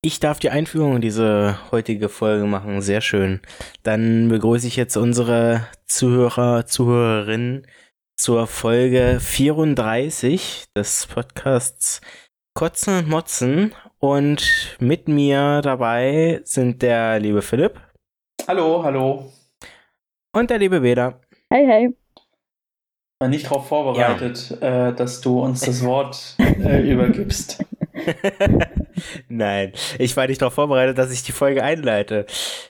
Ich 0.00 0.20
darf 0.20 0.38
die 0.38 0.50
Einführung 0.50 0.96
in 0.96 1.00
diese 1.00 1.58
heutige 1.72 2.08
Folge 2.08 2.44
machen. 2.46 2.80
Sehr 2.82 3.00
schön. 3.00 3.40
Dann 3.82 4.28
begrüße 4.28 4.68
ich 4.68 4.76
jetzt 4.76 4.96
unsere 4.96 5.66
Zuhörer, 5.86 6.66
Zuhörerinnen 6.66 7.66
zur 8.16 8.46
Folge 8.46 9.18
34 9.20 10.66
des 10.76 11.08
Podcasts 11.08 12.00
Kotzen 12.54 12.98
und 12.98 13.08
Motzen. 13.08 13.74
Und 13.98 14.76
mit 14.78 15.08
mir 15.08 15.62
dabei 15.62 16.42
sind 16.44 16.80
der 16.82 17.18
liebe 17.18 17.42
Philipp. 17.42 17.80
Hallo, 18.46 18.84
hallo. 18.84 19.32
Und 20.32 20.50
der 20.50 20.58
liebe 20.58 20.80
Beda. 20.80 21.20
Hey, 21.52 21.66
hey. 21.66 21.96
War 23.20 23.28
nicht 23.28 23.46
darauf 23.46 23.66
vorbereitet, 23.66 24.56
ja. 24.60 24.90
äh, 24.90 24.94
dass 24.94 25.20
du 25.20 25.42
uns 25.42 25.62
das 25.62 25.84
Wort 25.84 26.36
äh, 26.38 26.88
übergibst. 26.88 27.64
Nein, 29.28 29.72
ich 29.98 30.16
war 30.16 30.26
nicht 30.26 30.40
darauf 30.40 30.54
vorbereitet, 30.54 30.98
dass 30.98 31.12
ich 31.12 31.22
die 31.22 31.32
Folge 31.32 31.62
einleite. 31.62 32.26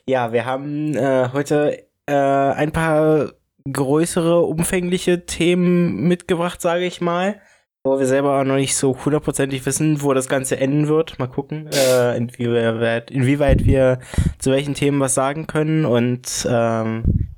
Ja, 0.06 0.32
wir 0.32 0.44
haben 0.44 0.94
äh, 0.94 1.30
heute 1.32 1.86
äh, 2.06 2.12
ein 2.12 2.72
paar 2.72 3.32
größere, 3.70 4.40
umfängliche 4.42 5.26
Themen 5.26 6.08
mitgebracht, 6.08 6.60
sage 6.60 6.84
ich 6.84 7.00
mal. 7.00 7.40
Wo 7.84 7.98
wir 7.98 8.06
selber 8.06 8.38
auch 8.40 8.44
noch 8.44 8.56
nicht 8.56 8.76
so 8.76 8.96
hundertprozentig 9.04 9.64
wissen, 9.64 10.02
wo 10.02 10.12
das 10.12 10.28
Ganze 10.28 10.58
enden 10.58 10.88
wird. 10.88 11.18
Mal 11.18 11.28
gucken, 11.28 11.70
äh, 11.72 12.16
inwieweit, 12.16 13.10
inwieweit 13.10 13.64
wir 13.64 14.00
zu 14.38 14.50
welchen 14.50 14.74
Themen 14.74 15.00
was 15.00 15.14
sagen 15.14 15.46
können 15.46 15.84
und 15.84 16.46
ähm, 16.50 17.28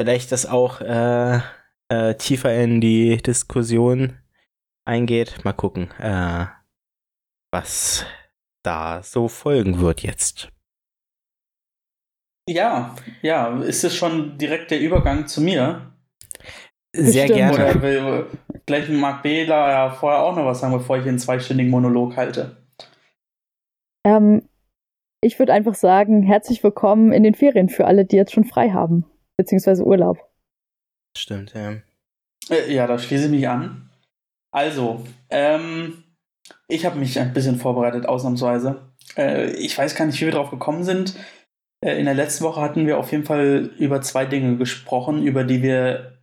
vielleicht 0.00 0.32
das 0.32 0.46
auch 0.46 0.80
äh, 0.80 1.40
äh, 1.88 2.14
tiefer 2.14 2.54
in 2.54 2.80
die 2.80 3.18
Diskussion 3.18 4.16
eingeht. 4.86 5.44
Mal 5.44 5.52
gucken, 5.52 5.90
äh, 5.98 6.46
was 7.50 8.06
da 8.62 9.02
so 9.02 9.28
folgen 9.28 9.80
wird 9.80 10.02
jetzt. 10.02 10.50
Ja, 12.48 12.96
ja, 13.22 13.60
ist 13.60 13.84
es 13.84 13.94
schon 13.94 14.36
direkt 14.38 14.70
der 14.70 14.80
Übergang 14.80 15.26
zu 15.26 15.40
mir? 15.40 15.92
Sehr 16.92 17.28
Bestimmt. 17.28 17.36
gerne. 17.36 17.54
Oder 17.54 17.82
will 17.82 18.26
gleich 18.66 18.88
Marc 18.88 19.22
Behler 19.22 19.70
ja 19.70 19.90
vorher 19.90 20.22
auch 20.22 20.34
noch 20.34 20.46
was 20.46 20.60
sagen, 20.60 20.72
bevor 20.72 20.98
ich 20.98 21.06
einen 21.06 21.18
zweistündigen 21.18 21.70
Monolog 21.70 22.16
halte? 22.16 22.56
Ähm, 24.04 24.42
ich 25.22 25.38
würde 25.38 25.52
einfach 25.52 25.74
sagen, 25.74 26.22
herzlich 26.22 26.64
willkommen 26.64 27.12
in 27.12 27.22
den 27.22 27.34
Ferien 27.34 27.68
für 27.68 27.86
alle, 27.86 28.04
die 28.04 28.16
jetzt 28.16 28.32
schon 28.32 28.44
frei 28.44 28.70
haben, 28.70 29.04
beziehungsweise 29.36 29.84
Urlaub. 29.84 30.18
Stimmt, 31.16 31.54
ja. 31.54 31.76
Äh, 32.48 32.72
ja, 32.72 32.86
da 32.86 32.98
schließe 32.98 33.26
ich 33.26 33.30
mich 33.30 33.48
an. 33.48 33.90
Also, 34.50 35.04
ähm, 35.28 36.02
ich 36.68 36.86
habe 36.86 36.98
mich 36.98 37.18
ein 37.18 37.32
bisschen 37.32 37.56
vorbereitet, 37.56 38.06
ausnahmsweise. 38.06 38.92
Äh, 39.16 39.50
ich 39.52 39.76
weiß 39.76 39.94
gar 39.94 40.06
nicht, 40.06 40.20
wie 40.20 40.26
wir 40.26 40.32
drauf 40.32 40.50
gekommen 40.50 40.84
sind. 40.84 41.14
Äh, 41.84 41.98
in 41.98 42.04
der 42.04 42.14
letzten 42.14 42.44
Woche 42.44 42.60
hatten 42.60 42.86
wir 42.86 42.98
auf 42.98 43.10
jeden 43.12 43.24
Fall 43.24 43.70
über 43.78 44.02
zwei 44.02 44.26
Dinge 44.26 44.56
gesprochen, 44.56 45.22
über 45.22 45.44
die 45.44 45.62
wir 45.62 46.18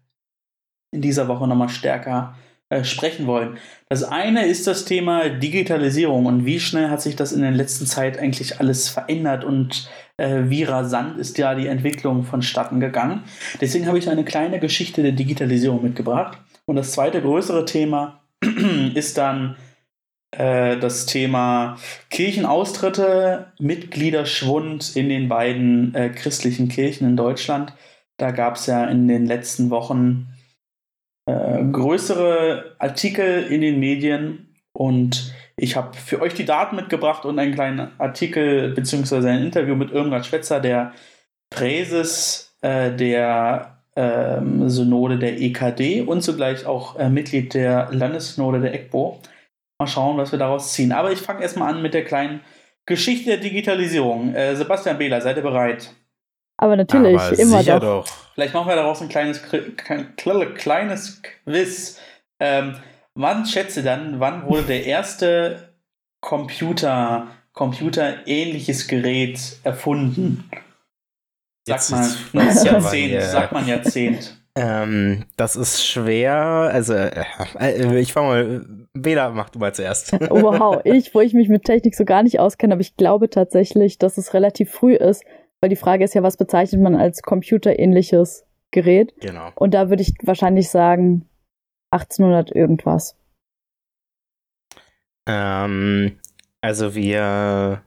in 0.93 1.01
dieser 1.01 1.27
Woche 1.27 1.47
nochmal 1.47 1.69
stärker 1.69 2.35
äh, 2.69 2.83
sprechen 2.83 3.27
wollen. 3.27 3.57
Das 3.89 4.03
eine 4.03 4.45
ist 4.45 4.67
das 4.67 4.85
Thema 4.85 5.29
Digitalisierung 5.29 6.25
und 6.25 6.45
wie 6.45 6.59
schnell 6.59 6.89
hat 6.89 7.01
sich 7.01 7.15
das 7.15 7.31
in 7.31 7.41
der 7.41 7.51
letzten 7.51 7.85
Zeit 7.85 8.19
eigentlich 8.19 8.59
alles 8.59 8.89
verändert 8.89 9.43
und 9.45 9.89
äh, 10.17 10.43
wie 10.45 10.63
rasant 10.63 11.17
ist 11.17 11.37
ja 11.37 11.55
die 11.55 11.67
Entwicklung 11.67 12.23
vonstatten 12.23 12.79
gegangen. 12.79 13.23
Deswegen 13.61 13.87
habe 13.87 13.99
ich 13.99 14.09
eine 14.09 14.25
kleine 14.25 14.59
Geschichte 14.59 15.01
der 15.01 15.13
Digitalisierung 15.13 15.81
mitgebracht. 15.81 16.39
Und 16.65 16.75
das 16.75 16.91
zweite 16.91 17.21
größere 17.21 17.63
Thema 17.63 18.19
ist 18.93 19.17
dann 19.17 19.55
äh, 20.37 20.77
das 20.77 21.05
Thema 21.05 21.77
Kirchenaustritte, 22.09 23.51
Mitgliederschwund 23.59 24.95
in 24.95 25.09
den 25.09 25.29
beiden 25.29 25.95
äh, 25.95 26.09
christlichen 26.09 26.69
Kirchen 26.69 27.07
in 27.07 27.17
Deutschland. 27.17 27.73
Da 28.17 28.31
gab 28.31 28.55
es 28.55 28.67
ja 28.67 28.85
in 28.85 29.07
den 29.07 29.25
letzten 29.25 29.69
Wochen 29.69 30.27
äh, 31.25 31.63
größere 31.63 32.75
Artikel 32.79 33.43
in 33.43 33.61
den 33.61 33.79
Medien 33.79 34.55
und 34.73 35.33
ich 35.55 35.75
habe 35.75 35.97
für 35.97 36.21
euch 36.21 36.35
die 36.35 36.45
Daten 36.45 36.75
mitgebracht 36.75 37.25
und 37.25 37.39
einen 37.39 37.55
kleinen 37.55 37.91
Artikel 37.97 38.73
bzw. 38.75 39.27
ein 39.27 39.43
Interview 39.43 39.75
mit 39.75 39.91
Irmgard 39.91 40.25
Schwetzer, 40.25 40.59
der 40.59 40.93
Präses 41.49 42.55
äh, 42.61 42.91
der 42.91 43.79
ähm, 43.95 44.69
Synode 44.69 45.17
der 45.17 45.41
EKD 45.41 46.01
und 46.01 46.21
zugleich 46.21 46.67
auch 46.67 46.99
äh, 46.99 47.09
Mitglied 47.09 47.55
der 47.55 47.89
Landessynode 47.91 48.61
der 48.61 48.75
EGBO. 48.75 49.19
Mal 49.79 49.87
schauen, 49.87 50.17
was 50.17 50.31
wir 50.31 50.39
daraus 50.39 50.73
ziehen. 50.73 50.91
Aber 50.91 51.11
ich 51.11 51.19
fange 51.19 51.43
erstmal 51.43 51.73
an 51.73 51.81
mit 51.81 51.93
der 51.93 52.03
kleinen 52.03 52.41
Geschichte 52.87 53.29
der 53.29 53.37
Digitalisierung. 53.37 54.33
Äh, 54.33 54.55
Sebastian 54.55 54.97
Behler, 54.97 55.21
seid 55.21 55.37
ihr 55.37 55.43
bereit? 55.43 55.93
Aber 56.57 56.75
natürlich, 56.75 57.19
Aber 57.19 57.37
immer 57.37 57.63
doch. 57.63 57.79
doch. 57.79 58.07
Vielleicht 58.33 58.53
machen 58.55 58.67
wir 58.67 58.75
daraus 58.75 59.01
ein 59.01 59.09
kleines, 59.09 59.43
kleines 60.55 61.21
Quiz. 61.21 61.99
Ähm, 62.39 62.75
wann 63.13 63.45
schätze 63.45 63.83
dann, 63.83 64.19
wann 64.19 64.47
wurde 64.47 64.63
der 64.63 64.85
erste 64.85 65.73
Computer, 66.21 67.27
computerähnliches 67.53 68.87
Gerät 68.87 69.57
erfunden? 69.63 70.49
Sagt 71.67 71.91
man 72.33 72.65
Jahrzehnt, 72.65 73.21
sagt 73.21 73.51
man 73.51 73.67
Jahrzehnt. 73.67 74.41
Ähm, 74.59 75.25
das 75.35 75.55
ist 75.55 75.85
schwer. 75.85 76.35
Also, 76.35 76.93
äh, 76.93 77.23
äh 77.59 77.99
ich 77.99 78.11
fange 78.11 78.27
mal. 78.27 78.65
Bela, 78.93 79.29
mach 79.29 79.49
du 79.49 79.59
mal 79.59 79.73
zuerst. 79.73 80.13
Oh, 80.31 80.41
wow, 80.41 80.81
ich, 80.83 81.13
wo 81.13 81.21
ich 81.21 81.35
mich 81.35 81.47
mit 81.47 81.63
Technik 81.63 81.95
so 81.95 82.05
gar 82.05 82.23
nicht 82.23 82.39
auskenne, 82.39 82.73
aber 82.73 82.81
ich 82.81 82.97
glaube 82.97 83.29
tatsächlich, 83.29 83.99
dass 83.99 84.17
es 84.17 84.33
relativ 84.33 84.71
früh 84.71 84.95
ist, 84.95 85.23
weil 85.61 85.69
die 85.69 85.75
Frage 85.75 86.03
ist 86.03 86.15
ja, 86.15 86.23
was 86.23 86.37
bezeichnet 86.37 86.81
man 86.81 86.95
als 86.95 87.21
computerähnliches 87.21 88.45
Gerät? 88.71 89.13
Genau. 89.19 89.51
Und 89.55 89.75
da 89.75 89.89
würde 89.89 90.01
ich 90.01 90.15
wahrscheinlich 90.23 90.69
sagen 90.69 91.29
1800 91.91 92.55
irgendwas. 92.55 93.15
Ähm, 95.27 96.17
also 96.61 96.95
wir 96.95 97.83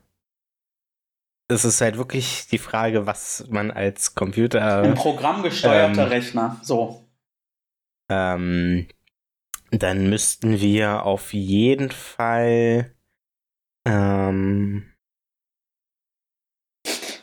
es 1.51 1.65
ist 1.65 1.81
halt 1.81 1.97
wirklich 1.97 2.47
die 2.47 2.57
Frage, 2.57 3.05
was 3.05 3.45
man 3.49 3.71
als 3.71 4.15
Computer. 4.15 4.83
Ein 4.83 4.95
programmgesteuerter 4.95 6.03
ähm, 6.03 6.07
Rechner, 6.07 6.55
so. 6.63 7.05
Ähm, 8.09 8.87
dann 9.71 10.09
müssten 10.09 10.59
wir 10.59 11.05
auf 11.05 11.33
jeden 11.33 11.91
Fall. 11.91 12.95
Ähm, 13.85 14.85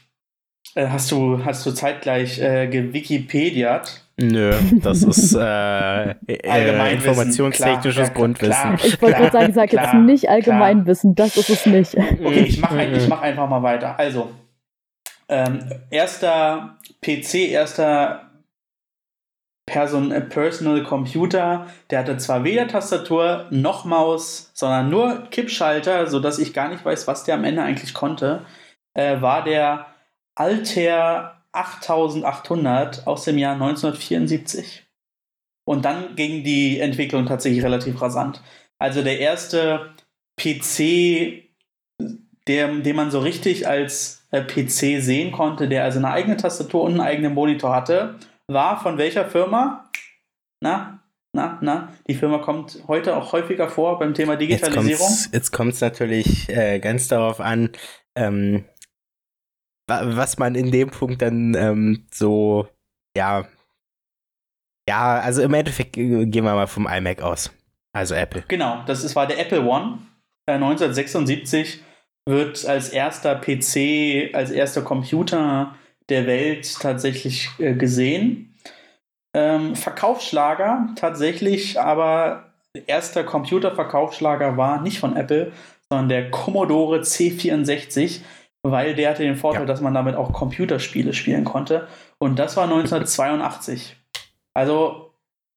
Äh, 0.75 0.89
hast, 0.89 1.11
du, 1.13 1.45
hast 1.45 1.65
du 1.65 1.71
zeitgleich 1.71 2.41
äh, 2.41 2.67
gewikipediert? 2.67 4.03
Nö, 4.21 4.55
das 4.83 5.03
ist 5.03 5.35
äh, 5.35 6.11
äh 6.27 6.95
informationstechnisches 6.95 8.09
klar, 8.09 8.15
Grundwissen. 8.15 8.77
Klar, 8.77 8.85
ich 8.85 9.01
wollte 9.01 9.17
gerade 9.19 9.33
sagen, 9.33 9.53
sag 9.55 9.71
klar, 9.71 9.85
jetzt 9.85 9.95
nicht 9.95 10.29
Allgemeinwissen, 10.29 11.15
das 11.15 11.37
ist 11.37 11.51
es 11.51 11.67
nicht. 11.67 11.97
Okay, 12.25 12.45
ich 12.47 12.61
mache 12.61 12.85
ich 12.85 13.09
mach 13.09 13.23
einfach 13.23 13.49
mal 13.49 13.63
weiter. 13.63 13.99
Also, 13.99 14.31
ähm, 15.29 15.61
erster 15.91 16.79
PC, 17.01 17.51
erster 17.51 18.32
Person, 19.67 20.11
äh, 20.11 20.21
Personal 20.21 20.83
Computer, 20.83 21.67
der 21.91 22.01
hatte 22.01 22.17
zwar 22.19 22.45
weder 22.45 22.67
Tastatur 22.67 23.47
noch 23.51 23.85
Maus, 23.85 24.51
sondern 24.55 24.91
nur 24.91 25.29
Kippschalter, 25.31 26.09
sodass 26.09 26.39
ich 26.39 26.53
gar 26.53 26.69
nicht 26.69 26.85
weiß, 26.85 27.07
was 27.07 27.25
der 27.25 27.37
am 27.37 27.45
Ende 27.45 27.63
eigentlich 27.63 27.95
konnte, 27.95 28.45
äh, 28.95 29.21
war 29.21 29.45
der 29.45 29.87
Altair 30.35 31.43
8800 31.53 33.07
aus 33.07 33.25
dem 33.25 33.39
Jahr 33.39 33.55
1974. 33.55 34.85
Und 35.65 35.85
dann 35.85 36.17
ging 36.17 36.43
die 36.43 36.81
Entwicklung 36.81 37.27
tatsächlich 37.27 37.63
relativ 37.63 38.01
rasant. 38.03 38.43
Also 38.79 39.03
der 39.03 39.21
erste 39.21 39.95
PC, 40.37 41.45
der, 42.49 42.69
den 42.69 42.97
man 42.97 43.13
so 43.13 43.21
richtig 43.21 43.69
als 43.69 44.27
äh, 44.33 44.43
PC 44.43 45.01
sehen 45.01 45.31
konnte, 45.31 45.69
der 45.69 45.85
also 45.85 45.99
eine 45.99 46.11
eigene 46.11 46.37
Tastatur 46.37 46.83
und 46.83 46.93
einen 46.93 47.01
eigenen 47.01 47.35
Monitor 47.35 47.75
hatte, 47.75 48.19
war 48.53 48.81
von 48.81 48.99
welcher 48.99 49.27
Firma? 49.29 49.91
Na, 50.61 51.03
na, 51.35 51.59
na, 51.63 51.93
die 52.07 52.15
Firma 52.15 52.39
kommt 52.39 52.85
heute 52.89 53.17
auch 53.17 53.33
häufiger 53.33 53.69
vor 53.69 53.99
beim 53.99 54.15
Thema 54.15 54.37
Digitalisierung. 54.37 55.09
Jetzt 55.33 55.51
kommt 55.51 55.73
es 55.75 55.81
natürlich 55.81 56.49
äh, 56.51 56.79
ganz 56.79 57.09
darauf 57.09 57.41
an, 57.41 57.71
ähm, 58.15 58.65
was 59.89 60.39
man 60.39 60.55
in 60.55 60.71
dem 60.71 60.91
Punkt 60.91 61.23
dann 61.23 61.55
ähm, 61.55 62.07
so, 62.13 62.69
ja, 63.17 63.47
ja, 64.89 65.21
also 65.21 65.43
im 65.43 65.55
Endeffekt 65.55 65.97
äh, 65.97 66.27
gehen 66.27 66.45
wir 66.45 66.55
mal 66.55 66.67
vom 66.67 66.87
iMac 66.87 67.23
aus. 67.23 67.51
Also 67.95 68.15
Apple. 68.15 68.45
Genau, 68.49 68.83
das 68.87 69.05
ist, 69.05 69.17
war 69.17 69.27
der 69.27 69.39
Apple 69.39 69.63
One. 69.63 69.99
Äh, 70.47 70.55
1976 70.55 71.83
wird 72.27 72.65
als 72.67 72.91
erster 72.91 73.37
PC, 73.37 74.35
als 74.35 74.51
erster 74.51 74.83
Computer 74.83 75.75
der 76.09 76.27
Welt 76.27 76.79
tatsächlich 76.81 77.49
äh, 77.59 77.75
gesehen. 77.75 78.55
Ähm, 79.35 79.77
Verkaufsschlager 79.77 80.89
tatsächlich, 80.97 81.81
aber 81.81 82.53
erster 82.87 83.25
Computerverkaufsschlager 83.25 84.57
war 84.57 84.83
nicht 84.83 84.99
von 84.99 85.17
Apple, 85.17 85.53
sondern 85.91 86.09
der 86.09 86.31
Commodore 86.31 87.01
C64, 87.01 88.21
weil 88.63 88.95
der 88.95 89.11
hatte 89.11 89.23
den 89.23 89.37
Vorteil, 89.37 89.63
ja. 89.63 89.67
dass 89.67 89.81
man 89.81 89.95
damit 89.95 90.15
auch 90.15 90.33
Computerspiele 90.33 91.13
spielen 91.13 91.45
konnte. 91.45 91.89
Und 92.19 92.39
das 92.39 92.57
war 92.57 92.65
1982. 92.65 93.97
Also 94.55 95.15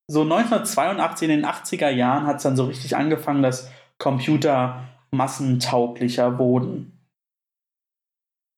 so 0.07 0.21
1982 0.21 1.29
in 1.29 1.41
den 1.41 1.45
80er 1.45 1.89
Jahren 1.89 2.27
hat 2.27 2.37
es 2.37 2.43
dann 2.43 2.55
so 2.55 2.63
richtig 2.63 2.95
angefangen, 2.95 3.43
dass 3.43 3.69
Computer 3.97 4.85
massentauglicher 5.11 6.39
wurden. 6.39 6.94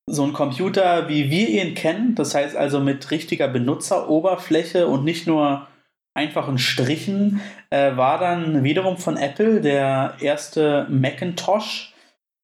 So 0.09 0.23
ein 0.23 0.31
Computer, 0.31 1.09
wie 1.09 1.29
wir 1.29 1.49
ihn 1.49 1.75
kennen, 1.75 2.15
das 2.15 2.33
heißt 2.33 2.55
also 2.55 2.79
mit 2.79 3.11
richtiger 3.11 3.49
Benutzeroberfläche 3.49 4.87
und 4.87 5.03
nicht 5.03 5.27
nur 5.27 5.67
einfachen 6.13 6.57
Strichen, 6.57 7.41
äh, 7.69 7.97
war 7.97 8.17
dann 8.17 8.63
wiederum 8.63 8.97
von 8.97 9.17
Apple 9.17 9.59
der 9.59 10.15
erste 10.21 10.87
Macintosh 10.89 11.93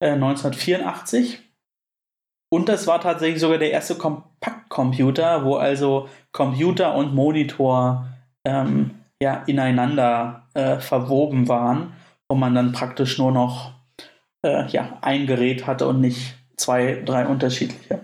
äh, 0.01 0.11
1984. 0.11 1.39
Und 2.51 2.67
das 2.69 2.85
war 2.85 2.99
tatsächlich 2.99 3.39
sogar 3.39 3.57
der 3.57 3.71
erste 3.71 3.95
Kompaktcomputer, 3.95 5.45
wo 5.45 5.55
also 5.55 6.09
Computer 6.33 6.93
und 6.95 7.15
Monitor 7.15 8.07
ähm, 8.45 8.91
ja, 9.21 9.41
ineinander 9.47 10.47
äh, 10.53 10.79
verwoben 10.79 11.47
waren, 11.47 11.93
wo 12.27 12.35
man 12.35 12.53
dann 12.53 12.73
praktisch 12.73 13.17
nur 13.17 13.31
noch 13.31 13.71
äh, 14.45 14.67
ja, 14.67 14.97
ein 15.01 15.25
Gerät 15.27 15.65
hatte 15.65 15.87
und 15.87 16.01
nicht 16.01 16.35
zwei, 16.57 17.01
drei 17.05 17.25
unterschiedliche. 17.25 18.01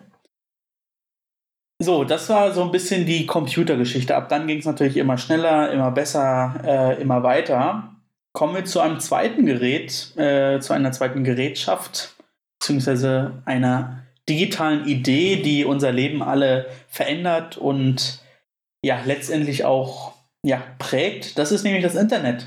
So, 1.81 2.03
das 2.03 2.27
war 2.29 2.51
so 2.51 2.63
ein 2.63 2.71
bisschen 2.71 3.05
die 3.05 3.25
Computergeschichte. 3.25 4.15
Ab 4.15 4.27
dann 4.27 4.47
ging 4.47 4.59
es 4.59 4.65
natürlich 4.65 4.97
immer 4.97 5.17
schneller, 5.17 5.71
immer 5.71 5.91
besser, 5.91 6.55
äh, 6.65 7.01
immer 7.01 7.23
weiter. 7.23 7.95
Kommen 8.33 8.53
wir 8.53 8.65
zu 8.65 8.81
einem 8.81 8.99
zweiten 8.99 9.45
Gerät, 9.45 10.15
äh, 10.17 10.59
zu 10.59 10.73
einer 10.73 10.91
zweiten 10.91 11.23
Gerätschaft, 11.23 12.15
beziehungsweise 12.59 13.41
einer 13.45 14.03
digitalen 14.27 14.85
Idee, 14.87 15.37
die 15.37 15.63
unser 15.63 15.91
Leben 15.91 16.21
alle 16.21 16.67
verändert 16.89 17.57
und 17.57 18.21
ja, 18.83 18.99
letztendlich 19.05 19.63
auch 19.63 20.13
ja, 20.43 20.61
prägt. 20.77 21.37
Das 21.37 21.51
ist 21.51 21.63
nämlich 21.63 21.83
das 21.83 21.95
Internet. 21.95 22.45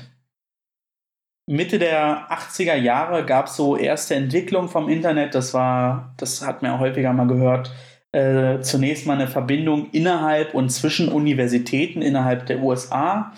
Mitte 1.45 1.77
der 1.77 2.31
80er 2.31 2.75
Jahre 2.75 3.25
gab 3.25 3.47
es 3.47 3.55
so 3.55 3.75
erste 3.75 4.15
Entwicklungen 4.15 4.69
vom 4.69 4.87
Internet. 4.87 5.35
Das 5.35 5.53
war, 5.53 6.13
das 6.17 6.45
hat 6.45 6.61
man 6.61 6.71
auch 6.71 6.79
häufiger 6.79 7.11
mal 7.11 7.27
gehört, 7.27 7.73
äh, 8.13 8.61
zunächst 8.61 9.05
mal 9.05 9.15
eine 9.15 9.27
Verbindung 9.27 9.89
innerhalb 9.91 10.53
und 10.53 10.69
zwischen 10.69 11.09
Universitäten 11.09 12.01
innerhalb 12.01 12.45
der 12.45 12.61
USA. 12.61 13.33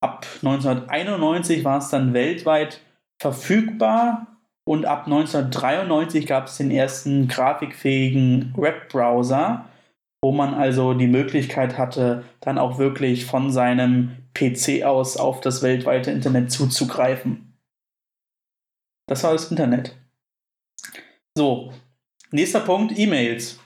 Ab 0.00 0.26
1991 0.42 1.64
war 1.64 1.78
es 1.78 1.90
dann 1.90 2.14
weltweit 2.14 2.80
verfügbar 3.20 4.26
und 4.64 4.86
ab 4.86 5.06
1993 5.06 6.26
gab 6.26 6.46
es 6.46 6.56
den 6.56 6.70
ersten 6.70 7.26
grafikfähigen 7.26 8.54
Webbrowser, 8.56 9.64
wo 10.22 10.30
man 10.30 10.54
also 10.54 10.94
die 10.94 11.08
Möglichkeit 11.08 11.76
hatte, 11.76 12.24
dann 12.40 12.58
auch 12.58 12.78
wirklich 12.78 13.26
von 13.26 13.50
seinem 13.50 14.19
PC 14.34 14.84
aus 14.84 15.16
auf 15.16 15.40
das 15.40 15.62
weltweite 15.62 16.10
Internet 16.10 16.50
zuzugreifen. 16.50 17.58
Das 19.06 19.24
war 19.24 19.32
das 19.32 19.50
Internet. 19.50 19.96
So, 21.36 21.72
nächster 22.30 22.60
Punkt, 22.60 22.96
E-Mails. 22.98 23.58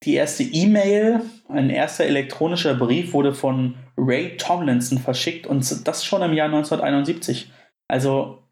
Die 0.04 0.14
erste 0.14 0.42
E-Mail, 0.42 1.20
ein 1.48 1.68
erster 1.68 2.04
elektronischer 2.04 2.74
Brief 2.74 3.12
wurde 3.12 3.34
von 3.34 3.76
Ray 3.98 4.38
Tomlinson 4.38 4.98
verschickt 4.98 5.46
und 5.46 5.86
das 5.86 6.06
schon 6.06 6.22
im 6.22 6.32
Jahr 6.32 6.46
1971. 6.46 7.52
Also 7.86 8.42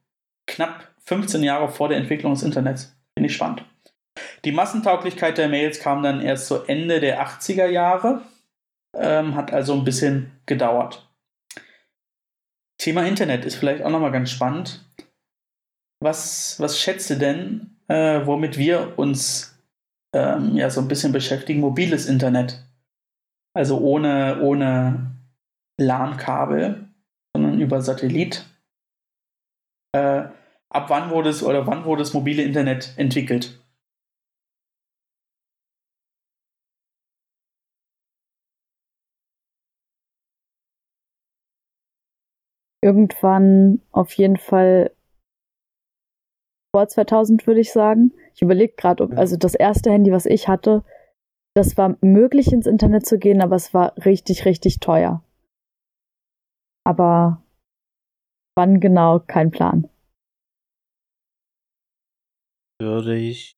knapp 0.47 0.88
15 1.09 1.43
Jahre 1.43 1.71
vor 1.71 1.89
der 1.89 1.97
Entwicklung 1.97 2.35
des 2.35 2.43
Internets. 2.43 2.95
Finde 3.17 3.31
ich 3.31 3.35
spannend. 3.35 3.65
Die 4.45 4.53
Massentauglichkeit 4.53 5.39
der 5.39 5.49
Mails 5.49 5.81
kam 5.81 6.03
dann 6.03 6.21
erst 6.21 6.47
zu 6.47 6.65
Ende 6.65 7.01
der 7.01 7.27
80er 7.27 7.67
Jahre, 7.67 8.23
ähm, 8.95 9.35
hat 9.35 9.51
also 9.51 9.73
ein 9.73 9.85
bisschen 9.85 10.33
gedauert. 10.45 11.11
Thema 12.79 13.07
Internet 13.07 13.47
ist 13.47 13.57
vielleicht 13.57 13.83
auch 13.83 13.91
nochmal 13.91 14.13
ganz 14.13 14.31
spannend. 14.31 14.85
Was, 16.01 16.61
was 16.61 16.79
schätzt 16.79 17.09
du 17.09 17.17
denn, 17.17 17.79
äh, 17.89 18.27
womit 18.27 18.59
wir 18.59 18.99
uns 18.99 19.59
ähm, 20.15 20.57
ja 20.57 20.69
so 20.69 20.83
ein 20.83 20.89
bisschen 20.89 21.13
beschäftigen? 21.13 21.61
Mobiles 21.61 22.07
Internet. 22.07 22.63
Also 23.57 23.81
ohne, 23.81 24.41
ohne 24.43 25.11
LAN-Kabel, 25.81 26.87
sondern 27.35 27.61
über 27.61 27.81
Satellit. 27.81 28.45
Äh, 29.93 30.29
ab 30.71 30.91
wann 30.91 31.11
wurde 31.11 31.31
es 31.31 31.43
oder 31.43 31.67
wann 31.67 31.85
wurde 31.85 32.03
das 32.03 32.15
mobile 32.15 32.43
Internet 32.43 32.95
entwickelt? 32.97 33.65
Irgendwann 42.83 43.81
auf 43.91 44.13
jeden 44.13 44.37
Fall 44.37 44.93
vor 46.75 46.87
2000, 46.87 47.47
würde 47.47 47.61
ich 47.61 47.73
sagen. 47.73 48.13
Ich 48.35 48.43
überlege 48.43 48.75
gerade, 48.77 49.03
ob, 49.03 49.17
also 49.17 49.37
das 49.37 49.55
erste 49.55 49.91
Handy, 49.91 50.13
was 50.13 50.27
ich 50.27 50.49
hatte, 50.49 50.85
das 51.55 51.77
war 51.77 51.97
möglich 52.03 52.53
ins 52.53 52.67
Internet 52.67 53.05
zu 53.05 53.19
gehen, 53.19 53.43
aber 53.43 53.57
es 53.57 53.75
war 53.75 53.95
richtig, 54.05 54.45
richtig 54.45 54.79
teuer. 54.79 55.25
Aber 56.85 57.43
wann 58.57 58.81
genau, 58.81 59.21
kein 59.21 59.51
Plan. 59.51 59.89
Würde 62.81 63.17
ich. 63.17 63.57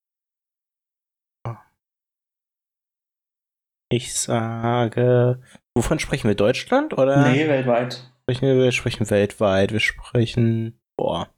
Ich 3.93 4.15
sage. 4.15 5.43
Wovon 5.77 5.99
sprechen 5.99 6.29
wir? 6.29 6.37
Deutschland 6.37 6.93
oder? 6.93 7.29
Nee, 7.29 7.49
weltweit. 7.49 8.13
wir 8.27 8.73
sprechen 8.73 9.11
weltweit. 9.11 9.73
Wir 9.73 9.81
sprechen. 9.81 10.81
Boah. 10.97 11.35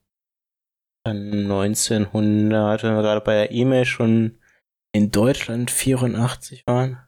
1900, 1.04 2.84
wenn 2.84 2.94
wir 2.94 3.02
gerade 3.02 3.22
bei 3.22 3.34
der 3.34 3.50
E-Mail 3.50 3.84
schon 3.84 4.38
in 4.94 5.10
Deutschland 5.10 5.70
84 5.70 6.66
waren. 6.66 6.98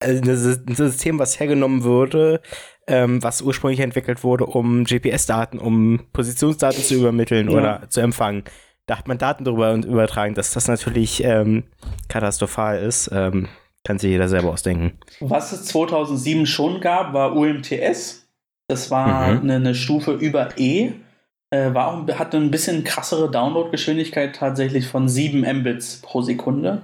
also 0.00 0.30
ein 0.30 0.74
System, 0.74 1.18
was 1.18 1.38
hergenommen 1.38 1.84
wurde, 1.84 2.40
ähm, 2.86 3.22
was 3.22 3.42
ursprünglich 3.42 3.80
entwickelt 3.80 4.24
wurde, 4.24 4.46
um 4.46 4.84
GPS-Daten, 4.84 5.58
um 5.58 6.00
Positionsdaten 6.12 6.82
zu 6.82 6.94
übermitteln 6.94 7.50
ja. 7.50 7.56
oder 7.56 7.82
zu 7.90 8.00
empfangen. 8.00 8.44
Da 8.86 8.98
hat 8.98 9.08
man 9.08 9.18
Daten 9.18 9.44
darüber 9.44 9.74
übertragen, 9.74 10.34
dass 10.34 10.52
das 10.52 10.66
natürlich 10.66 11.22
ähm, 11.22 11.64
katastrophal 12.08 12.82
ist. 12.82 13.10
Kann 13.84 13.98
sich 13.98 14.10
jeder 14.10 14.28
selber 14.28 14.50
ausdenken. 14.50 14.98
Was 15.20 15.52
es 15.52 15.64
2007 15.66 16.46
schon 16.46 16.80
gab, 16.80 17.12
war 17.12 17.34
UMTS. 17.34 18.28
Das 18.68 18.90
war 18.90 19.32
mhm. 19.32 19.40
eine, 19.40 19.54
eine 19.56 19.74
Stufe 19.74 20.12
über 20.12 20.58
E 20.58 20.92
äh, 21.50 21.74
war 21.74 21.88
auch, 21.88 22.08
hatte 22.18 22.36
ein 22.36 22.50
bisschen 22.50 22.84
krassere 22.84 23.30
Downloadgeschwindigkeit 23.30 24.36
tatsächlich 24.36 24.86
von 24.86 25.08
7 25.08 25.40
Mbits 25.40 26.00
pro 26.00 26.22
Sekunde. 26.22 26.82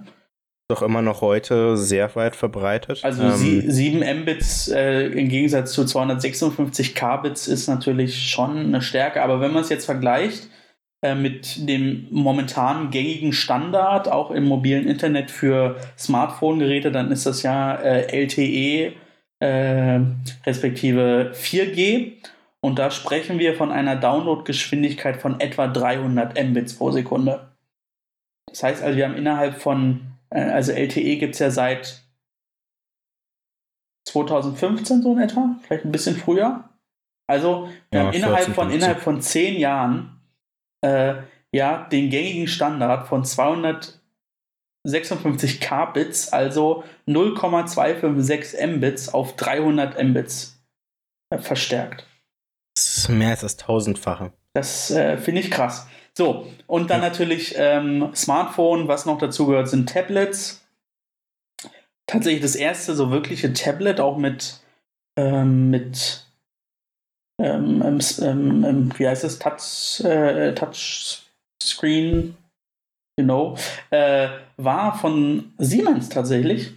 Doch 0.68 0.82
immer 0.82 1.02
noch 1.02 1.20
heute 1.20 1.76
sehr 1.76 2.16
weit 2.16 2.34
verbreitet. 2.34 3.04
Also 3.04 3.22
ähm, 3.22 3.70
7 3.70 4.00
Mbits 4.22 4.68
äh, 4.68 5.06
im 5.06 5.28
Gegensatz 5.28 5.72
zu 5.72 5.84
256 5.84 6.96
Kbits 6.96 7.46
ist 7.46 7.68
natürlich 7.68 8.28
schon 8.28 8.58
eine 8.58 8.82
Stärke, 8.82 9.22
aber 9.22 9.40
wenn 9.40 9.52
man 9.52 9.62
es 9.62 9.68
jetzt 9.68 9.84
vergleicht 9.84 10.48
mit 11.14 11.68
dem 11.68 12.08
momentan 12.10 12.90
gängigen 12.90 13.32
Standard, 13.32 14.10
auch 14.10 14.30
im 14.30 14.44
mobilen 14.44 14.86
Internet 14.86 15.30
für 15.30 15.76
Smartphone-Geräte, 15.98 16.90
dann 16.90 17.10
ist 17.12 17.26
das 17.26 17.42
ja 17.42 17.74
äh, 17.76 18.24
LTE 18.24 18.94
äh, 19.40 20.00
respektive 20.44 21.32
4G. 21.34 22.12
Und 22.60 22.78
da 22.78 22.90
sprechen 22.90 23.38
wir 23.38 23.54
von 23.54 23.70
einer 23.70 23.96
Downloadgeschwindigkeit 23.96 25.20
von 25.20 25.40
etwa 25.40 25.68
300 25.68 26.42
Mbits 26.42 26.76
pro 26.76 26.90
Sekunde. 26.90 27.52
Das 28.48 28.62
heißt 28.62 28.82
also, 28.82 28.96
wir 28.96 29.04
haben 29.04 29.16
innerhalb 29.16 29.60
von, 29.60 30.00
äh, 30.30 30.40
also 30.40 30.72
LTE 30.72 31.16
gibt 31.16 31.34
es 31.34 31.40
ja 31.40 31.50
seit 31.50 32.02
2015 34.08 35.02
so 35.02 35.12
in 35.12 35.20
etwa, 35.20 35.56
vielleicht 35.62 35.84
ein 35.84 35.92
bisschen 35.92 36.16
früher. 36.16 36.64
Also 37.28 37.68
wir 37.90 38.00
ja, 38.00 38.06
haben 38.06 38.14
innerhalb 38.14 38.54
von, 38.54 38.70
innerhalb 38.70 39.00
von 39.00 39.20
zehn 39.20 39.58
Jahren 39.58 40.15
äh, 40.82 41.14
ja, 41.52 41.88
den 41.90 42.10
gängigen 42.10 42.48
Standard 42.48 43.08
von 43.08 43.24
256 43.24 45.60
Kbits, 45.60 46.32
also 46.32 46.84
0,256 47.06 48.66
Mbits 48.66 49.08
auf 49.08 49.36
300 49.36 50.02
Mbits 50.02 50.60
äh, 51.30 51.38
verstärkt. 51.38 52.06
Das 52.74 52.98
ist 52.98 53.08
mehr 53.08 53.30
als 53.30 53.40
das 53.40 53.56
tausendfache. 53.56 54.32
Das 54.54 54.90
äh, 54.90 55.16
finde 55.18 55.40
ich 55.40 55.50
krass. 55.50 55.86
So, 56.16 56.46
und 56.66 56.90
dann 56.90 57.02
ja. 57.02 57.08
natürlich 57.08 57.54
ähm, 57.56 58.10
Smartphone, 58.14 58.88
was 58.88 59.06
noch 59.06 59.18
dazu 59.18 59.46
gehört, 59.46 59.68
sind 59.68 59.88
Tablets. 59.88 60.66
Tatsächlich 62.06 62.42
das 62.42 62.54
erste 62.54 62.94
so 62.94 63.10
wirkliche 63.10 63.52
Tablet, 63.52 64.00
auch 64.00 64.16
mit, 64.16 64.60
ähm, 65.18 65.70
mit 65.70 66.25
ähm, 67.38 67.82
ähm, 67.84 67.98
ähm, 68.20 68.64
ähm 68.64 68.92
wie 68.96 69.08
heißt 69.08 69.24
es, 69.24 69.38
Touch, 69.38 70.04
äh, 70.04 70.54
Touchscreen, 70.54 72.36
know, 73.24 73.56
äh, 73.90 74.28
war 74.56 74.98
von 74.98 75.52
Siemens 75.58 76.08
tatsächlich 76.08 76.74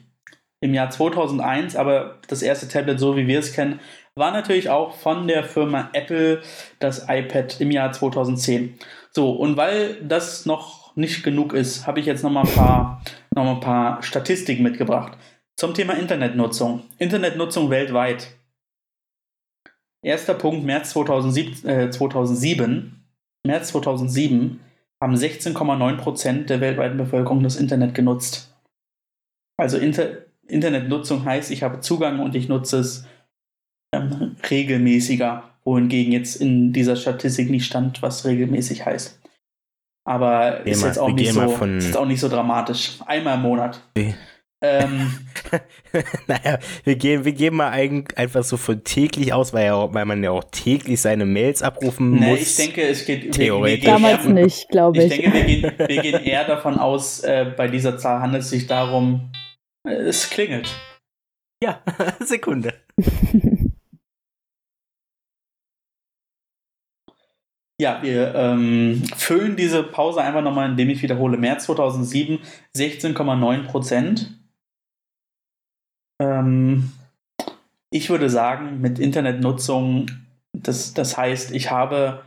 im 0.61 0.73
Jahr 0.73 0.89
2001, 0.89 1.75
aber 1.75 2.17
das 2.27 2.41
erste 2.41 2.67
Tablet, 2.67 2.99
so 2.99 3.15
wie 3.15 3.27
wir 3.27 3.39
es 3.39 3.53
kennen, 3.53 3.79
war 4.15 4.31
natürlich 4.31 4.69
auch 4.69 4.95
von 4.95 5.27
der 5.27 5.43
Firma 5.43 5.89
Apple 5.93 6.41
das 6.79 7.05
iPad 7.07 7.61
im 7.61 7.71
Jahr 7.71 7.91
2010. 7.91 8.77
So, 9.11 9.31
und 9.31 9.57
weil 9.57 9.95
das 10.03 10.45
noch 10.45 10.95
nicht 10.95 11.23
genug 11.23 11.53
ist, 11.53 11.87
habe 11.87 11.99
ich 11.99 12.05
jetzt 12.05 12.23
noch 12.23 12.31
mal 12.31 12.41
ein 12.41 12.53
paar, 12.53 13.01
noch 13.33 13.45
mal 13.45 13.53
ein 13.53 13.59
paar 13.61 14.03
Statistiken 14.03 14.63
mitgebracht. 14.63 15.17
Zum 15.55 15.73
Thema 15.73 15.93
Internetnutzung. 15.93 16.83
Internetnutzung 16.97 17.69
weltweit. 17.69 18.27
Erster 20.01 20.34
Punkt, 20.34 20.65
März 20.65 20.91
2007, 20.91 21.68
äh, 21.68 21.89
2007. 21.89 23.03
März 23.46 23.70
2007 23.70 24.60
haben 25.01 25.15
16,9% 25.15 26.46
der 26.46 26.62
weltweiten 26.62 26.98
Bevölkerung 26.98 27.44
das 27.44 27.56
Internet 27.56 27.96
genutzt. 27.96 28.56
Also 29.58 29.77
Inter 29.77 30.25
Internetnutzung 30.48 31.25
heißt, 31.25 31.51
ich 31.51 31.62
habe 31.62 31.79
Zugang 31.79 32.20
und 32.20 32.36
ich 32.36 32.50
nutze 32.50 32.79
es 32.79 33.06
ähm, 33.94 34.36
regelmäßiger, 34.50 35.44
wohingegen 35.63 36.12
jetzt 36.12 36.38
in 36.38 36.74
dieser 36.74 36.96
Statistik 36.96 37.51
nicht 37.51 37.65
stand, 37.65 38.01
was 38.01 38.25
regelmäßig 38.25 38.86
heißt. 38.86 39.22
Aber 40.08 40.65
ist, 40.65 40.82
mal, 40.82 40.88
jetzt 40.88 40.98
auch 40.98 41.12
nicht 41.12 41.34
so, 41.34 41.41
ist 41.44 41.86
jetzt 41.86 41.98
auch 41.98 42.08
nicht 42.08 42.20
so 42.20 42.29
dramatisch. 42.29 42.98
Einmal 43.06 43.36
im 43.36 43.44
Monat. 43.44 43.79
Ähm, 44.61 45.13
naja, 46.27 46.59
wir 46.83 46.95
gehen, 46.97 47.23
wir 47.23 47.31
gehen 47.31 47.55
mal 47.55 47.69
ein, 47.69 48.05
einfach 48.15 48.43
so 48.43 48.57
von 48.57 48.83
täglich 48.83 49.31
aus, 49.31 49.53
weil, 49.53 49.67
ja, 49.67 49.93
weil 49.93 50.05
man 50.05 50.21
ja 50.21 50.31
auch 50.31 50.43
täglich 50.51 50.99
seine 50.99 51.25
Mails 51.25 51.61
abrufen 51.61 52.11
nee, 52.11 52.31
muss. 52.31 52.41
Ich 52.41 52.55
denke, 52.57 52.81
es 52.83 53.05
geht 53.05 53.33
theoretisch. 53.33 53.85
Wir 53.85 53.93
Damals 53.93 54.25
eher, 54.25 54.31
nicht, 54.31 54.69
glaube 54.69 54.97
ich. 54.97 55.13
Ich 55.13 55.21
denke, 55.21 55.33
wir 55.33 55.43
gehen, 55.45 55.71
wir 55.77 56.01
gehen 56.01 56.23
eher 56.23 56.45
davon 56.45 56.77
aus, 56.77 57.21
äh, 57.21 57.53
bei 57.55 57.69
dieser 57.69 57.97
Zahl 57.97 58.19
handelt 58.19 58.43
es 58.43 58.49
sich 58.49 58.67
darum, 58.67 59.31
äh, 59.87 59.93
es 59.93 60.29
klingelt. 60.29 60.69
Ja, 61.63 61.81
Sekunde. 62.19 62.73
Ja, 67.81 68.03
wir 68.03 68.35
ähm, 68.35 69.03
füllen 69.15 69.55
diese 69.55 69.83
Pause 69.83 70.21
einfach 70.21 70.41
nochmal, 70.41 70.69
indem 70.69 70.89
ich 70.89 71.01
wiederhole. 71.01 71.37
März 71.37 71.63
2007 71.63 72.39
16,9 72.75 73.63
Prozent. 73.67 74.38
Ähm, 76.19 76.91
ich 77.91 78.09
würde 78.09 78.29
sagen, 78.29 78.81
mit 78.81 78.99
Internetnutzung, 78.99 80.07
das, 80.53 80.93
das 80.93 81.17
heißt, 81.17 81.51
ich 81.51 81.71
habe 81.71 82.21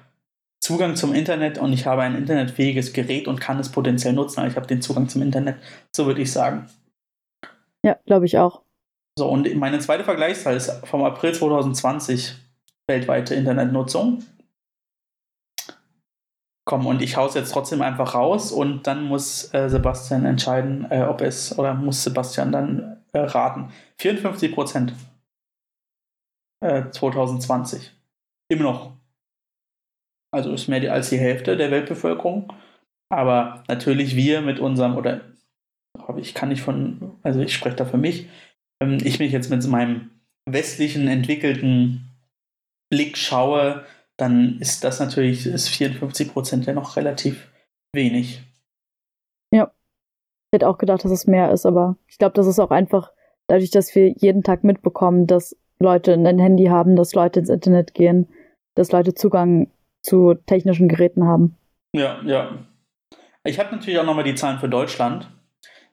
Zugang 0.60 0.96
zum 0.96 1.12
Internet 1.12 1.58
und 1.58 1.72
ich 1.72 1.86
habe 1.86 2.02
ein 2.02 2.16
internetfähiges 2.16 2.92
Gerät 2.92 3.26
und 3.26 3.40
kann 3.40 3.58
es 3.58 3.70
potenziell 3.70 4.12
nutzen, 4.12 4.40
aber 4.40 4.48
ich 4.48 4.56
habe 4.56 4.66
den 4.66 4.80
Zugang 4.80 5.08
zum 5.08 5.22
Internet. 5.22 5.56
So 5.94 6.06
würde 6.06 6.22
ich 6.22 6.32
sagen. 6.32 6.68
Ja, 7.84 7.98
glaube 8.06 8.26
ich 8.26 8.38
auch. 8.38 8.62
So, 9.18 9.28
und 9.28 9.52
meine 9.56 9.80
zweite 9.80 10.04
Vergleichszahl 10.04 10.56
ist 10.56 10.70
vom 10.86 11.04
April 11.04 11.34
2020 11.34 12.34
weltweite 12.86 13.34
Internetnutzung. 13.34 14.22
Komm, 16.64 16.86
und 16.86 17.02
ich 17.02 17.16
hau's 17.16 17.34
jetzt 17.34 17.52
trotzdem 17.52 17.82
einfach 17.82 18.14
raus 18.14 18.52
und 18.52 18.86
dann 18.86 19.02
muss 19.02 19.52
äh, 19.52 19.68
Sebastian 19.68 20.24
entscheiden, 20.24 20.86
äh, 20.90 21.02
ob 21.02 21.20
es, 21.20 21.58
oder 21.58 21.74
muss 21.74 22.04
Sebastian 22.04 22.52
dann 22.52 23.01
äh, 23.12 23.20
raten. 23.20 23.72
54 23.98 24.52
Prozent 24.52 24.94
2020. 26.62 27.86
Äh, 27.86 28.54
Immer 28.54 28.64
noch. 28.64 28.92
Also 30.32 30.52
ist 30.52 30.68
mehr 30.68 30.92
als 30.92 31.10
die 31.10 31.18
Hälfte 31.18 31.56
der 31.56 31.70
Weltbevölkerung. 31.70 32.52
Aber 33.10 33.62
natürlich 33.68 34.16
wir 34.16 34.40
mit 34.40 34.58
unserem, 34.58 34.96
oder 34.96 35.20
ich 36.16 36.34
kann 36.34 36.48
nicht 36.48 36.62
von, 36.62 37.18
also 37.22 37.40
ich 37.40 37.54
spreche 37.54 37.76
da 37.76 37.84
für 37.84 37.98
mich, 37.98 38.28
ähm, 38.82 38.98
ich 39.02 39.18
mich 39.18 39.32
jetzt 39.32 39.50
mit 39.50 39.66
meinem 39.66 40.10
westlichen 40.48 41.08
entwickelten 41.08 42.08
Blick 42.90 43.18
schaue, 43.18 43.84
dann 44.16 44.58
ist 44.58 44.84
das 44.84 45.00
natürlich, 45.00 45.46
ist 45.46 45.68
54 45.68 46.32
Prozent 46.32 46.66
ja 46.66 46.72
noch 46.72 46.96
relativ 46.96 47.50
wenig. 47.94 48.42
Ich 50.52 50.56
hätte 50.56 50.68
auch 50.68 50.76
gedacht, 50.76 51.02
dass 51.02 51.10
es 51.10 51.26
mehr 51.26 51.50
ist, 51.50 51.64
aber 51.64 51.96
ich 52.06 52.18
glaube, 52.18 52.34
das 52.34 52.46
ist 52.46 52.58
auch 52.58 52.70
einfach 52.70 53.10
dadurch, 53.46 53.70
dass 53.70 53.94
wir 53.94 54.10
jeden 54.10 54.42
Tag 54.42 54.64
mitbekommen, 54.64 55.26
dass 55.26 55.56
Leute 55.78 56.12
ein 56.12 56.38
Handy 56.38 56.66
haben, 56.66 56.94
dass 56.94 57.14
Leute 57.14 57.40
ins 57.40 57.48
Internet 57.48 57.94
gehen, 57.94 58.28
dass 58.74 58.92
Leute 58.92 59.14
Zugang 59.14 59.70
zu 60.02 60.34
technischen 60.34 60.88
Geräten 60.88 61.24
haben. 61.24 61.56
Ja, 61.94 62.20
ja. 62.26 62.50
Ich 63.44 63.58
habe 63.58 63.74
natürlich 63.74 63.98
auch 63.98 64.04
nochmal 64.04 64.24
die 64.24 64.34
Zahlen 64.34 64.58
für 64.58 64.68
Deutschland. 64.68 65.30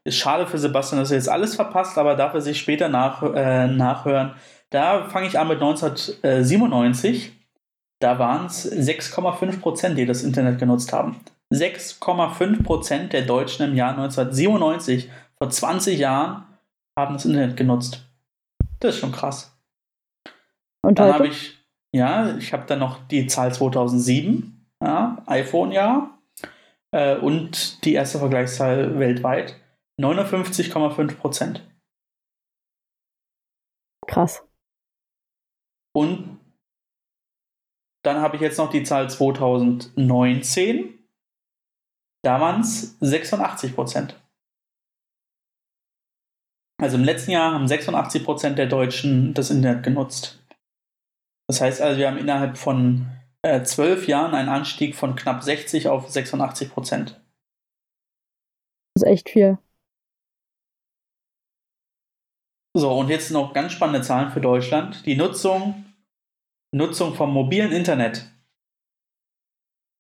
Ist 0.04 0.18
schade 0.18 0.46
für 0.46 0.58
Sebastian, 0.58 1.00
dass 1.00 1.12
er 1.12 1.18
jetzt 1.18 1.30
alles 1.30 1.56
verpasst, 1.56 1.98
aber 1.98 2.16
darf 2.16 2.34
er 2.34 2.42
sich 2.42 2.60
später 2.60 2.90
nach, 2.90 3.24
äh, 3.24 3.68
nachhören. 3.68 4.34
Da 4.72 5.06
fange 5.06 5.28
ich 5.28 5.40
an 5.40 5.48
mit 5.48 5.62
1997. 5.62 7.32
Da 8.00 8.20
waren 8.20 8.48
es 8.48 8.70
6,5 8.70 9.62
Prozent, 9.62 9.98
die 9.98 10.06
das 10.06 10.22
Internet 10.22 10.60
genutzt 10.60 10.92
haben. 10.92 11.16
6,5 11.54 12.64
Prozent 12.64 13.14
der 13.14 13.24
Deutschen 13.24 13.70
im 13.70 13.76
Jahr 13.76 13.92
1997, 13.92 15.10
vor 15.38 15.50
20 15.50 15.98
Jahren, 15.98 16.46
haben 16.98 17.14
das 17.14 17.26
Internet 17.26 17.58
genutzt. 17.58 18.06
Das 18.80 18.96
ist 18.96 19.02
schon 19.02 19.12
krass. 19.12 19.58
Und 20.82 21.00
dann 21.00 21.14
habe 21.14 21.28
ich, 21.28 21.58
ja, 21.94 22.38
ich 22.38 22.54
habe 22.54 22.66
dann 22.66 22.80
noch 22.80 23.06
die 23.08 23.28
Zahl 23.28 23.54
2007, 23.54 24.66
ja, 24.82 25.24
iPhone-Jahr 25.26 26.20
äh, 26.92 27.18
und 27.18 27.84
die 27.84 27.94
erste 27.94 28.20
Vergleichszahl 28.20 29.00
weltweit, 29.00 29.56
59,5 30.00 31.16
Prozent. 31.16 31.66
Krass. 34.08 34.44
Und 35.94 36.40
dann 38.04 38.22
habe 38.22 38.36
ich 38.38 38.42
jetzt 38.42 38.58
noch 38.58 38.70
die 38.70 38.84
Zahl 38.84 39.10
2019. 39.10 40.99
Da 42.24 42.42
waren 42.42 42.62
es 42.62 42.98
86 43.00 43.76
Prozent. 43.76 44.20
Also 46.82 46.98
im 46.98 47.04
letzten 47.04 47.32
Jahr 47.32 47.54
haben 47.54 47.68
86 47.68 48.24
Prozent 48.24 48.58
der 48.58 48.68
Deutschen 48.68 49.34
das 49.34 49.52
Internet 49.52 49.84
genutzt. 49.84 50.42
Das 51.48 51.62
heißt 51.62 51.82
also, 51.82 52.00
wir 52.00 52.08
haben 52.08 52.18
innerhalb 52.18 52.58
von 52.58 53.08
äh, 53.42 53.64
zwölf 53.64 54.08
Jahren 54.08 54.34
einen 54.34 54.50
Anstieg 54.50 54.96
von 54.96 55.16
knapp 55.16 55.44
60 55.44 55.88
auf 55.88 56.10
86 56.10 56.70
Prozent. 56.70 57.22
Das 58.94 59.04
ist 59.04 59.10
echt 59.10 59.30
viel. 59.30 59.58
So, 62.78 62.92
und 62.98 63.10
jetzt 63.10 63.32
noch 63.32 63.54
ganz 63.54 63.74
spannende 63.74 64.02
Zahlen 64.02 64.32
für 64.32 64.42
Deutschland. 64.42 65.06
Die 65.06 65.16
Nutzung, 65.16 65.86
Nutzung 66.74 67.16
vom 67.16 67.34
mobilen 67.34 67.72
Internet, 67.72 68.32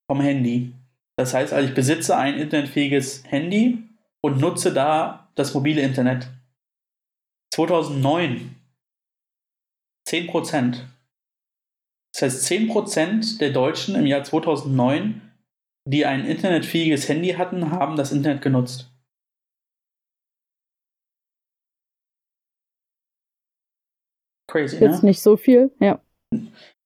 vom 0.09 0.21
Handy. 0.21 0.78
Das 1.19 1.33
heißt 1.33 1.51
also, 1.51 1.67
ich 1.67 1.75
besitze 1.75 2.15
ein 2.15 2.35
internetfähiges 2.35 3.25
Handy 3.25 3.83
und 4.21 4.39
nutze 4.39 4.73
da 4.73 5.29
das 5.35 5.53
mobile 5.53 5.81
Internet. 5.81 6.29
2009 7.53 8.55
10 10.07 10.27
Prozent. 10.27 10.87
Das 12.13 12.21
heißt, 12.21 12.43
10 12.43 12.69
Prozent 12.69 13.41
der 13.41 13.51
Deutschen 13.51 13.95
im 13.95 14.05
Jahr 14.05 14.23
2009, 14.23 15.21
die 15.83 16.05
ein 16.05 16.23
internetfähiges 16.23 17.09
Handy 17.09 17.31
hatten, 17.33 17.69
haben 17.69 17.97
das 17.97 18.13
Internet 18.13 18.41
genutzt. 18.41 18.89
Crazy, 24.47 24.77
Jetzt 24.77 25.03
ne? 25.03 25.09
nicht 25.09 25.21
so 25.21 25.35
viel, 25.35 25.69
ja. 25.81 26.01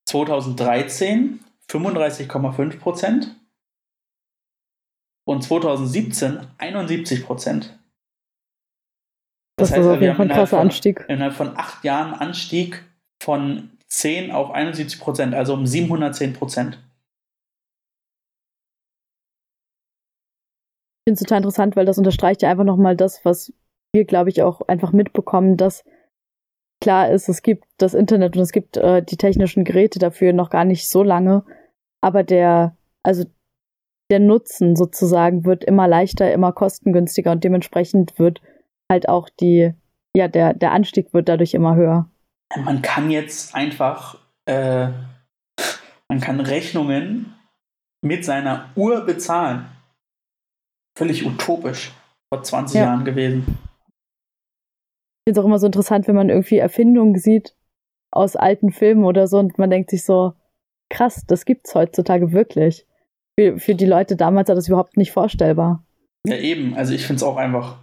2013 0.07 1.39
35,5 1.69 2.79
Prozent 2.79 3.42
und 5.25 5.43
2017 5.43 6.39
71 6.57 7.25
Prozent. 7.25 7.79
Das, 9.57 9.69
das 9.69 9.77
heißt, 9.77 9.87
ist 9.87 9.95
auf 9.95 10.01
jeden 10.01 10.15
Fall 10.15 10.29
ein 10.29 10.35
krasser 10.35 10.59
Anstieg. 10.59 11.05
Innerhalb 11.07 11.33
von 11.33 11.55
acht 11.55 11.83
Jahren 11.83 12.13
Anstieg 12.13 12.83
von 13.21 13.71
10 13.87 14.31
auf 14.31 14.51
71 14.51 14.99
Prozent, 14.99 15.35
also 15.35 15.53
um 15.53 15.65
710 15.65 16.33
Prozent. 16.33 16.79
Ich 21.05 21.11
finde 21.11 21.15
es 21.15 21.19
total 21.19 21.37
interessant, 21.39 21.75
weil 21.75 21.85
das 21.85 21.97
unterstreicht 21.97 22.41
ja 22.41 22.49
einfach 22.49 22.63
nochmal 22.63 22.95
das, 22.95 23.23
was 23.23 23.53
wir, 23.93 24.05
glaube 24.05 24.29
ich, 24.29 24.41
auch 24.41 24.61
einfach 24.67 24.93
mitbekommen, 24.93 25.57
dass 25.57 25.83
klar 26.81 27.11
ist, 27.11 27.29
es 27.29 27.43
gibt 27.43 27.65
das 27.77 27.93
Internet 27.93 28.35
und 28.35 28.41
es 28.41 28.51
gibt 28.51 28.77
äh, 28.77 29.03
die 29.03 29.17
technischen 29.17 29.63
Geräte 29.63 29.99
dafür 29.99 30.33
noch 30.33 30.49
gar 30.49 30.65
nicht 30.65 30.89
so 30.89 31.03
lange, 31.03 31.45
aber 32.01 32.23
der, 32.23 32.75
also 33.03 33.25
der 34.11 34.19
Nutzen 34.19 34.75
sozusagen 34.75 35.45
wird 35.45 35.63
immer 35.63 35.87
leichter, 35.87 36.31
immer 36.31 36.51
kostengünstiger 36.51 37.31
und 37.31 37.43
dementsprechend 37.43 38.19
wird 38.19 38.41
halt 38.91 39.09
auch 39.09 39.29
die, 39.29 39.73
ja, 40.15 40.27
der, 40.27 40.53
der 40.53 40.71
Anstieg 40.71 41.13
wird 41.13 41.29
dadurch 41.29 41.53
immer 41.53 41.75
höher. 41.75 42.09
Man 42.63 42.81
kann 42.81 43.09
jetzt 43.09 43.55
einfach, 43.55 44.19
äh, 44.45 44.89
man 46.09 46.19
kann 46.19 46.39
Rechnungen 46.39 47.33
mit 48.03 48.25
seiner 48.25 48.69
Uhr 48.75 49.01
bezahlen. 49.01 49.65
Völlig 50.95 51.25
utopisch 51.25 51.91
vor 52.31 52.43
20 52.43 52.75
ja. 52.75 52.85
Jahren 52.85 53.05
gewesen. 53.05 53.57
Ich 55.25 55.29
finde 55.31 55.39
es 55.39 55.43
auch 55.43 55.47
immer 55.47 55.59
so 55.59 55.65
interessant, 55.65 56.07
wenn 56.07 56.15
man 56.15 56.29
irgendwie 56.29 56.57
Erfindungen 56.57 57.17
sieht 57.17 57.55
aus 58.11 58.35
alten 58.35 58.71
Filmen 58.71 59.05
oder 59.05 59.25
so 59.25 59.39
und 59.39 59.57
man 59.57 59.71
denkt 59.71 59.89
sich 59.89 60.03
so, 60.03 60.33
krass, 60.89 61.25
das 61.25 61.45
gibt's 61.45 61.73
heutzutage 61.73 62.31
wirklich. 62.31 62.85
Für, 63.39 63.59
für 63.59 63.75
die 63.75 63.85
Leute 63.85 64.15
damals 64.15 64.47
war 64.47 64.55
das 64.55 64.67
überhaupt 64.67 64.97
nicht 64.97 65.11
vorstellbar. 65.11 65.83
Ja, 66.25 66.37
eben. 66.37 66.75
Also 66.75 66.93
ich 66.93 67.05
finde 67.05 67.17
es 67.17 67.23
auch 67.23 67.37
einfach 67.37 67.77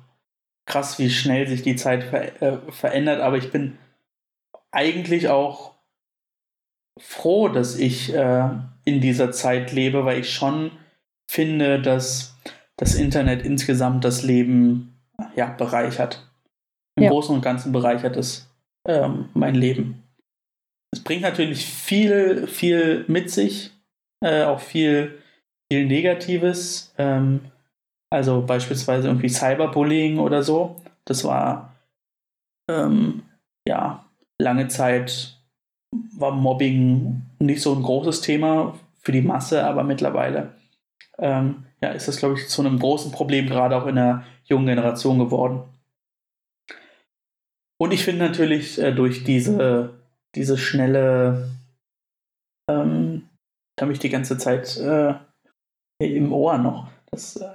krass, 0.67 0.99
wie 0.99 1.11
schnell 1.11 1.49
sich 1.49 1.63
die 1.63 1.77
Zeit 1.77 2.05
ver 2.05 2.43
äh, 2.43 2.59
verändert, 2.71 3.21
aber 3.21 3.37
ich 3.37 3.51
bin 3.51 3.77
eigentlich 4.71 5.29
auch 5.29 5.75
froh, 6.99 7.49
dass 7.49 7.77
ich 7.77 8.15
äh, 8.15 8.49
in 8.85 9.01
dieser 9.01 9.33
Zeit 9.33 9.73
lebe, 9.73 10.05
weil 10.05 10.21
ich 10.21 10.33
schon 10.33 10.71
finde, 11.29 11.81
dass 11.81 12.37
das 12.77 12.95
Internet 12.95 13.45
insgesamt 13.45 14.05
das 14.05 14.23
Leben 14.23 15.01
ja, 15.37 15.47
bereichert. 15.47 16.31
Im 16.97 17.05
ja. 17.05 17.11
Großen 17.11 17.35
und 17.35 17.43
Ganzen 17.43 17.73
bereichert 17.73 18.17
es 18.17 18.49
ähm, 18.87 19.29
mein 19.35 19.55
Leben. 19.55 20.03
Es 20.93 21.03
bringt 21.03 21.23
natürlich 21.23 21.67
viel, 21.67 22.47
viel 22.47 23.05
mit 23.07 23.31
sich, 23.31 23.73
äh, 24.25 24.43
auch 24.45 24.61
viel, 24.61 25.19
viel 25.71 25.87
Negatives. 25.87 26.93
Ähm, 26.99 27.41
also 28.11 28.43
beispielsweise 28.43 29.09
irgendwie 29.09 29.29
Cyberbullying 29.29 30.19
oder 30.19 30.43
so. 30.43 30.77
Das 31.05 31.25
war 31.25 31.77
ähm, 32.69 33.23
ja 33.67 34.05
lange 34.39 34.69
Zeit 34.69 35.37
war 36.17 36.33
Mobbing 36.33 37.23
nicht 37.39 37.63
so 37.63 37.75
ein 37.75 37.83
großes 37.83 38.21
Thema 38.21 38.79
für 38.99 39.13
die 39.13 39.23
Masse, 39.23 39.65
aber 39.65 39.83
mittlerweile 39.83 40.55
ähm, 41.19 41.65
ja, 41.83 41.91
ist 41.91 42.09
das, 42.09 42.19
glaube 42.19 42.39
ich, 42.39 42.49
zu 42.49 42.63
einem 42.63 42.79
großen 42.79 43.13
Problem, 43.13 43.47
gerade 43.47 43.77
auch 43.77 43.87
in 43.87 43.97
der 43.97 44.25
jungen 44.45 44.67
Generation 44.67 45.19
geworden. 45.19 45.63
Und 47.79 47.93
ich 47.93 48.05
finde 48.05 48.27
natürlich 48.27 48.79
äh, 48.79 48.93
durch 48.93 49.25
diese, 49.25 49.95
diese 50.35 50.59
schnelle, 50.59 51.51
ähm, 52.69 53.29
ich 53.91 53.99
die 53.99 54.11
ganze 54.11 54.37
Zeit 54.37 54.77
äh, 54.77 55.15
im 56.01 56.33
Ohr 56.33 56.59
noch, 56.59 56.89
das 57.11 57.37
äh, 57.37 57.47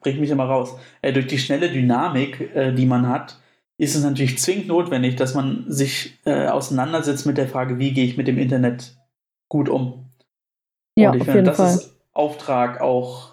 bringt 0.00 0.20
mich 0.20 0.30
immer 0.30 0.44
raus. 0.44 0.76
Äh, 1.02 1.12
durch 1.12 1.26
die 1.26 1.38
schnelle 1.38 1.70
Dynamik, 1.70 2.54
äh, 2.54 2.72
die 2.72 2.86
man 2.86 3.08
hat, 3.08 3.38
ist 3.78 3.94
es 3.94 4.04
natürlich 4.04 4.38
zwingend 4.38 4.68
notwendig, 4.68 5.16
dass 5.16 5.34
man 5.34 5.64
sich 5.68 6.18
äh, 6.24 6.46
auseinandersetzt 6.46 7.26
mit 7.26 7.38
der 7.38 7.48
Frage, 7.48 7.78
wie 7.78 7.92
gehe 7.92 8.04
ich 8.04 8.16
mit 8.16 8.28
dem 8.28 8.38
Internet 8.38 8.96
gut 9.48 9.68
um. 9.68 10.10
Ja, 10.96 11.10
Und 11.10 11.16
ich 11.16 11.22
auf 11.22 11.26
finde, 11.26 11.42
das 11.42 11.56
Fall. 11.56 11.74
ist 11.74 11.96
Auftrag 12.12 12.80
auch 12.80 13.32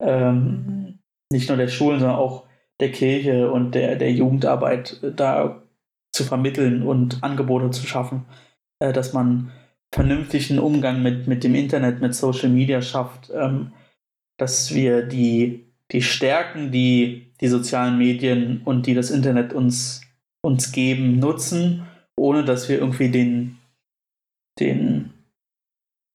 ähm, 0.00 0.98
nicht 1.32 1.48
nur 1.48 1.56
der 1.56 1.68
Schulen, 1.68 1.98
sondern 1.98 2.18
auch 2.18 2.44
der 2.80 2.92
Kirche 2.92 3.50
und 3.50 3.74
der, 3.74 3.96
der 3.96 4.12
Jugendarbeit 4.12 5.02
äh, 5.02 5.12
da 5.12 5.62
zu 6.12 6.24
vermitteln 6.24 6.82
und 6.82 7.22
Angebote 7.22 7.70
zu 7.70 7.86
schaffen, 7.86 8.26
äh, 8.78 8.92
dass 8.92 9.12
man 9.12 9.50
vernünftigen 9.92 10.58
Umgang 10.58 11.02
mit, 11.02 11.26
mit 11.26 11.44
dem 11.44 11.54
Internet, 11.54 12.00
mit 12.00 12.14
Social 12.14 12.48
Media 12.48 12.82
schafft, 12.82 13.30
ähm, 13.34 13.72
dass 14.38 14.74
wir 14.74 15.02
die, 15.02 15.66
die 15.90 16.02
Stärken, 16.02 16.70
die 16.72 17.32
die 17.40 17.48
sozialen 17.48 17.98
Medien 17.98 18.62
und 18.64 18.86
die 18.86 18.94
das 18.94 19.10
Internet 19.10 19.52
uns, 19.52 20.02
uns 20.42 20.70
geben, 20.70 21.18
nutzen, 21.18 21.86
ohne 22.16 22.44
dass 22.44 22.68
wir 22.68 22.78
irgendwie 22.78 23.10
den, 23.10 23.58
den, 24.60 25.12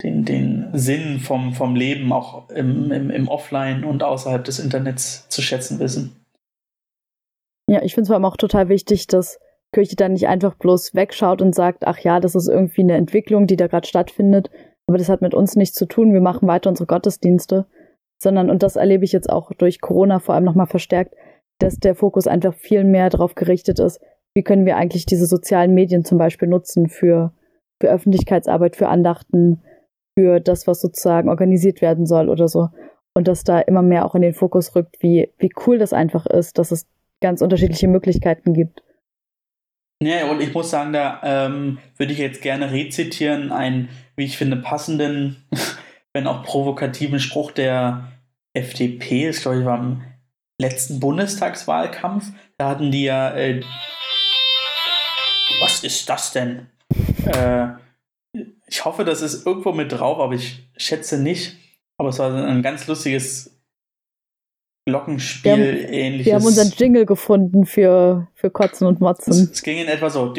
den, 0.01 0.23
den 0.23 0.69
Sinn 0.73 1.19
vom, 1.19 1.53
vom 1.53 1.75
Leben 1.75 2.13
auch 2.13 2.49
im, 2.49 2.91
im, 2.91 3.09
im 3.09 3.27
Offline 3.27 3.83
und 3.83 4.03
außerhalb 4.03 4.43
des 4.43 4.59
Internets 4.59 5.27
zu 5.27 5.41
schätzen 5.41 5.79
wissen. 5.79 6.15
Ja, 7.69 7.81
ich 7.83 7.93
finde 7.93 8.03
es 8.03 8.07
vor 8.07 8.15
allem 8.15 8.25
auch 8.25 8.37
total 8.37 8.69
wichtig, 8.69 9.07
dass 9.07 9.39
Kirche 9.73 9.97
dann 9.97 10.13
nicht 10.13 10.27
einfach 10.27 10.55
bloß 10.55 10.95
wegschaut 10.95 11.41
und 11.41 11.53
sagt, 11.53 11.85
ach 11.85 11.99
ja, 11.99 12.21
das 12.21 12.35
ist 12.35 12.47
irgendwie 12.47 12.81
eine 12.81 12.95
Entwicklung, 12.95 13.47
die 13.47 13.57
da 13.57 13.67
gerade 13.67 13.87
stattfindet, 13.87 14.49
Aber 14.87 14.97
das 14.97 15.09
hat 15.09 15.21
mit 15.21 15.33
uns 15.33 15.57
nichts 15.57 15.75
zu 15.75 15.85
tun. 15.85 16.13
Wir 16.13 16.21
machen 16.21 16.47
weiter 16.47 16.69
unsere 16.69 16.87
Gottesdienste, 16.87 17.65
sondern, 18.17 18.49
und 18.49 18.63
das 18.63 18.75
erlebe 18.75 19.05
ich 19.05 19.11
jetzt 19.11 19.29
auch 19.29 19.51
durch 19.53 19.81
Corona 19.81 20.19
vor 20.19 20.35
allem 20.35 20.43
nochmal 20.43 20.67
verstärkt, 20.67 21.13
dass 21.59 21.77
der 21.77 21.95
Fokus 21.95 22.27
einfach 22.27 22.53
viel 22.53 22.83
mehr 22.83 23.09
darauf 23.09 23.35
gerichtet 23.35 23.79
ist, 23.79 23.99
wie 24.35 24.43
können 24.43 24.65
wir 24.65 24.77
eigentlich 24.77 25.05
diese 25.05 25.25
sozialen 25.25 25.73
Medien 25.73 26.05
zum 26.05 26.17
Beispiel 26.17 26.47
nutzen 26.47 26.89
für, 26.89 27.33
für 27.81 27.89
Öffentlichkeitsarbeit, 27.89 28.75
für 28.75 28.87
Andachten, 28.87 29.63
für 30.17 30.39
das, 30.39 30.67
was 30.67 30.81
sozusagen 30.81 31.29
organisiert 31.29 31.81
werden 31.81 32.05
soll 32.05 32.29
oder 32.29 32.47
so. 32.47 32.69
Und 33.15 33.27
dass 33.27 33.43
da 33.43 33.59
immer 33.59 33.81
mehr 33.81 34.05
auch 34.05 34.13
in 34.13 34.21
den 34.21 34.33
Fokus 34.33 34.75
rückt, 34.75 34.97
wie, 34.99 35.33
wie 35.39 35.51
cool 35.65 35.79
das 35.79 35.93
einfach 35.93 36.27
ist, 36.27 36.59
dass 36.59 36.71
es 36.71 36.87
ganz 37.19 37.41
unterschiedliche 37.41 37.87
Möglichkeiten 37.87 38.53
gibt. 38.53 38.83
Ja, 40.01 40.29
und 40.29 40.41
ich 40.41 40.53
muss 40.53 40.69
sagen, 40.69 40.93
da 40.93 41.19
ähm, 41.23 41.79
würde 41.97 42.13
ich 42.13 42.19
jetzt 42.19 42.43
gerne 42.43 42.71
rezitieren, 42.71 43.51
einen, 43.51 43.89
wie 44.15 44.25
ich 44.25 44.37
finde, 44.37 44.57
passenden, 44.57 45.37
wenn 46.17 46.25
auch 46.25 46.43
provokativen 46.43 47.19
Spruch 47.19 47.51
der 47.51 48.11
FDP, 48.53 49.27
das 49.27 49.41
glaube 49.41 49.59
ich 49.59 49.65
war 49.65 49.77
im 49.77 50.01
letzten 50.59 50.99
Bundestagswahlkampf. 50.99 52.31
Da 52.57 52.69
hatten 52.69 52.91
die 52.91 53.03
ja. 53.03 53.35
Äh, 53.35 53.61
was 55.59 55.83
ist 55.83 56.09
das 56.09 56.33
denn? 56.33 56.65
Äh, 57.25 57.67
ich 58.65 58.83
hoffe, 58.83 59.05
das 59.05 59.21
ist 59.21 59.45
irgendwo 59.45 59.73
mit 59.73 59.91
drauf, 59.91 60.19
aber 60.19 60.33
ich 60.33 60.67
schätze 60.75 61.21
nicht. 61.21 61.55
Aber 61.97 62.09
es 62.09 62.17
war 62.17 62.33
ein 62.33 62.63
ganz 62.63 62.87
lustiges 62.87 63.55
Glockenspiel 64.87 65.51
wir 65.51 65.57
haben, 65.57 65.93
ähnliches. 65.93 66.25
Wir 66.25 66.35
haben 66.35 66.45
unseren 66.45 66.73
Jingle 66.75 67.05
gefunden 67.05 67.65
für, 67.65 68.27
für 68.33 68.49
Kotzen 68.49 68.87
und 68.87 69.01
Motzen. 69.01 69.33
Es, 69.33 69.51
es 69.51 69.61
ging 69.61 69.77
in 69.77 69.87
etwa 69.87 70.09
so. 70.09 70.33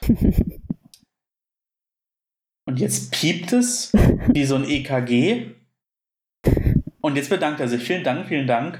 Und 2.70 2.78
jetzt 2.78 3.10
piept 3.10 3.52
es 3.52 3.90
wie 4.28 4.44
so 4.44 4.54
ein 4.54 4.64
EKG. 4.64 5.56
Und 7.00 7.16
jetzt 7.16 7.28
bedankt 7.28 7.58
er 7.58 7.66
sich. 7.66 7.82
Vielen 7.82 8.04
Dank, 8.04 8.28
vielen 8.28 8.46
Dank. 8.46 8.78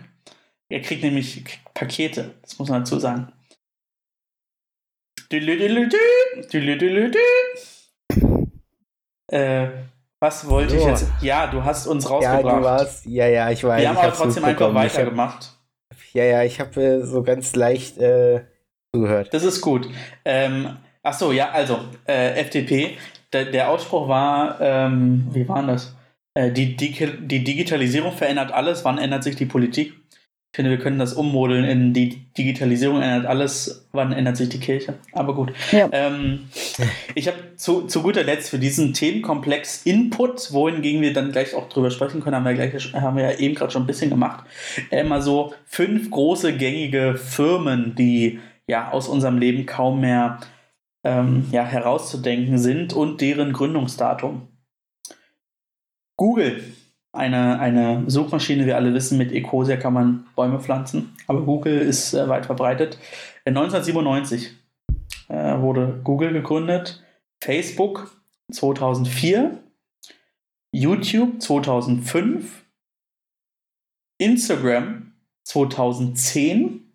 Er 0.68 0.80
kriegt 0.80 1.02
nämlich 1.02 1.42
Pakete. 1.74 2.36
Das 2.42 2.56
muss 2.60 2.68
man 2.68 2.82
dazu 2.82 3.00
sagen. 3.00 3.32
Äh, 9.26 9.66
was 10.20 10.48
wollte 10.48 10.78
so. 10.78 10.78
ich 10.78 10.84
jetzt? 10.84 11.08
Ja, 11.20 11.48
du 11.48 11.64
hast 11.64 11.88
uns 11.88 12.08
rausgebracht. 12.08 12.44
Ja, 12.44 12.58
du 12.58 12.62
warst, 12.62 13.06
ja, 13.06 13.26
ja, 13.26 13.50
ich 13.50 13.64
weiß. 13.64 13.80
Wir 13.80 13.88
haben 13.88 13.96
aber 13.96 14.12
trotzdem 14.12 14.44
einfach 14.44 14.72
weitergemacht. 14.72 15.58
Ja, 16.12 16.22
ja, 16.22 16.44
ich 16.44 16.60
habe 16.60 16.80
äh, 16.80 17.02
so 17.02 17.24
ganz 17.24 17.56
leicht 17.56 17.98
äh, 17.98 18.44
zugehört. 18.94 19.34
Das 19.34 19.42
ist 19.42 19.60
gut. 19.60 19.88
Ähm, 20.24 20.76
ach 21.02 21.14
so, 21.14 21.32
ja, 21.32 21.50
also 21.50 21.80
äh, 22.06 22.38
FDP. 22.40 22.96
Der, 23.32 23.46
der 23.46 23.70
Ausspruch 23.70 24.08
war, 24.08 24.60
ähm, 24.60 25.28
wie 25.32 25.48
war 25.48 25.66
das? 25.66 25.96
Äh, 26.34 26.50
die, 26.50 26.76
die, 26.76 26.92
die 27.20 27.44
Digitalisierung 27.44 28.12
verändert 28.12 28.52
alles. 28.52 28.84
Wann 28.84 28.98
ändert 28.98 29.24
sich 29.24 29.36
die 29.36 29.46
Politik? 29.46 29.94
Ich 30.52 30.56
finde, 30.56 30.72
wir 30.72 30.78
können 30.78 30.98
das 30.98 31.12
ummodeln 31.12 31.64
in 31.64 31.92
die 31.94 32.24
Digitalisierung 32.36 33.00
ändert 33.00 33.26
alles, 33.26 33.88
wann 33.92 34.10
ändert 34.10 34.36
sich 34.36 34.48
die 34.48 34.58
Kirche? 34.58 34.94
Aber 35.12 35.32
gut. 35.32 35.52
Ja. 35.70 35.88
Ähm, 35.92 36.48
ich 37.14 37.28
habe 37.28 37.54
zu, 37.54 37.82
zu 37.82 38.02
guter 38.02 38.24
Letzt 38.24 38.50
für 38.50 38.58
diesen 38.58 38.92
Themenkomplex 38.92 39.82
Input, 39.84 40.52
wohingegen 40.52 41.02
wir 41.02 41.12
dann 41.12 41.30
gleich 41.30 41.54
auch 41.54 41.68
drüber 41.68 41.92
sprechen 41.92 42.20
können, 42.20 42.34
haben 42.34 42.44
wir, 42.44 42.54
gleich, 42.54 42.92
haben 42.94 43.16
wir 43.16 43.30
ja 43.30 43.38
eben 43.38 43.54
gerade 43.54 43.70
schon 43.70 43.84
ein 43.84 43.86
bisschen 43.86 44.10
gemacht, 44.10 44.44
äh, 44.90 45.04
mal 45.04 45.22
so 45.22 45.54
fünf 45.66 46.10
große 46.10 46.56
gängige 46.56 47.14
Firmen, 47.14 47.94
die 47.94 48.40
ja 48.66 48.90
aus 48.90 49.06
unserem 49.06 49.38
Leben 49.38 49.66
kaum 49.66 50.00
mehr 50.00 50.40
ähm, 51.04 51.46
ja, 51.50 51.64
herauszudenken 51.64 52.58
sind 52.58 52.92
und 52.92 53.20
deren 53.20 53.52
Gründungsdatum. 53.52 54.48
Google 56.16 56.62
eine, 57.12 57.58
eine 57.58 58.04
Suchmaschine, 58.08 58.66
wir 58.66 58.76
alle 58.76 58.94
wissen, 58.94 59.18
mit 59.18 59.32
Ecosia 59.32 59.76
kann 59.76 59.94
man 59.94 60.26
Bäume 60.36 60.60
pflanzen, 60.60 61.16
aber 61.26 61.42
Google 61.42 61.78
ist 61.78 62.14
äh, 62.14 62.28
weit 62.28 62.46
verbreitet. 62.46 62.98
1997 63.44 64.52
äh, 65.28 65.58
wurde 65.58 66.00
Google 66.04 66.32
gegründet, 66.32 67.02
Facebook 67.42 68.14
2004, 68.52 69.58
YouTube 70.72 71.40
2005, 71.42 72.64
Instagram 74.18 75.12
2010 75.44 76.89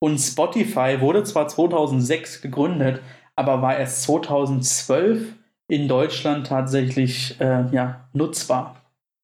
und 0.00 0.18
Spotify 0.18 1.00
wurde 1.00 1.22
zwar 1.24 1.46
2006 1.46 2.40
gegründet, 2.40 3.02
aber 3.36 3.62
war 3.62 3.78
erst 3.78 4.02
2012 4.02 5.34
in 5.68 5.86
Deutschland 5.86 6.46
tatsächlich 6.46 7.40
äh, 7.40 7.66
ja, 7.70 8.08
nutzbar. 8.12 8.76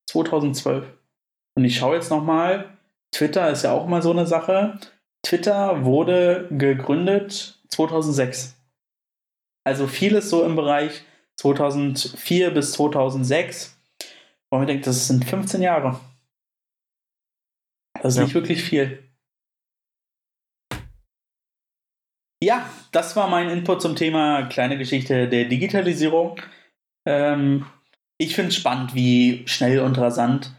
2012. 0.08 0.86
Und 1.56 1.64
ich 1.64 1.76
schaue 1.76 1.96
jetzt 1.96 2.10
nochmal, 2.10 2.76
Twitter 3.10 3.50
ist 3.50 3.64
ja 3.64 3.72
auch 3.72 3.86
immer 3.86 4.02
so 4.02 4.12
eine 4.12 4.26
Sache. 4.26 4.78
Twitter 5.22 5.84
wurde 5.84 6.46
gegründet 6.50 7.58
2006. 7.70 8.54
Also 9.64 9.86
vieles 9.86 10.30
so 10.30 10.44
im 10.44 10.54
Bereich 10.54 11.02
2004 11.36 12.50
bis 12.52 12.72
2006. 12.72 13.76
Und 14.50 14.58
man 14.58 14.66
denkt, 14.68 14.86
das 14.86 15.08
sind 15.08 15.24
15 15.24 15.62
Jahre. 15.62 15.98
Das 17.94 18.12
ist 18.12 18.18
ja. 18.18 18.24
nicht 18.24 18.34
wirklich 18.34 18.62
viel. 18.62 19.05
Ja, 22.42 22.68
das 22.92 23.16
war 23.16 23.28
mein 23.28 23.48
Input 23.48 23.80
zum 23.80 23.96
Thema 23.96 24.42
kleine 24.42 24.76
Geschichte 24.76 25.28
der 25.28 25.46
Digitalisierung. 25.46 26.40
Ähm, 27.06 27.64
ich 28.18 28.34
finde 28.34 28.50
es 28.50 28.56
spannend, 28.56 28.94
wie 28.94 29.42
schnell 29.46 29.80
und 29.80 29.98
rasant 29.98 30.54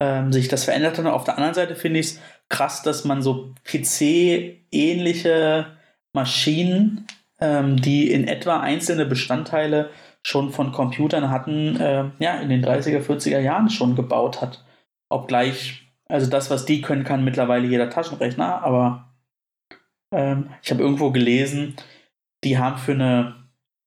ähm, 0.00 0.32
sich 0.32 0.48
das 0.48 0.64
verändert 0.64 0.98
hat. 0.98 1.06
Auf 1.06 1.24
der 1.24 1.36
anderen 1.36 1.54
Seite 1.54 1.74
finde 1.74 2.00
ich 2.00 2.06
es 2.06 2.20
krass, 2.48 2.82
dass 2.82 3.04
man 3.04 3.22
so 3.22 3.54
PC-ähnliche 3.64 5.66
Maschinen, 6.12 7.06
ähm, 7.40 7.80
die 7.80 8.10
in 8.10 8.28
etwa 8.28 8.60
einzelne 8.60 9.06
Bestandteile 9.06 9.90
schon 10.22 10.52
von 10.52 10.72
Computern 10.72 11.30
hatten, 11.30 11.80
äh, 11.80 12.10
ja, 12.18 12.34
in 12.40 12.50
den 12.50 12.64
30er, 12.64 13.00
40er 13.00 13.40
Jahren 13.40 13.70
schon 13.70 13.96
gebaut 13.96 14.42
hat. 14.42 14.64
Obgleich, 15.08 15.82
also 16.08 16.28
das, 16.28 16.50
was 16.50 16.66
die 16.66 16.82
können, 16.82 17.04
kann 17.04 17.24
mittlerweile 17.24 17.66
jeder 17.66 17.88
Taschenrechner, 17.88 18.62
aber 18.62 19.11
ähm, 20.12 20.50
ich 20.62 20.70
habe 20.70 20.82
irgendwo 20.82 21.10
gelesen, 21.10 21.76
die 22.44 22.58
haben 22.58 22.78
für 22.78 22.92
eine, 22.92 23.34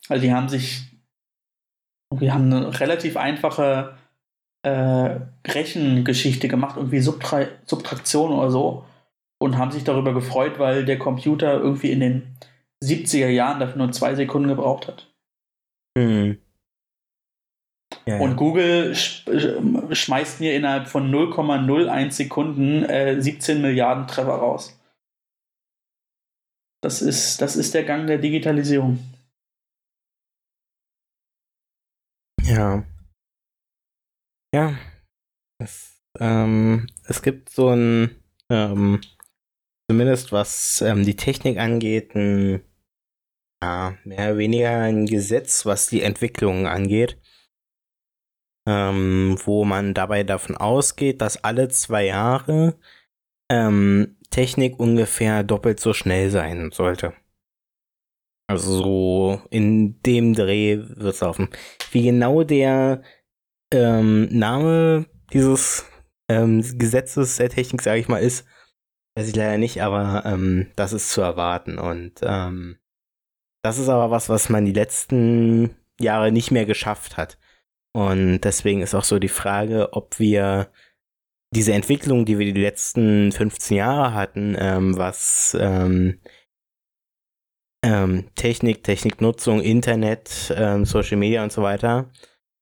also 0.09 0.21
die 0.21 0.33
haben 0.33 0.49
sich 0.49 0.95
wir 2.19 2.33
haben 2.33 2.51
eine 2.51 2.79
relativ 2.79 3.17
einfache 3.17 3.97
äh, 4.63 5.19
Rechengeschichte 5.47 6.47
gemacht, 6.47 6.77
irgendwie 6.77 6.99
Subtra 6.99 7.45
Subtraktion 7.65 8.31
oder 8.31 8.51
so, 8.51 8.85
und 9.39 9.57
haben 9.57 9.71
sich 9.71 9.83
darüber 9.83 10.13
gefreut, 10.13 10.59
weil 10.59 10.85
der 10.85 10.97
Computer 10.97 11.59
irgendwie 11.59 11.91
in 11.91 11.99
den 11.99 12.37
70er 12.83 13.27
Jahren 13.27 13.59
dafür 13.59 13.77
nur 13.77 13.91
zwei 13.91 14.15
Sekunden 14.15 14.49
gebraucht 14.49 14.87
hat. 14.87 15.07
Hm. 15.97 16.37
Ja, 18.05 18.19
und 18.19 18.31
ja. 18.31 18.35
Google 18.35 18.95
sch 18.95 19.25
schmeißt 19.91 20.39
mir 20.39 20.55
innerhalb 20.55 20.87
von 20.87 21.11
0,01 21.11 22.11
Sekunden 22.11 22.83
äh, 22.83 23.21
17 23.21 23.61
Milliarden 23.61 24.07
Treffer 24.07 24.35
raus. 24.35 24.74
Das 26.85 27.01
ist, 27.01 27.41
das 27.41 27.55
ist 27.55 27.73
der 27.73 27.83
Gang 27.83 28.05
der 28.05 28.19
Digitalisierung. 28.19 28.99
Ja. 32.43 32.85
Ja. 34.53 34.77
Es, 35.59 35.99
ähm, 36.19 36.85
es 37.05 37.23
gibt 37.23 37.49
so 37.49 37.69
ein, 37.69 38.21
ähm, 38.51 39.01
zumindest 39.89 40.31
was 40.31 40.79
ähm, 40.81 41.03
die 41.03 41.15
Technik 41.15 41.57
angeht, 41.57 42.13
ein, 42.13 42.63
ja, 43.63 43.97
mehr 44.03 44.29
oder 44.29 44.37
weniger 44.37 44.81
ein 44.81 45.07
Gesetz, 45.07 45.65
was 45.65 45.87
die 45.87 46.03
Entwicklung 46.03 46.67
angeht, 46.67 47.19
ähm, 48.67 49.39
wo 49.43 49.65
man 49.65 49.95
dabei 49.95 50.23
davon 50.23 50.55
ausgeht, 50.55 51.21
dass 51.21 51.43
alle 51.43 51.67
zwei 51.69 52.05
Jahre 52.05 52.79
ähm, 53.51 54.17
Technik 54.35 54.77
ungefähr 54.81 55.43
doppelt 55.43 55.79
so 55.79 55.93
schnell 55.93 56.29
sein 56.29 56.71
sollte. 56.71 57.13
Also 58.47 58.83
so 58.83 59.41
in 59.49 60.01
dem 60.01 60.33
Dreh 60.33 60.77
wird 60.77 61.15
es 61.15 61.21
laufen. 61.21 61.47
Wie 61.91 62.03
genau 62.03 62.43
der 62.43 63.01
ähm, 63.71 64.27
Name 64.37 65.05
dieses 65.31 65.85
ähm, 66.27 66.61
Gesetzes 66.77 67.37
der 67.37 67.49
Technik, 67.49 67.81
sage 67.81 68.01
ich 68.01 68.09
mal, 68.09 68.17
ist, 68.17 68.45
weiß 69.17 69.29
ich 69.29 69.35
leider 69.37 69.57
nicht, 69.57 69.81
aber 69.81 70.23
ähm, 70.25 70.69
das 70.75 70.91
ist 70.91 71.11
zu 71.11 71.21
erwarten. 71.21 71.79
Und 71.79 72.15
ähm, 72.21 72.77
das 73.63 73.77
ist 73.77 73.87
aber 73.87 74.11
was, 74.11 74.27
was 74.27 74.49
man 74.49 74.65
die 74.65 74.73
letzten 74.73 75.77
Jahre 75.97 76.33
nicht 76.33 76.51
mehr 76.51 76.65
geschafft 76.65 77.15
hat. 77.15 77.39
Und 77.93 78.41
deswegen 78.41 78.81
ist 78.81 78.95
auch 78.95 79.05
so 79.05 79.17
die 79.17 79.29
Frage, 79.29 79.93
ob 79.93 80.19
wir 80.19 80.69
diese 81.55 81.73
Entwicklung, 81.73 82.25
die 82.25 82.37
wir 82.37 82.53
die 82.53 82.61
letzten 82.61 83.31
15 83.31 83.77
Jahre 83.77 84.13
hatten, 84.13 84.55
ähm, 84.59 84.97
was 84.97 85.57
ähm, 85.59 86.19
ähm, 87.81 88.25
Technik, 88.35 88.83
Techniknutzung, 88.83 89.61
Internet, 89.61 90.53
ähm, 90.55 90.85
Social 90.85 91.17
Media 91.17 91.43
und 91.43 91.53
so 91.53 91.61
weiter, 91.61 92.11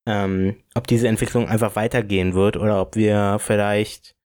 ähm, 0.05 0.57
ob 0.75 0.85
diese 0.85 1.07
Entwicklung 1.07 1.47
einfach 1.47 1.75
weitergehen 1.75 2.35
wird 2.35 2.55
oder 2.55 2.81
ob 2.81 2.95
wir 2.95 3.37
vielleicht 3.39 4.15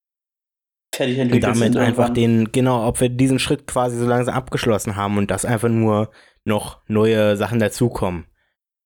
Fertig 0.94 1.18
entwickelt 1.18 1.44
damit 1.44 1.76
einfach 1.76 2.10
den, 2.10 2.50
genau, 2.50 2.86
ob 2.86 3.00
wir 3.00 3.08
diesen 3.08 3.38
Schritt 3.38 3.66
quasi 3.66 3.98
so 3.98 4.06
langsam 4.06 4.34
abgeschlossen 4.34 4.96
haben 4.96 5.18
und 5.18 5.30
dass 5.30 5.44
einfach 5.44 5.68
nur 5.68 6.10
noch 6.44 6.80
neue 6.88 7.36
Sachen 7.36 7.58
dazukommen. 7.58 8.26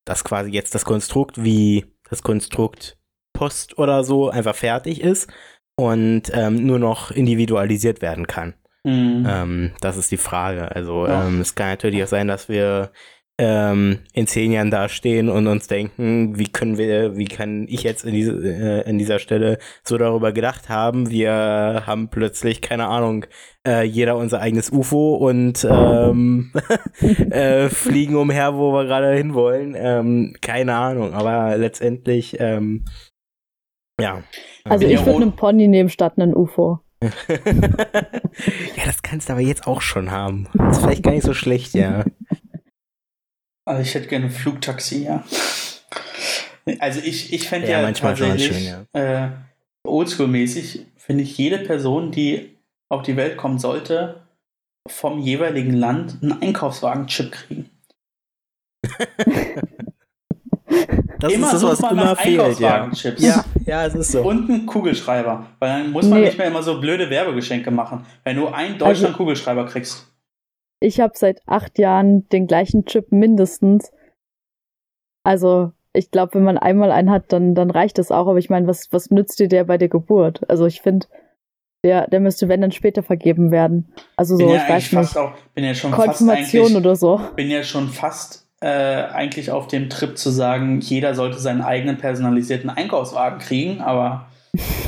Dass 0.04 0.24
quasi 0.24 0.50
jetzt 0.50 0.74
das 0.74 0.84
Konstrukt 0.84 1.42
wie 1.42 1.84
das 2.10 2.22
Konstrukt 2.22 2.98
Post 3.32 3.78
oder 3.78 4.04
so 4.04 4.30
einfach 4.30 4.54
fertig 4.54 5.00
ist 5.00 5.32
und 5.76 6.22
ähm, 6.34 6.66
nur 6.66 6.78
noch 6.78 7.10
individualisiert 7.10 8.02
werden 8.02 8.26
kann. 8.26 8.54
Mhm. 8.84 9.26
Ähm, 9.28 9.70
das 9.80 9.96
ist 9.96 10.10
die 10.10 10.16
Frage. 10.16 10.74
Also 10.74 11.06
Ja. 11.06 11.26
ähm, 11.26 11.40
es 11.40 11.54
kann 11.54 11.68
natürlich 11.68 12.02
auch 12.02 12.08
sein, 12.08 12.28
dass 12.28 12.48
wir 12.48 12.90
ähm, 13.38 14.00
in 14.12 14.26
zehn 14.26 14.52
Jahren 14.52 14.70
dastehen 14.70 15.28
und 15.30 15.46
uns 15.46 15.66
denken, 15.66 16.38
wie 16.38 16.48
können 16.48 16.76
wir, 16.76 17.16
wie 17.16 17.24
kann 17.24 17.66
ich 17.68 17.82
jetzt 17.82 18.04
in, 18.04 18.12
diese, 18.12 18.32
äh, 18.32 18.88
in 18.88 18.98
dieser 18.98 19.18
Stelle 19.18 19.58
so 19.82 19.96
darüber 19.96 20.32
gedacht 20.32 20.68
haben? 20.68 21.08
Wir 21.10 21.84
haben 21.86 22.08
plötzlich, 22.08 22.60
keine 22.60 22.86
Ahnung, 22.88 23.24
äh, 23.66 23.84
jeder 23.84 24.16
unser 24.16 24.40
eigenes 24.40 24.70
UFO 24.70 25.14
und 25.14 25.66
ähm, 25.68 26.52
äh, 27.30 27.68
fliegen 27.70 28.16
umher, 28.16 28.54
wo 28.54 28.72
wir 28.72 28.84
gerade 28.84 29.14
hinwollen. 29.14 29.74
Ähm, 29.78 30.34
keine 30.42 30.74
Ahnung, 30.74 31.14
aber 31.14 31.56
letztendlich, 31.56 32.36
ähm, 32.38 32.84
ja. 34.02 34.22
Also 34.64 34.86
Ja, 34.86 35.00
ich 35.00 35.06
würde 35.06 35.22
einen 35.22 35.36
Pony 35.36 35.68
nehmen 35.68 35.88
statt 35.88 36.14
einen 36.16 36.34
UFO. 36.34 36.80
ja, 37.02 38.84
das 38.84 39.02
kannst 39.02 39.28
du 39.28 39.32
aber 39.32 39.42
jetzt 39.42 39.66
auch 39.66 39.80
schon 39.80 40.10
haben. 40.10 40.48
Das 40.54 40.78
ist 40.78 40.84
vielleicht 40.84 41.02
gar 41.02 41.12
nicht 41.12 41.24
so 41.24 41.34
schlecht, 41.34 41.74
ja. 41.74 42.04
Also 43.64 43.82
ich 43.82 43.94
hätte 43.94 44.08
gerne 44.08 44.24
ein 44.24 44.32
Flugtaxi, 44.32 45.04
ja. 45.04 45.22
Also 46.80 47.00
ich, 47.00 47.32
ich 47.32 47.48
fände 47.48 47.68
Ja, 47.68 47.78
ja, 47.78 47.82
manchmal 47.82 48.16
schon 48.16 48.30
tatsächlich 48.30 48.70
schön, 48.70 48.86
äh, 48.92 49.28
oldschool-mäßig, 49.86 50.86
finde 50.96 51.22
ich 51.22 51.38
jede 51.38 51.58
Person, 51.58 52.10
die 52.10 52.56
auf 52.88 53.02
die 53.02 53.16
Welt 53.16 53.36
kommen 53.36 53.60
sollte, 53.60 54.26
vom 54.88 55.20
jeweiligen 55.20 55.74
Land 55.74 56.18
einen 56.22 56.42
Einkaufswagen-Chip 56.42 57.30
kriegen. 57.30 57.70
Das 61.20 61.32
Immer 61.32 61.46
ist 61.46 61.52
das, 61.54 61.62
was 61.64 61.80
man 61.80 61.92
immer 61.92 62.04
nach 62.04 62.20
fehlt, 62.20 62.58
ja. 62.58 62.90
Ja, 63.18 63.44
ja, 63.64 63.86
es 63.86 63.94
ist 63.94 64.12
so. 64.12 64.22
Und 64.22 64.50
einen 64.50 64.66
Kugelschreiber. 64.66 65.46
Weil 65.60 65.68
dann 65.68 65.90
muss 65.92 66.06
man 66.08 66.18
Nee. 66.20 66.26
nicht 66.26 66.38
mehr 66.38 66.48
immer 66.48 66.62
so 66.64 66.80
blöde 66.80 67.10
Werbegeschenke 67.10 67.70
machen. 67.70 68.04
Weil 68.24 68.34
nur 68.34 68.54
ein 68.54 68.78
Deutschland 68.78 69.16
Kugelschreiber 69.16 69.66
kriegst. 69.66 70.08
Ich 70.80 70.98
habe 71.00 71.12
seit 71.14 71.40
acht 71.46 71.78
Jahren 71.78 72.28
den 72.30 72.48
gleichen 72.48 72.86
Chip 72.86 73.12
mindestens. 73.12 73.92
Also 75.24 75.70
ich 75.92 76.10
glaube, 76.10 76.34
wenn 76.34 76.44
man 76.44 76.58
einmal 76.58 76.90
einen 76.90 77.10
hat, 77.10 77.32
dann, 77.32 77.54
dann 77.54 77.70
reicht 77.70 77.98
das 77.98 78.10
auch. 78.10 78.26
Aber 78.26 78.38
ich 78.38 78.50
meine, 78.50 78.66
was, 78.66 78.92
was 78.92 79.10
nützt 79.10 79.38
dir 79.38 79.48
der 79.48 79.64
bei 79.64 79.78
der 79.78 79.88
Geburt? 79.88 80.40
Also 80.50 80.66
ich 80.66 80.80
finde, 80.80 81.06
der, 81.84 82.08
der 82.08 82.20
müsste, 82.20 82.48
wenn 82.48 82.60
dann 82.60 82.72
später 82.72 83.02
vergeben 83.02 83.50
werden. 83.50 83.92
Also 84.16 84.36
so, 84.36 84.44
bin 84.46 84.54
ja 84.54 84.62
ich 84.64 84.68
weiß 84.68 84.88
fast 84.88 85.14
nicht, 85.14 85.22
auch, 85.24 85.32
bin 85.54 85.64
ja 85.64 85.74
schon 85.74 85.90
fast 85.92 86.06
Konfirmation 86.18 86.64
eigentlich, 86.66 86.76
oder 86.76 86.96
so. 86.96 87.20
bin 87.36 87.50
ja 87.50 87.62
schon 87.62 87.88
fast 87.88 88.41
äh, 88.62 89.08
eigentlich 89.12 89.50
auf 89.50 89.66
dem 89.66 89.90
Trip 89.90 90.16
zu 90.16 90.30
sagen, 90.30 90.80
jeder 90.80 91.14
sollte 91.14 91.38
seinen 91.38 91.62
eigenen 91.62 91.98
personalisierten 91.98 92.70
Einkaufswagen 92.70 93.40
kriegen, 93.40 93.80
aber 93.80 94.28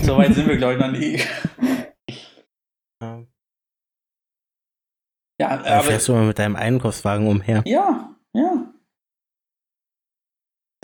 so 0.03 0.17
weit 0.17 0.35
sind 0.35 0.49
wir, 0.49 0.57
glaube 0.57 0.75
ich, 0.75 0.81
noch 0.81 0.91
nie. 0.91 1.21
Ja. 5.41 5.49
Aber 5.49 5.83
fährst 5.83 6.07
du 6.07 6.13
mal 6.13 6.27
mit 6.27 6.39
deinem 6.39 6.55
Einkaufswagen 6.55 7.27
umher. 7.27 7.63
ja, 7.67 8.15
ja. 8.35 8.73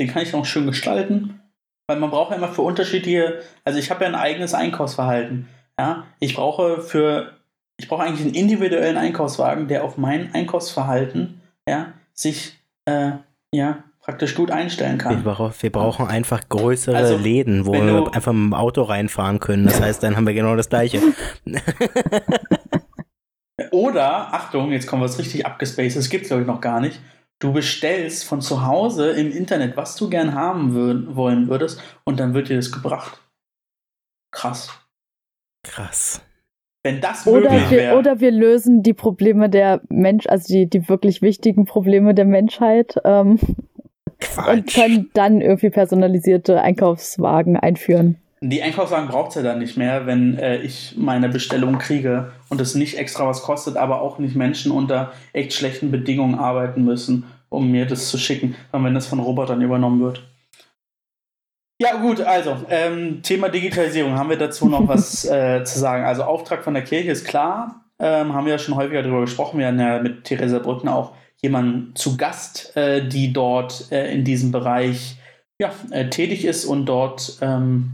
Den 0.00 0.09
kann 0.09 0.22
ich 0.22 0.35
auch 0.35 0.44
schön 0.44 0.66
gestalten, 0.66 1.40
weil 1.87 2.00
man 2.00 2.11
braucht 2.11 2.33
ja 2.33 2.37
immer 2.37 2.48
für 2.48 2.62
unterschiedliche, 2.62 3.42
also 3.64 3.79
ich 3.79 3.90
habe 3.90 4.03
ja 4.03 4.09
ein 4.09 4.16
eigenes 4.16 4.53
Einkaufsverhalten. 4.53 5.48
Ja, 5.79 6.07
ich 6.18 6.35
brauche 6.35 6.83
für, 6.83 7.38
ich 7.79 7.88
brauche 7.88 8.03
eigentlich 8.03 8.26
einen 8.26 8.35
individuellen 8.35 8.96
Einkaufswagen, 8.96 9.68
der 9.68 9.85
auf 9.85 9.96
mein 9.98 10.35
Einkaufsverhalten, 10.35 11.40
ja, 11.68 11.92
sich, 12.12 12.60
äh, 12.87 13.12
ja, 13.55 13.85
praktisch 14.01 14.35
gut 14.35 14.51
einstellen 14.51 14.99
kann. 14.99 15.25
wir 15.25 15.71
brauchen 15.73 16.07
einfach 16.07 16.49
größere 16.49 16.97
Also, 16.97 17.16
Läden, 17.16 17.66
wo 17.66 17.73
wir 17.73 18.14
einfach 18.14 18.33
mit 18.33 18.51
dem 18.51 18.55
Auto 18.55 18.83
reinfahren 18.83 19.40
können. 19.40 19.66
Das 19.66 19.81
heißt, 19.81 20.03
dann 20.03 20.16
haben 20.16 20.27
wir 20.27 20.35
genau 20.35 20.57
das 20.57 20.69
gleiche. 20.69 21.01
Oder, 23.73 24.33
Achtung, 24.33 24.73
jetzt 24.73 24.87
kommen 24.87 25.03
wir 25.03 25.05
was 25.05 25.19
richtig 25.19 25.47
abgespaced, 25.47 25.97
das 25.97 26.09
gibt 26.09 26.23
es 26.23 26.29
glaube 26.29 26.43
ich 26.43 26.49
noch 26.49 26.61
gar 26.61 26.81
nicht. 26.81 27.01
Du 27.40 27.53
bestellst 27.53 28.25
von 28.25 28.40
zu 28.40 28.66
Hause 28.66 29.11
im 29.12 29.31
Internet, 29.31 29.77
was 29.77 29.97
du 29.97 30.11
gern 30.11 30.35
haben 30.35 30.75
wür 30.75 31.14
wollen 31.16 31.49
würdest, 31.49 31.83
und 32.05 32.19
dann 32.21 32.35
wird 32.35 32.49
dir 32.49 32.57
das 32.57 32.73
gebracht. 32.73 33.21
Krass. 34.33 34.71
Krass. 35.66 36.23
Wenn 36.83 37.01
das 37.01 37.27
Oder 37.27 37.51
möglich 37.51 37.71
wir, 37.71 37.79
wäre. 37.79 37.99
oder 37.99 38.21
wir 38.21 38.31
lösen 38.31 38.83
die 38.83 38.95
Probleme 38.95 39.51
der 39.51 39.83
Mensch, 39.90 40.27
also 40.27 40.53
die, 40.53 40.69
die 40.69 40.88
wirklich 40.88 41.21
wichtigen 41.21 41.66
Probleme 41.66 42.14
der 42.14 42.25
Menschheit 42.25 42.97
ähm, 43.05 43.38
und 44.51 44.73
können 44.73 45.11
dann 45.12 45.43
irgendwie 45.43 45.71
personalisierte 45.71 46.61
Einkaufswagen 46.62 47.57
einführen. 47.57 48.16
Die 48.43 48.62
Einkaufswagen 48.62 49.09
braucht 49.09 49.31
es 49.31 49.35
ja 49.35 49.43
dann 49.43 49.59
nicht 49.59 49.77
mehr, 49.77 50.07
wenn 50.07 50.38
äh, 50.38 50.62
ich 50.62 50.95
meine 50.97 51.29
Bestellung 51.29 51.77
kriege 51.77 52.33
und 52.49 52.59
es 52.62 52.75
nicht 52.75 52.97
extra 52.97 53.27
was 53.27 53.43
kostet, 53.43 53.77
aber 53.77 54.01
auch 54.01 54.19
nicht 54.19 54.35
Menschen 54.35 54.73
unter 54.73 55.12
echt 55.35 55.53
schlechten 55.53 55.90
Bedingungen 55.90 56.37
arbeiten 56.37 56.83
müssen, 56.83 57.27
um 57.51 57.71
mir 57.71 57.85
das 57.85 58.09
zu 58.09 58.16
schicken, 58.16 58.55
sondern 58.73 58.87
wenn 58.87 58.95
das 58.95 59.07
von 59.07 59.21
Robotern 59.21 59.61
übernommen 59.61 60.01
wird. 60.01 60.30
Ja, 61.83 61.97
gut, 61.97 62.21
also, 62.21 62.59
ähm, 62.69 63.23
Thema 63.23 63.49
Digitalisierung. 63.49 64.14
Haben 64.14 64.29
wir 64.29 64.37
dazu 64.37 64.69
noch 64.69 64.87
was 64.87 65.25
äh, 65.31 65.64
zu 65.64 65.79
sagen? 65.79 66.05
Also, 66.05 66.25
Auftrag 66.25 66.62
von 66.62 66.75
der 66.75 66.85
Kirche 66.85 67.11
ist 67.11 67.27
klar. 67.27 67.87
Ähm, 67.99 68.35
haben 68.35 68.45
wir 68.45 68.53
ja 68.53 68.59
schon 68.59 68.77
häufiger 68.77 69.03
darüber 69.03 69.23
gesprochen. 69.23 69.59
Wir 69.59 69.69
hatten 69.69 69.81
ja 69.81 70.03
mit 70.03 70.25
Theresa 70.25 70.59
Brückner 70.59 70.95
auch 70.95 71.14
jemanden 71.40 71.97
zu 71.97 72.19
Gast, 72.19 72.77
äh, 72.77 73.09
die 73.09 73.33
dort 73.33 73.90
äh, 73.93 74.12
in 74.12 74.25
diesem 74.25 74.53
Bereich 74.53 75.16
ja, 75.59 75.73
äh, 75.90 76.11
tätig 76.11 76.45
ist 76.45 76.66
und 76.66 76.85
dort 76.85 77.38
ähm, 77.40 77.93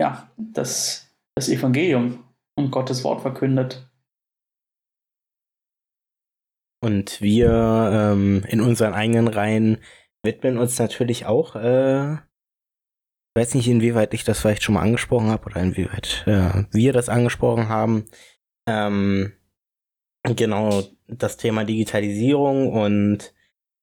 ja, 0.00 0.28
das, 0.36 1.08
das 1.36 1.48
Evangelium 1.48 2.24
und 2.56 2.72
Gottes 2.72 3.04
Wort 3.04 3.20
verkündet. 3.20 3.88
Und 6.82 7.20
wir 7.20 7.90
ähm, 7.92 8.44
in 8.48 8.60
unseren 8.60 8.94
eigenen 8.94 9.28
Reihen 9.28 9.78
widmen 10.24 10.58
uns 10.58 10.78
natürlich 10.78 11.26
auch, 11.26 11.54
äh, 11.54 12.16
ich 13.32 13.40
weiß 13.40 13.54
nicht, 13.54 13.68
inwieweit 13.68 14.12
ich 14.12 14.24
das 14.24 14.40
vielleicht 14.40 14.62
schon 14.62 14.74
mal 14.74 14.82
angesprochen 14.82 15.28
habe 15.28 15.46
oder 15.46 15.60
inwieweit 15.60 16.24
äh, 16.26 16.64
wir 16.72 16.92
das 16.92 17.08
angesprochen 17.08 17.68
haben. 17.68 18.06
Ähm, 18.66 19.32
genau 20.24 20.82
das 21.06 21.36
Thema 21.36 21.64
Digitalisierung 21.64 22.72
und 22.72 23.32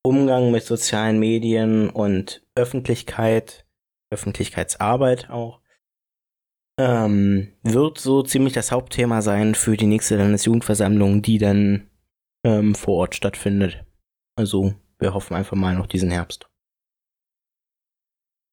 Umgang 0.04 0.52
mit 0.52 0.64
sozialen 0.64 1.20
Medien 1.20 1.90
und 1.90 2.46
Öffentlichkeit, 2.56 3.66
Öffentlichkeitsarbeit 4.10 5.30
auch, 5.30 5.62
ähm, 6.78 7.54
wird 7.64 8.00
so 8.00 8.24
ziemlich 8.24 8.54
das 8.54 8.72
Hauptthema 8.72 9.22
sein 9.22 9.56
für 9.56 9.78
die 9.78 9.88
nächste 9.88 10.18
Landesjugendversammlung, 10.18 11.22
die 11.22 11.38
dann 11.38 11.90
ähm, 12.44 12.76
vor 12.76 12.96
Ort 12.98 13.16
stattfindet. 13.16 13.86
Also 14.36 14.76
wir 15.00 15.14
hoffen 15.14 15.36
einfach 15.36 15.56
mal 15.56 15.76
noch 15.76 15.88
diesen 15.88 16.12
Herbst. 16.12 16.50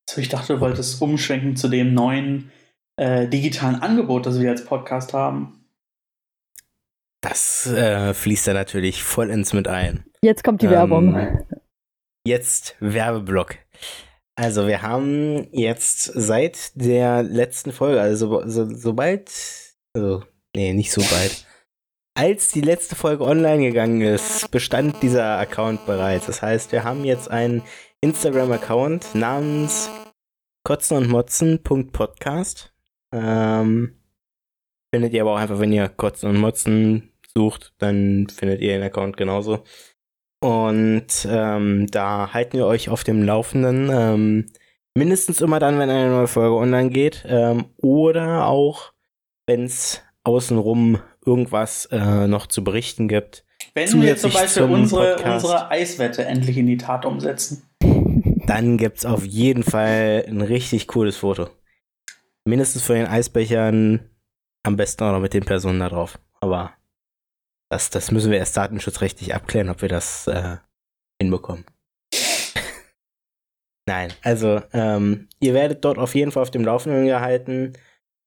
So, 0.09 0.21
ich 0.21 0.29
dachte, 0.29 0.55
du 0.55 0.61
wolltest 0.61 1.01
umschwenken 1.01 1.57
zu 1.57 1.69
dem 1.69 1.95
neuen 1.95 2.51
äh, 2.97 3.27
digitalen 3.27 3.77
Angebot, 3.77 4.27
das 4.27 4.41
wir 4.41 4.51
als 4.51 4.65
Podcast 4.65 5.15
haben. 5.15 5.65
Das 7.21 7.67
äh, 7.67 8.13
fließt 8.13 8.49
da 8.49 8.53
natürlich 8.53 9.03
vollends 9.03 9.53
mit 9.55 9.67
ein. 9.67 10.05
Jetzt 10.23 10.45
kommt 10.45 10.61
die 10.61 10.67
Ähm, 10.67 10.73
Werbung. 10.73 11.39
Jetzt 12.27 12.77
Werbeblock. 12.81 13.57
Also 14.37 14.67
wir 14.67 14.83
haben 14.83 15.47
jetzt 15.53 16.05
seit 16.05 16.73
der 16.75 17.23
letzten 17.23 17.73
Folge, 17.73 18.01
also 18.01 18.43
so, 18.43 18.49
so, 18.67 18.75
sobald, 18.75 19.31
also 19.95 20.25
nee, 20.55 20.73
nicht 20.73 20.93
so 20.93 21.01
bald, 21.03 21.47
als 22.17 22.51
die 22.51 22.61
letzte 22.61 22.97
Folge 22.97 23.25
online 23.25 23.63
gegangen 23.63 24.01
ist, 24.01 24.51
bestand 24.51 25.03
dieser 25.03 25.39
Account 25.39 25.87
bereits. 25.87 26.27
Das 26.27 26.43
heißt, 26.43 26.73
wir 26.73 26.85
haben 26.85 27.05
jetzt 27.05 27.31
einen 27.31 27.63
Instagram-Account 28.05 29.15
namens 29.15 29.89
kotzen 30.63 30.99
und 30.99 31.09
motzen.podcast. 31.09 32.75
Ähm, 33.15 33.95
findet 34.93 35.15
ihr 35.15 35.23
aber 35.23 35.33
auch 35.33 35.39
einfach, 35.39 35.59
wenn 35.59 35.73
ihr 35.73 35.89
kotzen 35.89 36.29
und 36.29 36.37
motzen 36.39 37.15
sucht, 37.35 37.73
dann 37.79 38.27
findet 38.29 38.61
ihr 38.61 38.75
den 38.75 38.83
Account 38.83 39.17
genauso. 39.17 39.65
Und 40.43 41.27
ähm, 41.27 41.87
da 41.91 42.35
halten 42.35 42.59
wir 42.59 42.67
euch 42.67 42.91
auf 42.91 43.05
dem 43.05 43.23
Laufenden. 43.23 43.89
Ähm, 43.91 44.47
mindestens 44.95 45.41
immer 45.41 45.59
dann, 45.59 45.79
wenn 45.79 45.89
eine 45.89 46.11
neue 46.11 46.27
Folge 46.27 46.57
online 46.57 46.91
geht. 46.91 47.25
Ähm, 47.27 47.71
oder 47.79 48.49
auch, 48.49 48.93
wenn 49.47 49.65
es 49.65 50.03
außenrum 50.25 50.99
irgendwas 51.25 51.87
äh, 51.87 52.27
noch 52.27 52.49
zu 52.49 52.63
berichten 52.63 53.09
gibt. 53.09 53.47
Wenn 53.73 54.03
wir 54.03 54.19
zum 54.19 54.31
Beispiel 54.31 54.65
zum 54.65 54.73
unsere, 54.73 55.15
Podcast. 55.15 55.45
unsere 55.47 55.71
Eiswette 55.71 56.27
endlich 56.27 56.59
in 56.59 56.67
die 56.67 56.77
Tat 56.77 57.07
umsetzen. 57.07 57.63
Dann 58.47 58.77
gibt's 58.77 59.07
auf 59.07 59.25
jeden 59.25 59.63
Fall 59.63 60.25
ein 60.29 60.43
richtig 60.43 60.87
cooles 60.87 61.17
Foto. 61.17 61.49
Mindestens 62.47 62.83
von 62.83 62.97
den 62.97 63.07
Eisbechern, 63.07 64.11
am 64.63 64.77
besten 64.77 65.05
auch 65.05 65.13
noch 65.13 65.21
mit 65.21 65.33
den 65.33 65.45
Personen 65.45 65.81
da 65.81 65.89
drauf. 65.89 66.19
Aber 66.41 66.75
das, 67.71 67.89
das 67.89 68.11
müssen 68.11 68.31
wir 68.31 68.39
erst 68.39 68.57
datenschutzrechtlich 68.57 69.35
abklären, 69.35 69.71
ob 69.71 69.81
wir 69.81 69.89
das 69.89 70.27
äh, 70.27 70.59
hinbekommen. 71.21 71.65
Nein, 73.89 74.13
also 74.23 74.61
ähm, 74.75 75.29
ihr 75.41 75.55
werdet 75.55 75.85
dort 75.85 75.99
auf 75.99 76.15
jeden 76.15 76.31
Fall 76.31 76.43
auf 76.43 76.51
dem 76.51 76.65
Laufenden 76.65 77.07
gehalten. 77.07 77.73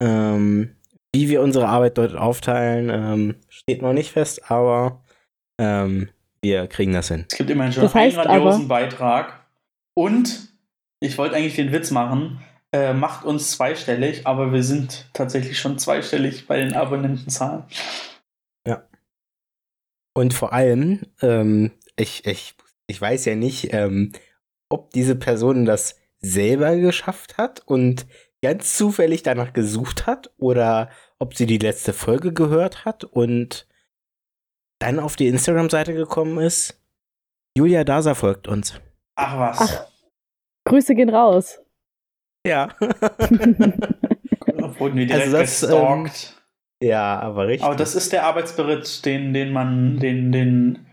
Ähm, 0.01 0.75
wie 1.13 1.29
wir 1.29 1.41
unsere 1.41 1.67
Arbeit 1.67 1.97
dort 1.97 2.15
aufteilen, 2.15 2.89
ähm, 2.89 3.35
steht 3.49 3.81
noch 3.83 3.93
nicht 3.93 4.11
fest, 4.11 4.51
aber 4.51 5.03
ähm, 5.59 6.09
wir 6.41 6.67
kriegen 6.67 6.93
das 6.93 7.07
hin. 7.07 7.25
Es 7.29 7.37
gibt 7.37 7.49
immerhin 7.49 7.73
schon 7.73 7.83
Das 7.83 7.93
heißt 7.93 8.17
einen 8.17 8.27
grandiosen 8.27 8.67
Beitrag. 8.67 9.46
Und 9.97 10.49
ich 10.99 11.17
wollte 11.17 11.35
eigentlich 11.35 11.55
den 11.55 11.71
Witz 11.71 11.89
machen, 11.89 12.39
äh, 12.71 12.93
macht 12.93 13.25
uns 13.25 13.49
zweistellig, 13.49 14.27
aber 14.27 14.53
wir 14.53 14.61
sind 14.61 15.09
tatsächlich 15.13 15.57
schon 15.57 15.79
zweistellig 15.79 16.45
bei 16.45 16.57
den 16.59 16.75
Abonnentenzahlen. 16.75 17.63
Und 20.13 20.35
vor 20.35 20.53
allem, 20.53 21.01
ähm, 21.23 21.71
ich, 21.95 22.27
ich, 22.27 22.53
ich 22.85 23.01
weiß 23.01 23.25
ja 23.25 23.33
nicht, 23.33 23.73
ähm, 23.73 24.11
ob 24.69 24.91
diese 24.91 25.15
Person 25.15 25.65
das 25.65 25.99
selber 26.19 26.75
geschafft 26.75 27.39
hat 27.39 27.61
und 27.65 28.05
ganz 28.43 28.77
zufällig 28.77 29.23
danach 29.23 29.51
gesucht 29.51 30.05
hat 30.05 30.31
oder 30.37 30.91
ob 31.17 31.35
sie 31.35 31.47
die 31.47 31.57
letzte 31.57 31.93
Folge 31.93 32.33
gehört 32.33 32.85
hat 32.85 33.03
und 33.03 33.67
dann 34.77 34.99
auf 34.99 35.15
die 35.15 35.27
Instagram-Seite 35.27 35.95
gekommen 35.95 36.37
ist. 36.37 36.79
Julia 37.57 37.83
Dasa 37.83 38.13
folgt 38.13 38.47
uns. 38.47 38.79
Ach 39.17 39.37
was. 39.37 39.59
Ach. 39.59 39.87
Grüße 40.65 40.95
gehen 40.95 41.09
raus. 41.09 41.59
Ja. 42.45 42.69
Wurden 44.79 44.97
wir 44.97 45.05
direkt 45.07 45.25
Also 45.25 45.37
das, 45.37 45.61
gestalkt. 45.61 46.41
ja, 46.81 47.19
aber 47.19 47.47
richtig. 47.47 47.65
aber 47.65 47.75
das 47.75 47.95
ist 47.95 48.13
der 48.13 48.25
Arbeitsbericht, 48.25 49.05
den, 49.05 49.33
den 49.33 49.51
man, 49.51 49.99
den, 49.99 50.31
den, 50.31 50.85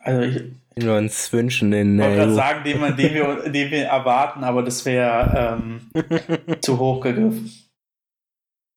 also 0.00 0.22
ich 0.22 0.42
den 0.78 0.88
wir 0.88 0.96
uns 0.98 1.32
wünschen 1.32 1.72
in 1.72 1.98
wollte 1.98 2.16
gerade 2.16 2.34
sagen, 2.34 2.64
den, 2.64 2.80
man, 2.80 2.96
den, 2.96 3.14
wir, 3.14 3.48
den 3.50 3.70
wir 3.70 3.86
erwarten, 3.86 4.44
aber 4.44 4.62
das 4.62 4.84
wäre 4.84 5.58
ähm, 5.58 6.60
zu 6.60 6.78
hoch 6.78 7.00
gegriffen. 7.00 7.50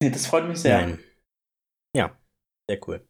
Nee, 0.02 0.10
das 0.10 0.26
freut 0.26 0.48
mich 0.48 0.60
sehr. 0.60 0.82
Nein. 0.82 1.00
Ja, 1.94 2.18
sehr 2.70 2.80
cool. 2.88 3.06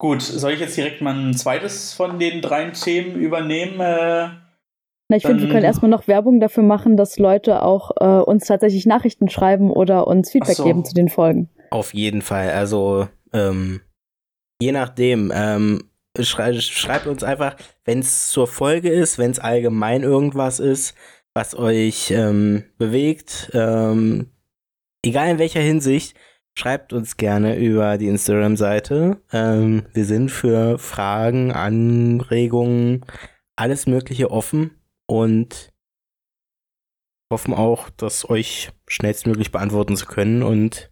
Gut, 0.00 0.22
soll 0.22 0.52
ich 0.52 0.60
jetzt 0.60 0.78
direkt 0.78 1.02
mal 1.02 1.14
ein 1.14 1.34
zweites 1.34 1.92
von 1.92 2.18
den 2.18 2.40
drei 2.40 2.70
Themen 2.70 3.16
übernehmen? 3.16 3.80
Äh, 3.80 4.30
Na, 5.08 5.16
ich 5.16 5.26
finde, 5.26 5.42
wir 5.42 5.50
können 5.50 5.62
erstmal 5.62 5.90
noch 5.90 6.08
Werbung 6.08 6.40
dafür 6.40 6.62
machen, 6.62 6.96
dass 6.96 7.18
Leute 7.18 7.62
auch 7.62 7.90
äh, 8.00 8.22
uns 8.22 8.46
tatsächlich 8.46 8.86
Nachrichten 8.86 9.28
schreiben 9.28 9.70
oder 9.70 10.06
uns 10.06 10.30
Feedback 10.30 10.56
so. 10.56 10.64
geben 10.64 10.86
zu 10.86 10.94
den 10.94 11.10
Folgen. 11.10 11.50
Auf 11.70 11.92
jeden 11.92 12.22
Fall. 12.22 12.48
Also, 12.48 13.08
ähm, 13.34 13.82
je 14.58 14.72
nachdem, 14.72 15.30
ähm, 15.34 15.90
schrei 16.18 16.54
schreibt 16.54 17.06
uns 17.06 17.22
einfach, 17.22 17.56
wenn 17.84 17.98
es 17.98 18.30
zur 18.30 18.46
Folge 18.46 18.88
ist, 18.88 19.18
wenn 19.18 19.32
es 19.32 19.38
allgemein 19.38 20.02
irgendwas 20.02 20.60
ist, 20.60 20.94
was 21.34 21.54
euch 21.54 22.10
ähm, 22.10 22.64
bewegt, 22.78 23.50
ähm, 23.52 24.30
egal 25.04 25.28
in 25.28 25.38
welcher 25.38 25.60
Hinsicht, 25.60 26.16
schreibt 26.60 26.92
uns 26.92 27.16
gerne 27.16 27.56
über 27.56 27.96
die 27.96 28.08
Instagram-Seite. 28.08 29.22
Ähm, 29.32 29.86
wir 29.94 30.04
sind 30.04 30.30
für 30.30 30.78
Fragen, 30.78 31.52
Anregungen, 31.52 33.06
alles 33.56 33.86
Mögliche 33.86 34.30
offen 34.30 34.78
und 35.06 35.72
hoffen 37.32 37.54
auch, 37.54 37.88
das 37.88 38.28
euch 38.28 38.72
schnellstmöglich 38.86 39.52
beantworten 39.52 39.96
zu 39.96 40.06
können 40.06 40.42
und 40.42 40.90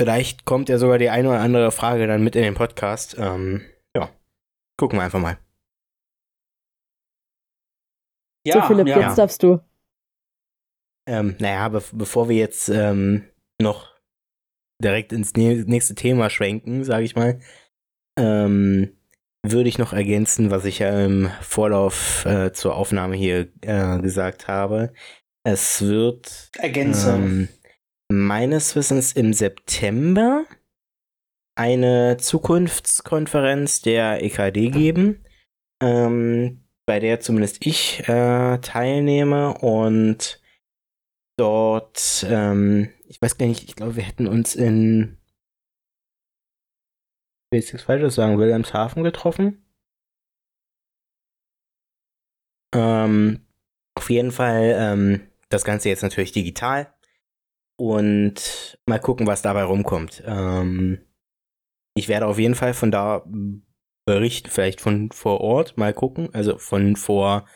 Vielleicht 0.00 0.46
kommt 0.46 0.70
ja 0.70 0.78
sogar 0.78 0.96
die 0.96 1.10
eine 1.10 1.28
oder 1.28 1.40
andere 1.40 1.70
Frage 1.70 2.06
dann 2.06 2.24
mit 2.24 2.34
in 2.34 2.40
den 2.40 2.54
Podcast. 2.54 3.16
Ähm, 3.18 3.60
ja, 3.94 4.08
gucken 4.78 4.98
wir 4.98 5.02
einfach 5.02 5.20
mal. 5.20 5.36
so, 8.48 8.62
Philipp, 8.62 8.86
ja. 8.86 9.00
jetzt 9.00 9.18
darfst 9.18 9.42
du. 9.42 9.60
Ähm, 11.06 11.36
naja, 11.38 11.68
be 11.68 11.82
bevor 11.92 12.30
wir 12.30 12.36
jetzt 12.36 12.70
ähm, 12.70 13.28
noch 13.60 13.89
direkt 14.80 15.12
ins 15.12 15.34
nä- 15.34 15.64
nächste 15.66 15.94
Thema 15.94 16.30
schwenken, 16.30 16.84
sage 16.84 17.04
ich 17.04 17.14
mal, 17.16 17.40
ähm, 18.18 18.96
würde 19.46 19.68
ich 19.68 19.78
noch 19.78 19.92
ergänzen, 19.92 20.50
was 20.50 20.64
ich 20.64 20.80
ja 20.80 21.04
im 21.04 21.30
Vorlauf 21.40 22.24
äh, 22.26 22.52
zur 22.52 22.74
Aufnahme 22.74 23.16
hier 23.16 23.48
äh, 23.62 23.98
gesagt 24.00 24.48
habe. 24.48 24.92
Es 25.44 25.80
wird 25.80 26.50
ähm, 27.14 27.48
meines 28.12 28.76
Wissens 28.76 29.12
im 29.12 29.32
September 29.32 30.44
eine 31.58 32.16
Zukunftskonferenz 32.18 33.80
der 33.82 34.22
EKD 34.22 34.70
geben, 34.70 35.24
ähm, 35.82 36.64
bei 36.86 37.00
der 37.00 37.20
zumindest 37.20 37.64
ich 37.64 38.00
äh, 38.08 38.58
teilnehme 38.58 39.54
und 39.54 40.39
dort, 41.40 42.26
ähm, 42.28 42.90
ich 43.06 43.20
weiß 43.20 43.38
gar 43.38 43.46
nicht, 43.46 43.64
ich 43.64 43.74
glaube, 43.74 43.96
wir 43.96 44.02
hätten 44.02 44.26
uns 44.26 44.54
in, 44.54 45.16
ich 47.46 47.52
will 47.52 47.60
nichts 47.60 47.82
Falsches 47.82 48.14
sagen, 48.14 48.38
Wilhelmshaven 48.38 49.02
getroffen. 49.02 49.64
Ähm, 52.74 53.46
auf 53.94 54.10
jeden 54.10 54.30
Fall 54.30 54.74
ähm, 54.76 55.30
das 55.48 55.64
Ganze 55.64 55.88
jetzt 55.88 56.02
natürlich 56.02 56.32
digital 56.32 56.92
und 57.76 58.78
mal 58.86 59.00
gucken, 59.00 59.26
was 59.26 59.42
dabei 59.42 59.64
rumkommt. 59.64 60.22
Ähm, 60.26 61.00
ich 61.96 62.08
werde 62.08 62.26
auf 62.26 62.38
jeden 62.38 62.54
Fall 62.54 62.74
von 62.74 62.90
da 62.90 63.24
berichten, 64.04 64.50
vielleicht 64.50 64.80
von 64.80 65.10
vor 65.10 65.40
Ort, 65.40 65.76
mal 65.76 65.94
gucken, 65.94 66.32
also 66.34 66.58
von 66.58 66.96
vor 66.96 67.48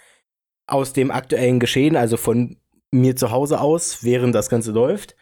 aus 0.67 0.93
dem 0.95 1.11
aktuellen 1.11 1.61
Geschehen, 1.61 1.97
also 1.97 2.17
von 2.17 2.59
mir 2.95 3.17
zu 3.17 3.31
Hause 3.31 3.61
aus, 3.61 4.05
während 4.05 4.35
das 4.35 4.49
Ganze 4.49 4.73
läuft. 4.73 5.17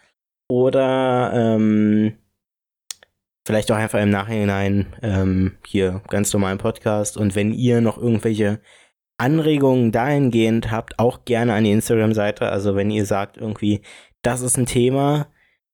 Oder 0.48 1.32
ähm, 1.35 2.18
vielleicht 3.46 3.72
auch 3.72 3.76
einfach 3.76 4.00
im 4.00 4.11
Nachhinein 4.11 4.94
ähm, 5.02 5.58
hier 5.66 6.02
ganz 6.08 6.32
normalen 6.32 6.58
Podcast. 6.58 7.16
Und 7.16 7.35
wenn 7.35 7.52
ihr 7.52 7.80
noch 7.80 7.96
irgendwelche 7.96 8.61
Anregungen 9.16 9.92
dahingehend 9.92 10.70
habt, 10.70 10.98
auch 10.98 11.24
gerne 11.24 11.54
an 11.54 11.64
die 11.64 11.72
Instagram-Seite. 11.72 12.48
Also 12.48 12.76
wenn 12.76 12.90
ihr 12.90 13.06
sagt 13.06 13.37
irgendwie, 13.37 13.82
das 14.22 14.40
ist 14.42 14.58
ein 14.58 14.66
Thema, 14.66 15.28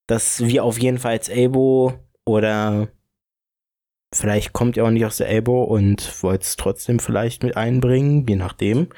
das 0.06 0.40
wir 0.46 0.64
auf 0.64 0.78
jeden 0.78 0.98
Fall 0.98 1.12
als 1.12 1.28
Elbow 1.28 1.94
oder 2.24 2.88
vielleicht 4.14 4.52
kommt 4.52 4.76
ihr 4.76 4.84
auch 4.84 4.90
nicht 4.90 5.04
aus 5.04 5.18
der 5.18 5.28
Elbow 5.28 5.64
und 5.64 6.22
wollt 6.22 6.42
es 6.42 6.56
trotzdem 6.56 6.98
vielleicht 6.98 7.42
mit 7.42 7.56
einbringen, 7.56 8.26
je 8.26 8.36
nachdem. 8.36 8.88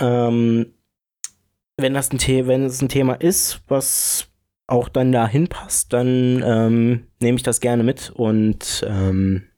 Ähm, 0.00 0.73
wenn 1.76 1.94
das 1.94 2.12
ein 2.12 2.18
The 2.18 2.46
wenn 2.46 2.64
es 2.64 2.80
ein 2.82 2.88
Thema 2.88 3.14
ist, 3.14 3.62
was 3.68 4.28
auch 4.66 4.88
dann 4.88 5.12
dahin 5.12 5.48
passt, 5.48 5.92
dann 5.92 6.42
ähm, 6.42 7.06
nehme 7.20 7.36
ich 7.36 7.42
das 7.42 7.60
gerne 7.60 7.82
mit 7.82 8.10
und 8.10 8.84
ähm, 8.88 9.48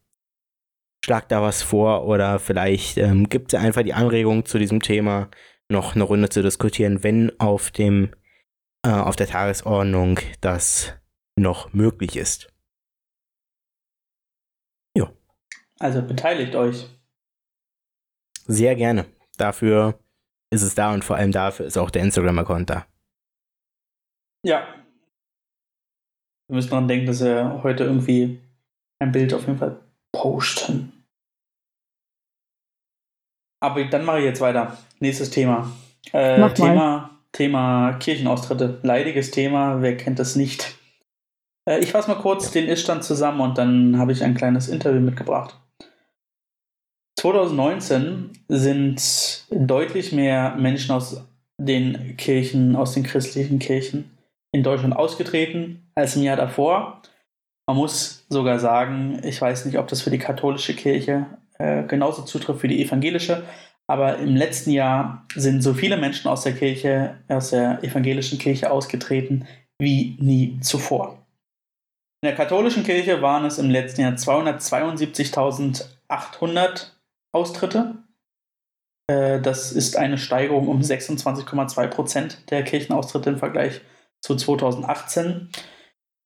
schlag 1.04 1.28
da 1.28 1.42
was 1.42 1.62
vor 1.62 2.06
oder 2.06 2.38
vielleicht 2.38 2.98
ähm, 2.98 3.28
gibt 3.28 3.52
es 3.52 3.60
einfach 3.60 3.82
die 3.82 3.94
Anregung 3.94 4.44
zu 4.44 4.58
diesem 4.58 4.82
Thema 4.82 5.30
noch 5.68 5.94
eine 5.94 6.04
Runde 6.04 6.28
zu 6.28 6.42
diskutieren, 6.42 7.04
wenn 7.04 7.38
auf 7.38 7.70
dem 7.70 8.10
äh, 8.84 8.90
auf 8.90 9.16
der 9.16 9.28
Tagesordnung 9.28 10.18
das 10.40 10.94
noch 11.36 11.72
möglich 11.72 12.16
ist. 12.16 12.48
Also 15.78 16.02
beteiligt 16.02 16.54
euch. 16.54 16.88
Sehr 18.46 18.74
gerne. 18.76 19.06
Dafür 19.36 19.98
ist 20.56 20.62
es 20.62 20.74
da 20.74 20.92
und 20.92 21.04
vor 21.04 21.16
allem 21.16 21.32
dafür 21.32 21.66
ist 21.66 21.78
auch 21.78 21.90
der 21.90 22.02
Instagram-Account 22.02 22.70
da. 22.70 22.86
Ja. 24.44 24.66
Wir 26.48 26.56
müssen 26.56 26.70
daran 26.70 26.88
denken, 26.88 27.06
dass 27.06 27.22
wir 27.22 27.60
heute 27.62 27.84
irgendwie 27.84 28.40
ein 28.98 29.12
Bild 29.12 29.32
auf 29.34 29.46
jeden 29.46 29.58
Fall 29.58 29.80
posten. 30.12 30.92
Aber 33.62 33.84
dann 33.84 34.04
mache 34.04 34.18
ich 34.18 34.24
jetzt 34.24 34.40
weiter. 34.40 34.76
Nächstes 35.00 35.30
Thema. 35.30 35.72
Äh, 36.12 36.38
Mach 36.38 36.48
mal. 36.48 36.54
Thema, 36.54 37.20
Thema 37.32 37.92
Kirchenaustritte. 37.94 38.80
Leidiges 38.82 39.30
Thema, 39.30 39.82
wer 39.82 39.96
kennt 39.96 40.18
das 40.18 40.36
nicht? 40.36 40.78
Äh, 41.68 41.80
ich 41.80 41.92
fasse 41.92 42.08
mal 42.08 42.20
kurz 42.20 42.50
den 42.50 42.68
Iststand 42.68 43.04
zusammen 43.04 43.40
und 43.40 43.58
dann 43.58 43.98
habe 43.98 44.12
ich 44.12 44.22
ein 44.22 44.34
kleines 44.34 44.68
Interview 44.68 45.00
mitgebracht. 45.00 45.58
2019 47.18 48.30
sind 48.48 49.46
deutlich 49.50 50.12
mehr 50.12 50.54
Menschen 50.56 50.92
aus 50.92 51.24
den 51.58 52.16
Kirchen, 52.16 52.76
aus 52.76 52.92
den 52.92 53.02
christlichen 53.04 53.58
Kirchen 53.58 54.10
in 54.52 54.62
Deutschland 54.62 54.94
ausgetreten 54.94 55.90
als 55.94 56.14
im 56.16 56.22
Jahr 56.22 56.36
davor. 56.36 57.00
Man 57.66 57.78
muss 57.78 58.26
sogar 58.28 58.58
sagen, 58.58 59.22
ich 59.24 59.40
weiß 59.40 59.64
nicht, 59.64 59.78
ob 59.78 59.88
das 59.88 60.02
für 60.02 60.10
die 60.10 60.18
katholische 60.18 60.74
Kirche 60.74 61.24
äh, 61.58 61.84
genauso 61.84 62.20
zutrifft 62.22 62.62
wie 62.62 62.68
die 62.68 62.84
evangelische, 62.84 63.44
aber 63.86 64.18
im 64.18 64.36
letzten 64.36 64.70
Jahr 64.70 65.24
sind 65.34 65.62
so 65.62 65.72
viele 65.72 65.96
Menschen 65.96 66.28
aus 66.28 66.42
der 66.42 66.52
Kirche, 66.52 67.16
aus 67.28 67.48
der 67.50 67.82
evangelischen 67.82 68.38
Kirche 68.38 68.70
ausgetreten 68.70 69.46
wie 69.78 70.18
nie 70.20 70.60
zuvor. 70.60 71.24
In 72.22 72.28
der 72.28 72.36
katholischen 72.36 72.84
Kirche 72.84 73.22
waren 73.22 73.46
es 73.46 73.58
im 73.58 73.70
letzten 73.70 74.02
Jahr 74.02 74.12
272.800 74.12 76.95
Austritte. 77.32 77.96
Äh, 79.08 79.40
das 79.40 79.72
ist 79.72 79.96
eine 79.96 80.18
Steigerung 80.18 80.68
um 80.68 80.80
26,2 80.80 81.86
Prozent 81.88 82.50
der 82.50 82.62
Kirchenaustritte 82.64 83.30
im 83.30 83.38
Vergleich 83.38 83.80
zu 84.20 84.36
2018. 84.36 85.50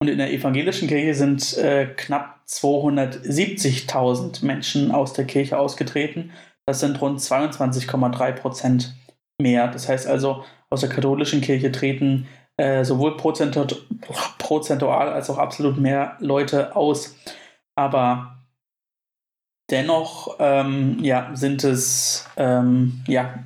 Und 0.03 0.09
in 0.09 0.19
der 0.19 0.33
evangelischen 0.33 0.89
Kirche 0.89 1.15
sind 1.15 1.57
äh, 1.59 1.87
knapp 1.95 2.41
270.000 2.49 4.45
Menschen 4.45 4.93
aus 4.93 5.13
der 5.13 5.27
Kirche 5.27 5.59
ausgetreten. 5.59 6.33
Das 6.67 6.81
sind 6.81 7.01
rund 7.01 7.21
22,3 7.21 8.33
Prozent 8.33 8.95
mehr. 9.41 9.69
Das 9.69 9.89
heißt 9.89 10.07
also, 10.07 10.45
aus 10.71 10.81
der 10.81 10.89
katholischen 10.89 11.43
Kirche 11.43 11.71
treten 11.71 12.29
äh, 12.57 12.85
sowohl 12.85 13.17
prozentual 13.17 15.09
als 15.13 15.29
auch 15.29 15.39
absolut 15.39 15.79
mehr 15.79 16.17
Leute 16.21 16.77
aus. 16.77 17.17
Aber 17.75 18.39
dennoch 19.71 20.37
ähm, 20.39 20.99
ja, 21.03 21.31
sind 21.35 21.64
es 21.64 22.27
ähm, 22.37 23.03
ja, 23.07 23.45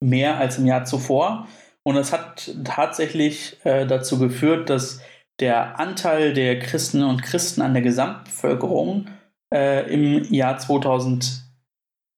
mehr 0.00 0.38
als 0.38 0.58
im 0.58 0.66
Jahr 0.66 0.84
zuvor. 0.84 1.46
Und 1.82 1.96
es 1.96 2.12
hat 2.12 2.54
tatsächlich 2.64 3.58
äh, 3.64 3.86
dazu 3.86 4.18
geführt, 4.18 4.70
dass 4.70 5.00
der 5.38 5.78
Anteil 5.78 6.32
der 6.32 6.58
Christen 6.58 7.02
und 7.02 7.22
Christen 7.22 7.62
an 7.62 7.74
der 7.74 7.82
Gesamtbevölkerung 7.82 9.06
äh, 9.52 9.92
im 9.92 10.24
Jahr 10.32 10.58
2000, 10.58 11.42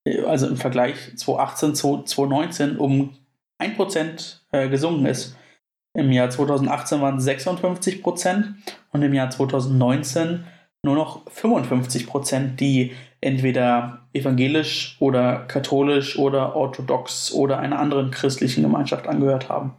äh, 0.04 0.22
also 0.22 0.46
im 0.46 0.56
Vergleich 0.56 0.96
2018 1.16 1.74
zu 1.74 2.02
2019, 2.02 2.78
um 2.78 3.16
1% 3.60 4.40
äh, 4.52 4.68
gesunken 4.68 5.06
ist. 5.06 5.36
Im 5.94 6.12
Jahr 6.12 6.30
2018 6.30 7.00
waren 7.00 7.16
es 7.16 7.24
56 7.24 8.02
Prozent 8.02 8.54
und 8.92 9.02
im 9.02 9.12
Jahr 9.12 9.30
2019 9.30 10.44
nur 10.82 10.94
noch 10.94 11.28
55 11.30 12.06
Prozent, 12.06 12.60
die 12.60 12.92
entweder 13.20 14.08
evangelisch 14.12 14.96
oder 15.00 15.40
katholisch 15.46 16.18
oder 16.18 16.54
orthodox 16.54 17.32
oder 17.32 17.58
einer 17.58 17.78
anderen 17.78 18.10
christlichen 18.10 18.62
Gemeinschaft 18.62 19.08
angehört 19.08 19.48
haben. 19.48 19.76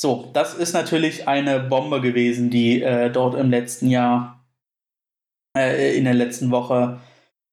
So, 0.00 0.30
das 0.32 0.54
ist 0.54 0.74
natürlich 0.74 1.26
eine 1.26 1.58
Bombe 1.60 2.00
gewesen, 2.00 2.50
die 2.50 2.82
äh, 2.82 3.10
dort 3.10 3.34
im 3.34 3.50
letzten 3.50 3.88
Jahr, 3.88 4.44
äh, 5.56 5.96
in 5.96 6.04
der 6.04 6.14
letzten 6.14 6.50
Woche 6.50 7.00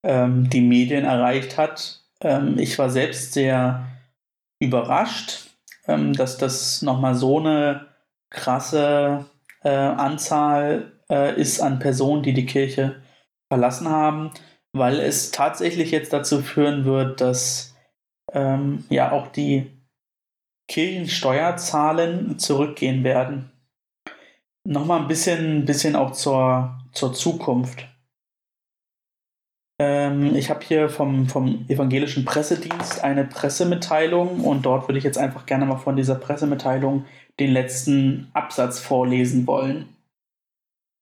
ähm, 0.03 0.49
die 0.49 0.61
Medien 0.61 1.05
erreicht 1.05 1.57
hat. 1.57 2.03
Ähm, 2.21 2.59
ich 2.59 2.77
war 2.77 2.91
selbst 2.91 3.33
sehr 3.33 3.87
überrascht, 4.59 5.49
ähm, 5.87 6.13
dass 6.13 6.37
das 6.37 6.83
nochmal 6.83 7.15
so 7.15 7.39
eine 7.39 7.87
krasse 8.29 9.25
äh, 9.63 9.69
Anzahl 9.69 10.94
äh, 11.11 11.39
ist 11.39 11.59
an 11.59 11.79
Personen, 11.79 12.23
die 12.23 12.33
die 12.33 12.45
Kirche 12.45 13.01
verlassen 13.51 13.89
haben, 13.89 14.31
weil 14.73 14.99
es 14.99 15.31
tatsächlich 15.31 15.91
jetzt 15.91 16.13
dazu 16.13 16.41
führen 16.41 16.85
wird, 16.85 17.21
dass 17.21 17.75
ähm, 18.33 18.85
ja 18.89 19.11
auch 19.11 19.27
die 19.27 19.71
Kirchensteuerzahlen 20.67 22.39
zurückgehen 22.39 23.03
werden. 23.03 23.51
Nochmal 24.67 25.01
ein 25.01 25.07
bisschen, 25.07 25.65
bisschen 25.65 25.95
auch 25.95 26.11
zur, 26.11 26.79
zur 26.91 27.13
Zukunft. 27.13 27.87
Ähm, 29.79 30.35
ich 30.35 30.49
habe 30.49 30.65
hier 30.65 30.89
vom, 30.89 31.27
vom 31.27 31.65
evangelischen 31.67 32.25
Pressedienst 32.25 33.03
eine 33.03 33.25
Pressemitteilung 33.25 34.39
und 34.41 34.65
dort 34.65 34.87
würde 34.87 34.97
ich 34.97 35.03
jetzt 35.03 35.17
einfach 35.17 35.45
gerne 35.45 35.65
mal 35.65 35.77
von 35.77 35.95
dieser 35.95 36.15
Pressemitteilung 36.15 37.05
den 37.39 37.51
letzten 37.51 38.29
Absatz 38.33 38.79
vorlesen 38.79 39.45
wollen. 39.45 39.94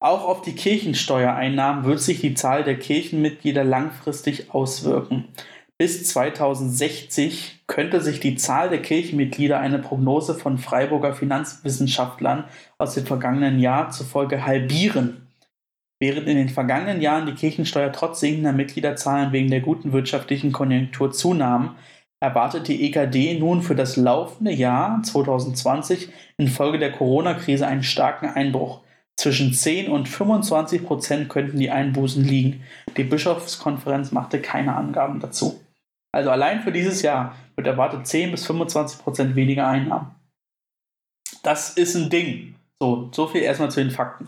Auch 0.04 0.26
auf 0.26 0.41
die 0.41 0.51
Kirchensteuereinnahmen 0.51 1.86
wird 1.86 2.01
sich 2.01 2.20
die 2.20 2.34
Zahl 2.34 2.66
der 2.66 2.78
Kirchenmitglieder 2.78 3.64
langfristig 3.64 4.54
auswirken. 4.54 5.30
Bis 5.78 6.06
2060 6.10 7.64
könnte 7.68 8.01
sich 8.01 8.20
die 8.20 8.36
Zahl 8.36 8.70
der 8.70 8.82
Kirchenmitglieder 8.82 9.62
eine 9.62 9.80
Prognose 9.80 10.36
von 10.36 10.58
Freiburger 10.58 11.14
Finanzwissenschaftlern 11.14 12.43
aus 12.78 12.95
dem 12.95 13.06
vergangenen 13.06 13.60
Jahr 13.60 13.91
zufolge 13.91 14.45
halbieren. 14.45 15.28
Während 16.01 16.28
in 16.28 16.36
den 16.36 16.49
vergangenen 16.49 17.01
Jahren 17.01 17.26
die 17.26 17.36
Kirchensteuer 17.36 17.93
trotz 17.93 18.20
sinkender 18.20 18.51
Mitgliederzahlen 18.51 19.32
wegen 19.32 19.49
der 19.49 19.62
guten 19.62 19.93
wirtschaftlichen 19.93 20.51
Konjunktur 20.51 21.14
zunahm, 21.14 21.78
erwartet 22.20 22.68
die 22.68 22.84
EKD 22.84 23.39
nun 23.39 23.62
für 23.62 23.76
das 23.76 23.95
laufende 23.95 24.51
Jahr 24.51 25.01
2020 25.01 26.10
infolge 26.36 26.78
der 26.78 26.91
Corona-Krise 26.91 27.66
einen 27.66 27.84
starken 27.84 28.26
Einbruch. 28.26 28.83
Zwischen 29.18 29.53
10 29.53 29.89
und 29.89 30.09
25 30.09 30.86
Prozent 30.86 31.30
könnten 31.30 31.59
die 31.59 31.70
Einbußen 31.70 32.24
liegen. 32.24 32.64
Die 32.97 33.03
Bischofskonferenz 33.03 34.11
machte 34.11 34.41
keine 34.41 34.76
Angaben 34.76 35.20
dazu. 35.20 35.61
Also 36.11 36.30
allein 36.30 36.61
für 36.61 36.72
dieses 36.72 37.01
Jahr 37.01 37.36
wird 37.55 37.68
erwartet 37.68 38.07
10 38.07 38.32
bis 38.32 38.45
25 38.45 38.99
Prozent 38.99 39.36
weniger 39.36 39.68
Einnahmen. 39.68 40.16
Das 41.43 41.72
ist 41.72 41.95
ein 41.95 42.09
Ding. 42.09 42.55
So, 42.82 43.09
so 43.11 43.28
viel 43.28 43.41
erstmal 43.41 43.72
zu 43.72 43.82
den 43.82 43.91
Fakten. 43.91 44.28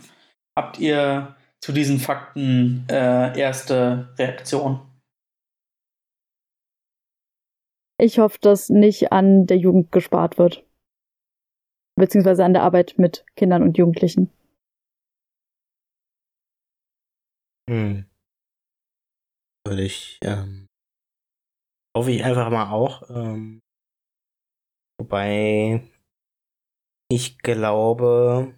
Habt 0.56 0.78
ihr 0.78 1.36
zu 1.60 1.72
diesen 1.72 1.98
Fakten 1.98 2.86
äh, 2.88 3.38
erste 3.38 4.14
Reaktion? 4.18 4.80
Ich 7.98 8.18
hoffe, 8.18 8.38
dass 8.40 8.68
nicht 8.68 9.12
an 9.12 9.46
der 9.46 9.56
Jugend 9.56 9.90
gespart 9.90 10.38
wird. 10.38 10.64
Beziehungsweise 11.98 12.44
an 12.44 12.52
der 12.52 12.62
Arbeit 12.62 12.94
mit 12.98 13.24
Kindern 13.36 13.62
und 13.62 13.78
Jugendlichen. 13.78 14.30
Hm. 17.68 18.06
Würde 19.66 19.82
ich, 19.82 20.18
ähm, 20.22 20.68
hoffe 21.96 22.12
ich 22.12 22.24
einfach 22.24 22.50
mal 22.50 22.70
auch. 22.70 23.08
Ähm, 23.10 23.60
wobei 25.00 25.82
ich 27.10 27.38
glaube, 27.38 28.54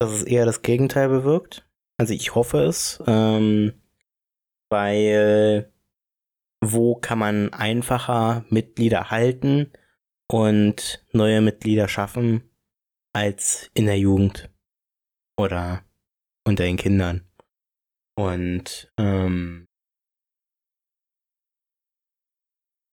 dass 0.00 0.10
es 0.12 0.22
eher 0.22 0.44
das 0.44 0.62
Gegenteil 0.62 1.08
bewirkt. 1.08 1.68
Also 1.98 2.12
ich 2.14 2.34
hoffe 2.34 2.58
es, 2.64 3.02
ähm, 3.06 3.80
weil 4.70 5.72
wo 6.62 6.94
kann 6.96 7.18
man 7.18 7.52
einfacher 7.52 8.44
Mitglieder 8.48 9.10
halten 9.10 9.72
und 10.30 11.04
neue 11.12 11.40
Mitglieder 11.40 11.88
schaffen 11.88 12.50
als 13.14 13.70
in 13.74 13.86
der 13.86 13.98
Jugend 13.98 14.50
oder 15.38 15.84
unter 16.44 16.64
den 16.64 16.76
Kindern. 16.76 17.26
Und 18.16 18.92
ähm, 18.98 19.66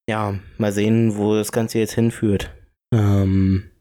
ja, 0.10 0.40
mal 0.58 0.72
sehen, 0.72 1.16
wo 1.18 1.36
das 1.36 1.52
Ganze 1.52 1.80
jetzt 1.80 1.94
hinführt. 1.94 2.52
Ähm, 2.94 3.72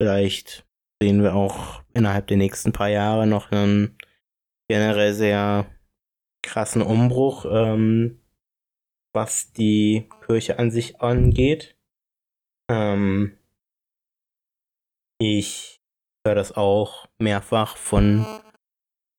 vielleicht 0.00 0.66
sehen 1.02 1.22
wir 1.22 1.34
auch 1.34 1.82
innerhalb 1.92 2.26
der 2.28 2.36
nächsten 2.36 2.72
paar 2.72 2.88
Jahre 2.88 3.26
noch 3.26 3.50
einen 3.50 3.98
generell 4.68 5.12
sehr 5.12 5.66
krassen 6.42 6.82
Umbruch, 6.82 7.44
ähm, 7.50 8.22
was 9.14 9.52
die 9.52 10.08
Kirche 10.24 10.58
an 10.58 10.70
sich 10.70 11.00
angeht. 11.00 11.76
Ähm, 12.70 13.36
ich 15.18 15.75
höre 16.26 16.34
das 16.34 16.56
auch 16.56 17.06
mehrfach 17.18 17.76
von 17.76 18.26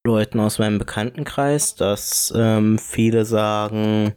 Leuten 0.05 0.39
aus 0.39 0.60
meinem 0.60 0.78
Bekanntenkreis, 0.78 1.76
dass 1.76 2.34
ähm, 2.36 2.78
viele 2.78 3.26
sagen, 3.26 4.14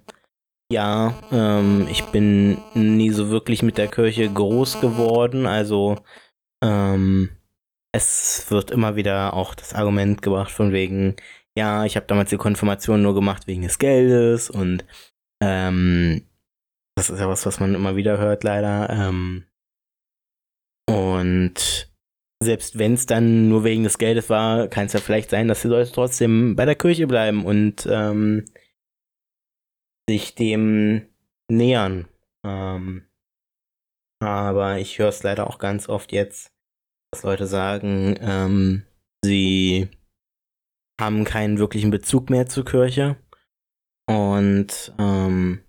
ja, 0.72 1.14
ähm, 1.32 1.86
ich 1.90 2.04
bin 2.06 2.58
nie 2.74 3.10
so 3.10 3.30
wirklich 3.30 3.62
mit 3.62 3.78
der 3.78 3.88
Kirche 3.88 4.28
groß 4.28 4.80
geworden, 4.80 5.46
also 5.46 5.96
ähm, 6.62 7.30
es 7.92 8.50
wird 8.50 8.70
immer 8.70 8.94
wieder 8.96 9.34
auch 9.34 9.54
das 9.54 9.74
Argument 9.74 10.22
gebracht 10.22 10.50
von 10.50 10.72
wegen, 10.72 11.16
ja, 11.56 11.84
ich 11.84 11.96
habe 11.96 12.06
damals 12.06 12.30
die 12.30 12.36
Konfirmation 12.36 13.02
nur 13.02 13.14
gemacht 13.14 13.46
wegen 13.46 13.62
des 13.62 13.78
Geldes 13.78 14.50
und 14.50 14.84
ähm, 15.42 16.26
das 16.96 17.10
ist 17.10 17.18
ja 17.18 17.28
was, 17.28 17.46
was 17.46 17.58
man 17.58 17.74
immer 17.74 17.96
wieder 17.96 18.18
hört, 18.18 18.44
leider. 18.44 18.90
Ähm, 18.90 19.46
und 20.88 21.89
selbst 22.42 22.78
wenn 22.78 22.94
es 22.94 23.06
dann 23.06 23.48
nur 23.48 23.64
wegen 23.64 23.84
des 23.84 23.98
Geldes 23.98 24.30
war, 24.30 24.68
kann 24.68 24.86
es 24.86 24.92
ja 24.92 25.00
vielleicht 25.00 25.30
sein, 25.30 25.48
dass 25.48 25.62
die 25.62 25.68
Leute 25.68 25.92
trotzdem 25.92 26.56
bei 26.56 26.64
der 26.64 26.74
Kirche 26.74 27.06
bleiben 27.06 27.44
und 27.44 27.86
ähm, 27.90 28.46
sich 30.08 30.34
dem 30.34 31.06
nähern. 31.50 32.08
Ähm, 32.44 33.06
aber 34.22 34.78
ich 34.78 34.98
höre 34.98 35.08
es 35.08 35.22
leider 35.22 35.46
auch 35.46 35.58
ganz 35.58 35.88
oft 35.88 36.12
jetzt, 36.12 36.52
dass 37.12 37.22
Leute 37.22 37.46
sagen, 37.46 38.16
ähm, 38.20 38.86
sie 39.24 39.88
haben 41.00 41.24
keinen 41.24 41.58
wirklichen 41.58 41.90
Bezug 41.90 42.30
mehr 42.30 42.46
zur 42.46 42.64
Kirche. 42.64 43.16
Und 44.08 44.92
ähm, 44.98 45.62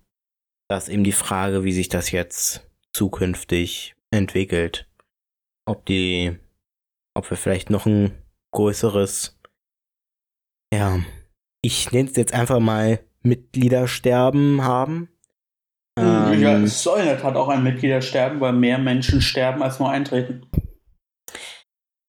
da 0.68 0.76
ist 0.76 0.88
eben 0.88 1.04
die 1.04 1.12
Frage, 1.12 1.64
wie 1.64 1.72
sich 1.72 1.88
das 1.88 2.10
jetzt 2.10 2.68
zukünftig 2.92 3.94
entwickelt. 4.10 4.88
Ob 5.64 5.86
die, 5.86 6.38
ob 7.14 7.30
wir 7.30 7.36
vielleicht 7.36 7.70
noch 7.70 7.86
ein 7.86 8.12
größeres, 8.52 9.38
ja, 10.72 11.00
ich 11.62 11.92
nenne 11.92 12.08
es 12.08 12.16
jetzt 12.16 12.34
einfach 12.34 12.60
mal 12.60 13.00
Mitgliedersterben 13.22 14.62
haben. 14.62 15.08
Ähm, 15.98 16.40
ja, 16.40 16.58
es 16.58 16.82
soll 16.82 17.00
in 17.00 17.06
der 17.06 17.20
Tat 17.20 17.36
auch 17.36 17.48
ein 17.48 17.62
Mitgliedersterben, 17.62 18.40
weil 18.40 18.52
mehr 18.52 18.78
Menschen 18.78 19.20
sterben 19.20 19.62
als 19.62 19.78
nur 19.78 19.90
eintreten. 19.90 20.46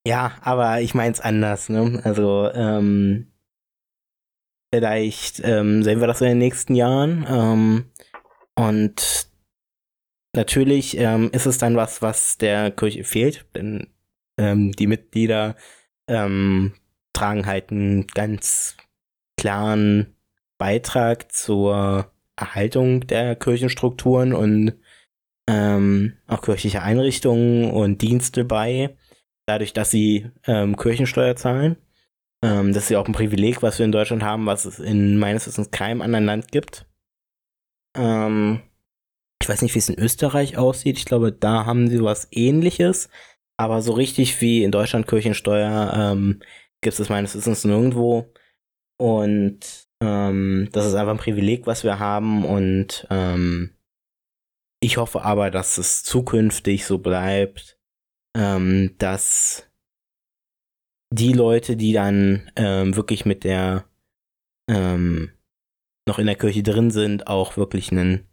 Ja, 0.08 0.34
aber 0.42 0.82
ich 0.82 0.94
meine 0.94 1.14
es 1.14 1.22
anders, 1.22 1.70
ne? 1.70 2.02
Also, 2.04 2.50
ähm, 2.54 3.32
vielleicht 4.74 5.42
ähm, 5.44 5.84
sehen 5.84 6.00
wir 6.00 6.08
das 6.08 6.22
in 6.22 6.28
den 6.28 6.38
nächsten 6.40 6.76
Jahren. 6.76 7.26
Ähm, 7.30 7.92
und 8.56 9.30
natürlich 10.36 10.98
ähm, 10.98 11.30
ist 11.32 11.46
es 11.46 11.58
dann 11.58 11.76
was, 11.76 12.02
was 12.02 12.38
der 12.38 12.72
Kirche 12.72 13.04
fehlt, 13.04 13.46
denn 13.56 13.94
ähm, 14.38 14.72
die 14.72 14.88
Mitglieder 14.88 15.56
ähm, 16.08 16.74
tragen 17.14 17.46
halt 17.46 17.72
einen 17.72 18.08
ganz 18.08 18.76
klaren 19.38 20.16
Beitrag 20.58 21.32
zur 21.32 22.12
Erhaltung 22.36 23.06
der 23.08 23.36
Kirchenstrukturen 23.36 24.34
und 24.34 24.74
ähm, 25.48 26.14
auch 26.28 26.42
kirchliche 26.42 26.82
Einrichtungen 26.82 27.70
und 27.72 28.02
Dienste 28.02 28.46
bei, 28.46 28.96
dadurch, 29.46 29.74
dass 29.74 29.92
sie 29.92 30.32
ähm, 30.48 30.78
Kirchensteuer 30.78 31.36
zahlen. 31.36 31.78
Ähm, 32.44 32.74
das 32.74 32.84
ist 32.84 32.90
ja 32.90 33.00
auch 33.00 33.08
ein 33.08 33.14
Privileg, 33.14 33.62
was 33.62 33.78
wir 33.78 33.86
in 33.86 33.92
Deutschland 33.92 34.24
haben, 34.24 34.46
was 34.46 34.66
es 34.66 34.80
in 34.80 35.18
meines 35.18 35.48
Wissens 35.48 35.72
keinem 35.72 36.02
anderen 36.02 36.26
Land 36.26 36.52
gibt. 36.52 36.86
Ähm, 37.96 38.62
ich 39.42 39.50
weiß 39.50 39.62
nicht, 39.62 39.76
wie 39.76 39.80
es 39.80 39.90
in 39.90 40.00
Österreich 40.00 40.58
aussieht. 40.58 40.98
Ich 40.98 41.06
glaube, 41.06 41.34
da 41.34 41.66
haben 41.66 41.90
sie 41.90 42.02
was 42.02 42.30
ähnliches. 42.32 43.10
Aber 43.58 43.82
so 43.82 43.94
richtig 43.94 44.42
wie 44.42 44.64
in 44.64 44.72
Deutschland 44.72 45.08
Kirchensteuer 45.08 45.94
ähm, 45.96 46.42
gibt 46.82 47.00
es 47.00 47.10
meines 47.10 47.36
Wissens 47.36 47.66
nirgendwo. 47.66 48.32
Und 49.00 49.88
ähm, 50.02 50.70
das 50.72 50.86
ist 50.86 50.96
einfach 50.96 51.14
ein 51.14 51.20
Privileg, 51.20 51.68
was 51.68 51.84
wir 51.84 52.00
haben. 52.00 52.46
Und 52.46 53.08
ähm, 53.10 53.76
ich 54.82 54.98
hoffe 54.98 55.22
aber, 55.24 55.52
dass 55.52 55.78
es 55.78 56.04
zukünftig 56.04 56.86
so 56.86 56.98
bleibt, 57.00 57.80
ähm, 58.36 58.96
dass 58.98 59.70
die 61.14 61.34
Leute, 61.34 61.78
die 61.78 61.94
dann 61.94 62.52
ähm, 62.56 62.96
wirklich 62.96 63.26
mit 63.26 63.44
der 63.44 63.86
ähm, 64.70 65.32
noch 66.08 66.20
in 66.20 66.26
der 66.26 66.36
Kirche 66.36 66.64
drin 66.64 66.92
sind, 66.92 67.28
auch 67.28 67.56
wirklich 67.56 67.92
einen 67.92 68.28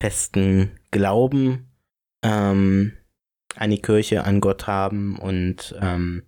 festen 0.00 0.78
Glauben 0.90 1.70
ähm, 2.24 2.96
an 3.60 3.70
die 3.70 3.82
Kirche, 3.82 4.24
an 4.24 4.40
Gott 4.40 4.66
haben 4.66 5.18
und 5.18 5.76
ähm, 5.80 6.26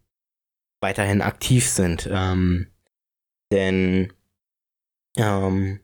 weiterhin 0.80 1.22
aktiv 1.22 1.66
sind. 1.66 2.08
Ähm, 2.10 2.70
denn 3.50 4.12
ähm, 5.16 5.80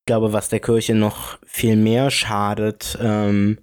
ich 0.00 0.06
glaube, 0.06 0.32
was 0.32 0.48
der 0.48 0.60
Kirche 0.60 0.94
noch 0.94 1.38
viel 1.46 1.76
mehr 1.76 2.10
schadet 2.10 2.98
ähm, 3.00 3.60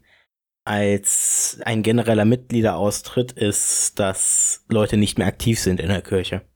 als 0.64 1.60
ein 1.66 1.84
genereller 1.84 2.26
Mitgliederaustritt, 2.26 3.34
ist, 3.34 4.00
dass 4.00 4.64
Leute 4.70 4.96
nicht 4.96 5.18
mehr 5.18 5.28
aktiv 5.28 5.60
sind 5.60 5.82
in 5.82 5.90
der 5.90 6.02
Kirche. 6.02 6.48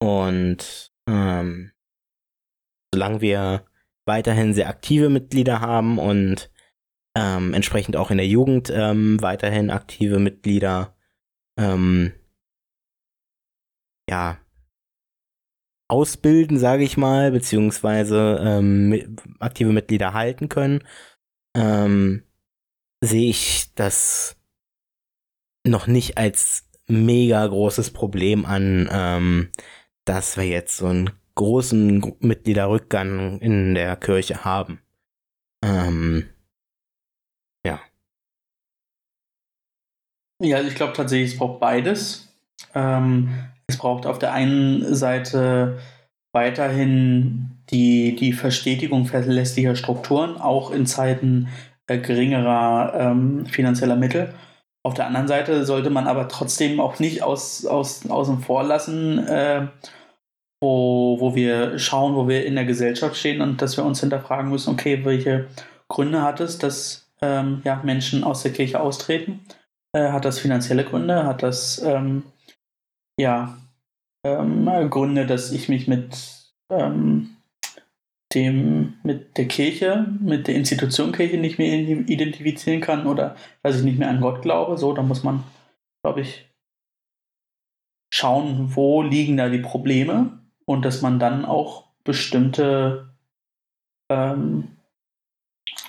Und 0.00 0.92
ähm, 1.06 1.72
solange 2.92 3.20
wir 3.20 3.66
weiterhin 4.06 4.54
sehr 4.54 4.68
aktive 4.68 5.10
Mitglieder 5.10 5.60
haben 5.60 5.98
und 5.98 6.50
ähm, 7.16 7.54
entsprechend 7.54 7.96
auch 7.96 8.10
in 8.10 8.18
der 8.18 8.26
Jugend 8.28 8.70
ähm, 8.70 9.20
weiterhin 9.22 9.70
aktive 9.70 10.18
Mitglieder, 10.18 10.94
ähm, 11.58 12.12
ja, 14.08 14.38
ausbilden, 15.88 16.58
sage 16.58 16.84
ich 16.84 16.96
mal, 16.96 17.30
beziehungsweise 17.32 18.38
ähm, 18.44 19.16
aktive 19.38 19.72
Mitglieder 19.72 20.12
halten 20.12 20.48
können, 20.48 20.84
ähm, 21.56 22.24
sehe 23.02 23.30
ich 23.30 23.72
das 23.74 24.36
noch 25.66 25.86
nicht 25.86 26.18
als 26.18 26.68
mega 26.86 27.46
großes 27.46 27.92
Problem 27.92 28.44
an, 28.46 28.88
ähm, 28.92 29.52
dass 30.04 30.36
wir 30.36 30.44
jetzt 30.44 30.76
so 30.76 30.86
einen 30.86 31.10
großen 31.34 32.16
Mitgliederrückgang 32.20 33.40
in 33.40 33.74
der 33.74 33.96
Kirche 33.96 34.44
haben. 34.44 34.80
Ähm, 35.62 36.28
ja. 37.64 37.80
Ja, 40.40 40.60
ich 40.60 40.74
glaube 40.74 40.92
tatsächlich, 40.92 41.32
es 41.32 41.38
braucht 41.38 41.60
beides. 41.60 42.28
Ähm, 42.74 43.30
es 43.66 43.78
braucht 43.78 44.06
auf 44.06 44.18
der 44.18 44.32
einen 44.32 44.94
Seite 44.94 45.78
weiterhin 46.32 47.50
die, 47.70 48.14
die 48.16 48.32
Verstetigung 48.32 49.06
verlässlicher 49.06 49.74
Strukturen, 49.74 50.36
auch 50.36 50.70
in 50.70 50.86
Zeiten 50.86 51.48
äh, 51.86 51.98
geringerer 51.98 52.92
ähm, 52.94 53.46
finanzieller 53.46 53.96
Mittel. 53.96 54.34
Auf 54.84 54.94
der 54.94 55.06
anderen 55.06 55.26
Seite 55.26 55.64
sollte 55.64 55.90
man 55.90 56.06
aber 56.06 56.28
trotzdem 56.28 56.78
auch 56.78 57.00
nicht 57.00 57.22
aus, 57.22 57.66
aus, 57.66 58.08
außen 58.08 58.40
vor 58.40 58.62
lassen, 58.62 59.18
äh, 59.26 59.66
wo, 60.60 61.16
wo 61.18 61.34
wir 61.34 61.78
schauen, 61.78 62.14
wo 62.14 62.28
wir 62.28 62.46
in 62.46 62.54
der 62.54 62.66
Gesellschaft 62.66 63.16
stehen 63.16 63.40
und 63.40 63.62
dass 63.62 63.76
wir 63.76 63.84
uns 63.84 64.00
hinterfragen 64.00 64.50
müssen, 64.50 64.70
okay, 64.70 65.04
welche 65.04 65.48
Gründe 65.88 66.22
hat 66.22 66.40
es, 66.40 66.58
dass 66.58 67.10
ähm, 67.20 67.62
ja, 67.64 67.80
Menschen 67.84 68.22
aus 68.22 68.42
der 68.42 68.52
Kirche 68.52 68.80
austreten? 68.80 69.40
Äh, 69.96 70.12
hat 70.12 70.26
das 70.26 70.38
finanzielle 70.38 70.84
Gründe? 70.84 71.24
Hat 71.24 71.42
das 71.42 71.82
ähm, 71.82 72.24
ja, 73.18 73.56
ähm, 74.26 74.68
Gründe, 74.90 75.24
dass 75.24 75.52
ich 75.52 75.70
mich 75.70 75.88
mit 75.88 76.52
ähm, 76.70 77.36
dem, 78.34 78.94
mit 79.02 79.38
der 79.38 79.48
Kirche, 79.48 80.06
mit 80.20 80.48
der 80.48 80.56
Institution 80.56 81.12
Kirche 81.12 81.38
nicht 81.38 81.58
mehr 81.58 81.72
identifizieren 81.72 82.82
kann 82.82 83.06
oder 83.06 83.36
dass 83.62 83.78
ich 83.78 83.84
nicht 83.84 83.98
mehr 83.98 84.10
an 84.10 84.20
Gott 84.20 84.42
glaube. 84.42 84.76
So, 84.76 84.92
da 84.92 85.02
muss 85.02 85.22
man, 85.22 85.44
glaube 86.02 86.20
ich, 86.20 86.44
schauen, 88.12 88.76
wo 88.76 89.00
liegen 89.00 89.38
da 89.38 89.48
die 89.48 89.58
Probleme 89.58 90.40
und 90.66 90.84
dass 90.84 91.00
man 91.00 91.18
dann 91.18 91.46
auch 91.46 91.84
bestimmte 92.04 93.14
ähm, 94.10 94.76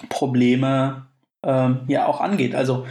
Probleme 0.07 1.07
ähm, 1.43 1.81
ja 1.87 2.05
auch 2.05 2.21
angeht. 2.21 2.55
Also 2.55 2.85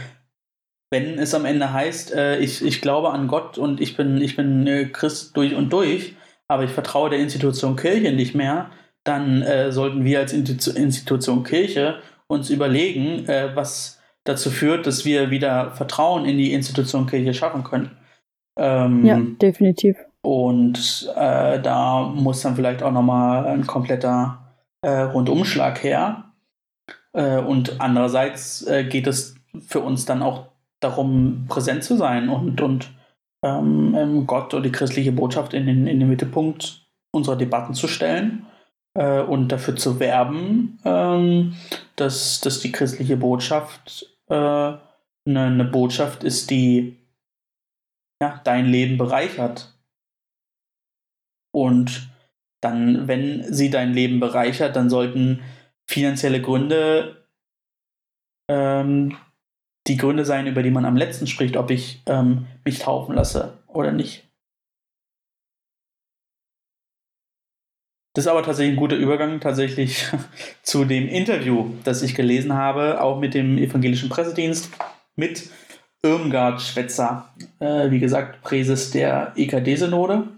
wenn 0.89 1.19
es 1.19 1.33
am 1.33 1.45
Ende 1.45 1.73
heißt, 1.73 2.13
äh, 2.13 2.39
ich, 2.39 2.63
ich 2.63 2.81
glaube 2.81 3.11
an 3.11 3.27
Gott 3.27 3.57
und 3.57 3.81
ich 3.81 3.97
bin, 3.97 4.21
ich 4.21 4.35
bin 4.35 4.65
äh, 4.67 4.85
Christ 4.85 5.35
durch 5.35 5.53
und 5.53 5.71
durch, 5.71 6.15
aber 6.47 6.63
ich 6.63 6.71
vertraue 6.71 7.09
der 7.09 7.19
Institution 7.19 7.75
Kirche 7.75 8.13
nicht 8.13 8.35
mehr, 8.35 8.69
dann 9.03 9.41
äh, 9.41 9.71
sollten 9.71 10.05
wir 10.05 10.19
als 10.19 10.33
Institu 10.33 10.71
Institution 10.71 11.43
Kirche 11.43 11.99
uns 12.27 12.49
überlegen, 12.49 13.27
äh, 13.27 13.55
was 13.55 14.01
dazu 14.23 14.49
führt, 14.49 14.87
dass 14.87 15.05
wir 15.05 15.29
wieder 15.29 15.71
Vertrauen 15.71 16.25
in 16.25 16.37
die 16.37 16.53
Institution 16.53 17.07
Kirche 17.07 17.33
schaffen 17.33 17.63
können. 17.63 17.91
Ähm, 18.57 19.05
ja, 19.05 19.21
definitiv. 19.41 19.97
Und 20.21 21.09
äh, 21.15 21.61
da 21.61 22.11
muss 22.13 22.41
dann 22.41 22.55
vielleicht 22.55 22.83
auch 22.83 22.91
nochmal 22.91 23.45
ein 23.45 23.65
kompletter 23.65 24.55
äh, 24.81 25.01
Rundumschlag 25.01 25.83
her. 25.83 26.23
und 27.13 27.81
andererseits 27.81 28.63
geht 28.89 29.07
es 29.07 29.35
für 29.65 29.79
uns 29.79 30.05
dann 30.05 30.21
auch 30.21 30.49
darum, 30.79 31.45
präsent 31.47 31.83
zu 31.83 31.97
sein 31.97 32.29
und, 32.29 32.61
und 32.61 32.89
ähm, 33.43 33.95
ähm, 33.95 34.27
Gott 34.27 34.53
oder 34.53 34.63
die 34.63 34.71
christliche 34.71 35.11
Botschaft 35.11 35.53
in 35.53 35.65
den, 35.65 35.87
in 35.87 35.99
den 35.99 36.09
Mittelpunkt 36.09 36.87
unserer 37.11 37.35
Debatten 37.35 37.73
zu 37.73 37.87
stellen 37.87 38.45
äh, 38.93 39.21
und 39.21 39.49
dafür 39.49 39.75
zu 39.75 39.99
werben, 39.99 40.79
ähm, 40.85 41.55
dass, 41.95 42.41
dass 42.41 42.59
die 42.59 42.71
christliche 42.71 43.17
Botschaft 43.17 44.07
äh, 44.29 44.33
eine, 44.35 44.79
eine 45.25 45.65
Botschaft 45.65 46.23
ist, 46.23 46.49
die 46.49 46.97
ja, 48.21 48.41
dein 48.43 48.67
Leben 48.67 48.97
bereichert. 48.97 49.73
Und 51.53 52.09
dann, 52.61 53.07
wenn 53.07 53.51
sie 53.53 53.69
dein 53.69 53.93
Leben 53.93 54.19
bereichert, 54.19 54.75
dann 54.75 54.89
sollten 54.89 55.41
finanzielle 55.87 56.41
Gründe 56.41 57.25
ähm, 58.49 59.17
die 59.87 59.97
Gründe 59.97 60.25
sein, 60.25 60.47
über 60.47 60.63
die 60.63 60.71
man 60.71 60.85
am 60.85 60.97
letzten 60.97 61.27
spricht, 61.27 61.57
ob 61.57 61.71
ich 61.71 62.01
ähm, 62.05 62.45
mich 62.65 62.79
taufen 62.79 63.15
lasse 63.15 63.57
oder 63.67 63.91
nicht. 63.91 64.27
Das 68.13 68.25
ist 68.25 68.31
aber 68.31 68.41
tatsächlich 68.41 68.75
ein 68.75 68.79
guter 68.79 68.95
Übergang 68.95 69.39
tatsächlich 69.39 70.07
zu 70.63 70.85
dem 70.85 71.07
Interview, 71.07 71.73
das 71.83 72.01
ich 72.01 72.15
gelesen 72.15 72.53
habe, 72.53 72.99
auch 72.99 73.19
mit 73.19 73.35
dem 73.35 73.59
evangelischen 73.59 74.09
Pressedienst, 74.09 74.71
mit 75.15 75.51
Irmgard 76.01 76.61
Schwetzer, 76.61 77.31
äh, 77.59 77.91
wie 77.91 77.99
gesagt, 77.99 78.41
Präses 78.41 78.89
der 78.89 79.33
EKD-Synode. 79.35 80.29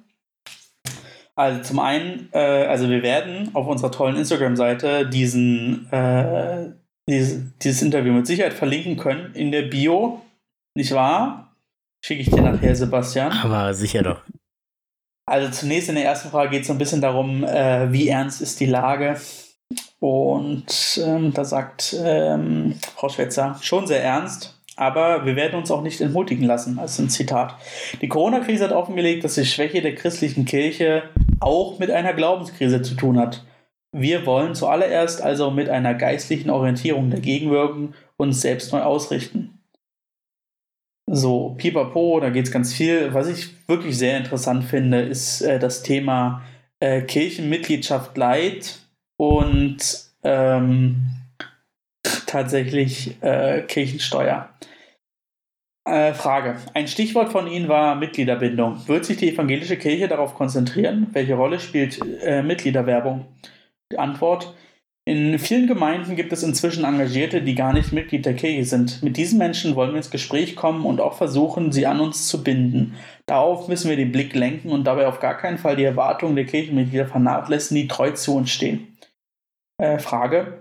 Also 1.36 1.62
zum 1.62 1.80
einen, 1.80 2.28
äh, 2.34 2.66
also 2.66 2.89
wir 2.89 3.02
werden 3.02 3.52
auf 3.54 3.66
unserer 3.66 3.91
tollen 3.91 4.18
Instagram-Seite 4.18 5.08
diesen, 5.08 5.89
äh, 5.91 6.72
dieses, 7.12 7.41
dieses 7.62 7.82
Interview 7.82 8.14
mit 8.14 8.28
Sicherheit 8.28 8.53
verlinken 8.53 8.97
können 8.97 9.34
in 9.34 9.51
der 9.51 9.64
Bio, 9.64 10.22
nicht 10.76 10.91
wahr? 10.93 11.55
Schicke 12.03 12.22
ich 12.22 12.30
dir 12.30 12.41
nachher, 12.41 12.76
Sebastian. 12.76 13.32
Aber 13.32 13.74
sicher 13.74 14.01
doch. 14.01 14.22
Also 15.26 15.51
zunächst 15.51 15.89
in 15.89 15.95
der 15.95 16.05
ersten 16.05 16.30
Frage 16.30 16.51
geht 16.51 16.62
es 16.62 16.68
so 16.68 16.74
ein 16.74 16.80
bisschen 16.80 17.01
darum, 17.01 17.43
äh, 17.43 17.91
wie 17.91 18.07
ernst 18.07 18.41
ist 18.41 18.60
die 18.60 18.66
Lage? 18.66 19.20
Und 19.99 20.99
ähm, 21.05 21.34
da 21.34 21.45
sagt 21.45 21.95
ähm, 22.01 22.76
Frau 22.95 23.10
Schwetzer, 23.10 23.57
schon 23.62 23.86
sehr 23.86 24.03
ernst, 24.03 24.57
aber 24.76 25.26
wir 25.26 25.36
werden 25.36 25.60
uns 25.60 25.70
auch 25.70 25.82
nicht 25.82 26.01
entmutigen 26.01 26.45
lassen. 26.45 26.78
Das 26.78 26.93
ist 26.93 26.99
ein 26.99 27.10
Zitat. 27.10 27.55
Die 28.01 28.07
Corona-Krise 28.07 28.64
hat 28.64 28.72
offengelegt, 28.72 29.24
dass 29.24 29.36
die 29.36 29.45
Schwäche 29.45 29.82
der 29.82 29.93
christlichen 29.93 30.45
Kirche 30.45 31.03
auch 31.41 31.80
mit 31.80 31.91
einer 31.91 32.14
Glaubenskrise 32.14 32.82
zu 32.82 32.95
tun 32.95 33.20
hat. 33.20 33.43
Wir 34.00 34.26
wollen 34.26 34.56
zuallererst 34.56 35.22
also 35.22 35.52
mit 35.52 35.70
einer 35.70 35.93
geistlichen 35.93 36.50
Orientierung 36.50 37.10
dagegen 37.10 37.52
wirken, 37.52 37.93
uns 38.18 38.41
selbst 38.41 38.72
neu 38.72 38.82
ausrichten. 38.82 39.60
So, 41.12 41.56
pipapo, 41.58 42.20
da 42.20 42.30
geht 42.30 42.45
es 42.45 42.52
ganz 42.52 42.74
viel. 42.74 43.14
Was 43.14 43.28
ich 43.28 43.68
wirklich 43.68 43.97
sehr 43.97 44.18
interessant 44.18 44.64
finde, 44.64 45.02
ist 45.02 45.41
äh, 45.41 45.60
das 45.60 45.82
Thema 45.84 46.43
äh, 46.80 47.02
Kirchenmitgliedschaft 47.02 48.16
Leid 48.16 48.80
und 49.18 49.78
ähm, 50.24 50.97
tatsächlich 52.26 53.22
äh, 53.22 53.64
Kirchensteuer. 53.64 54.50
Äh, 55.86 56.14
Frage. 56.14 56.58
Ein 56.74 56.88
Stichwort 56.88 57.32
von 57.32 57.47
Ihnen 57.47 57.68
war 57.68 57.95
Mitgliederbindung. 57.95 58.88
Wird 58.88 59.06
sich 59.06 59.18
die 59.18 59.34
evangelische 59.34 59.78
Kirche 59.78 60.08
darauf 60.08 60.36
konzentrieren? 60.36 61.08
Welche 61.14 61.34
Rolle 61.34 61.60
spielt 61.60 62.00
äh, 62.22 62.43
Mitgliederwerbung? 62.43 63.26
Die 63.92 64.00
Antwort. 64.00 64.54
In 65.06 65.40
vielen 65.40 65.66
Gemeinden 65.66 66.16
gibt 66.16 66.32
es 66.32 66.44
inzwischen 66.44 66.84
Engagierte, 66.84 67.42
die 67.42 67.56
gar 67.56 67.74
nicht 67.74 67.92
Mitglied 67.92 68.28
der 68.28 68.36
Kirche 68.36 68.64
sind. 68.64 69.02
Mit 69.02 69.18
diesen 69.18 69.40
Menschen 69.40 69.76
wollen 69.76 69.90
wir 69.90 69.98
ins 69.98 70.12
Gespräch 70.12 70.56
kommen 70.56 70.86
und 70.86 71.02
auch 71.02 71.18
versuchen, 71.18 71.72
sie 71.72 71.88
an 71.88 72.00
uns 72.00 72.28
zu 72.28 72.44
binden. 72.44 72.96
Darauf 73.26 73.68
müssen 73.68 73.90
wir 73.90 73.98
den 73.98 74.12
Blick 74.12 74.36
lenken 74.36 74.70
und 74.70 74.84
dabei 74.84 75.08
auf 75.08 75.20
gar 75.20 75.36
keinen 75.36 75.58
Fall 75.58 75.76
die 75.76 75.84
Erwartungen 75.84 76.36
der 76.36 76.46
Kirchenmitglieder 76.46 77.08
vernachlässigen, 77.08 77.82
die 77.82 77.88
treu 77.88 78.12
zu 78.12 78.36
uns 78.36 78.52
stehen. 78.52 79.00
Äh, 79.80 79.98
Frage. 79.98 80.60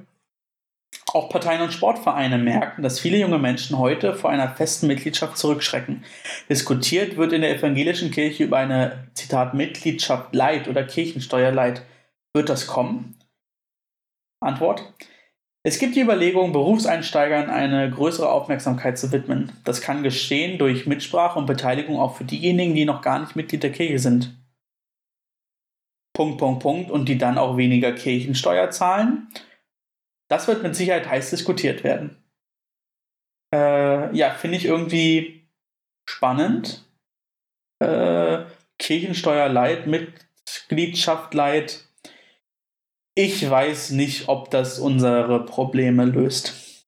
Auch 1.13 1.29
Parteien 1.29 1.61
und 1.61 1.73
Sportvereine 1.75 2.39
merken, 2.39 2.83
dass 2.83 3.01
viele 3.01 3.19
junge 3.19 3.39
Menschen 3.39 3.79
heute 3.79 4.15
vor 4.15 4.31
einer 4.31 4.49
festen 4.49 4.87
Mitgliedschaft 4.87 5.37
zurückschrecken. 5.37 6.05
Diskutiert 6.49 7.19
wird 7.19 7.35
in 7.35 7.43
der 7.43 7.55
evangelischen 7.55 8.11
Kirche 8.11 8.45
über 8.45 8.57
eine, 8.57 9.09
Zitat, 9.13 9.53
Mitgliedschaft 9.53 10.35
Leid 10.35 10.69
oder 10.69 10.85
Kirchensteuer 10.85 11.53
Leid. 11.53 11.83
Wird 12.35 12.49
das 12.49 12.67
kommen? 12.67 13.18
Antwort. 14.41 14.93
Es 15.65 15.79
gibt 15.79 15.97
die 15.97 16.01
Überlegung, 16.01 16.53
Berufseinsteigern 16.53 17.51
eine 17.51 17.91
größere 17.91 18.31
Aufmerksamkeit 18.31 18.99
zu 18.99 19.13
widmen. 19.13 19.53
Das 19.65 19.81
kann 19.81 20.03
geschehen 20.03 20.59
durch 20.59 20.87
Mitsprache 20.87 21.39
und 21.39 21.47
Beteiligung 21.47 21.99
auch 21.99 22.17
für 22.17 22.25
diejenigen, 22.25 22.75
die 22.75 22.85
noch 22.85 23.03
gar 23.03 23.19
nicht 23.19 23.37
Mitglied 23.37 23.63
der 23.63 23.73
Kirche 23.73 23.99
sind. 23.99 24.35
Punkt, 26.17 26.39
Punkt, 26.39 26.63
Punkt. 26.63 26.91
Und 26.91 27.09
die 27.09 27.19
dann 27.19 27.39
auch 27.39 27.57
weniger 27.57 27.93
Kirchensteuer 27.93 28.71
zahlen. 28.71 29.29
Das 30.29 30.47
wird 30.47 30.63
mit 30.63 30.77
Sicherheit 30.77 31.09
heiß 31.09 31.31
diskutiert 31.31 31.85
werden. 31.85 32.23
Äh, 33.55 34.17
ja, 34.17 34.31
finde 34.31 34.59
ich 34.59 34.65
irgendwie 34.65 35.49
spannend. 36.09 36.85
Äh, 37.81 38.45
Kirchensteuer 38.79 39.49
Light, 39.49 39.87
Mitgliedschaft 39.87 41.35
Light 41.35 41.88
ich 43.19 43.51
weiß 43.51 43.91
nicht, 43.91 44.29
ob 44.29 44.49
das 44.51 44.79
unsere 44.79 45.45
Probleme 45.45 46.05
löst. 46.05 46.87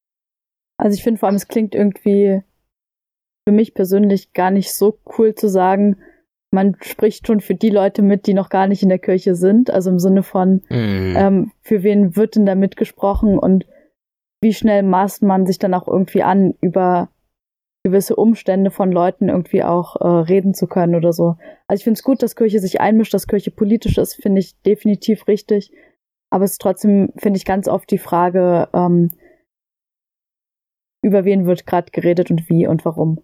Also 0.76 0.94
ich 0.94 1.02
finde 1.02 1.18
vor 1.18 1.28
allem, 1.28 1.36
es 1.36 1.48
klingt 1.48 1.74
irgendwie 1.74 2.42
für 3.46 3.52
mich 3.52 3.74
persönlich 3.74 4.32
gar 4.32 4.52
nicht 4.52 4.72
so 4.72 5.00
cool 5.18 5.34
zu 5.34 5.48
sagen, 5.48 5.96
man 6.52 6.76
spricht 6.82 7.26
schon 7.26 7.40
für 7.40 7.56
die 7.56 7.70
Leute 7.70 8.02
mit, 8.02 8.26
die 8.26 8.34
noch 8.34 8.48
gar 8.48 8.68
nicht 8.68 8.82
in 8.82 8.88
der 8.88 9.00
Kirche 9.00 9.34
sind. 9.34 9.70
Also 9.70 9.90
im 9.90 9.98
Sinne 9.98 10.22
von, 10.22 10.62
mhm. 10.68 11.14
ähm, 11.16 11.52
für 11.62 11.82
wen 11.82 12.14
wird 12.14 12.36
denn 12.36 12.46
da 12.46 12.54
mitgesprochen 12.54 13.36
und 13.36 13.66
wie 14.40 14.54
schnell 14.54 14.84
maßt 14.84 15.22
man 15.22 15.46
sich 15.46 15.58
dann 15.58 15.74
auch 15.74 15.88
irgendwie 15.88 16.22
an, 16.22 16.54
über 16.60 17.08
gewisse 17.82 18.14
Umstände 18.14 18.70
von 18.70 18.92
Leuten 18.92 19.28
irgendwie 19.28 19.64
auch 19.64 19.96
äh, 19.96 20.06
reden 20.06 20.54
zu 20.54 20.68
können 20.68 20.94
oder 20.94 21.12
so. 21.12 21.36
Also 21.66 21.80
ich 21.80 21.84
finde 21.84 21.98
es 21.98 22.04
gut, 22.04 22.22
dass 22.22 22.36
Kirche 22.36 22.60
sich 22.60 22.80
einmischt, 22.80 23.14
dass 23.14 23.26
Kirche 23.26 23.50
politisch 23.50 23.98
ist, 23.98 24.14
finde 24.14 24.40
ich 24.40 24.60
definitiv 24.62 25.26
richtig. 25.26 25.72
Aber 26.30 26.44
es 26.44 26.52
ist 26.52 26.60
trotzdem, 26.60 27.12
finde 27.16 27.36
ich, 27.36 27.44
ganz 27.44 27.68
oft 27.68 27.90
die 27.90 27.98
Frage, 27.98 28.68
ähm, 28.72 29.10
über 31.02 31.24
wen 31.24 31.46
wird 31.46 31.66
gerade 31.66 31.90
geredet 31.90 32.30
und 32.30 32.48
wie 32.48 32.66
und 32.66 32.84
warum. 32.84 33.20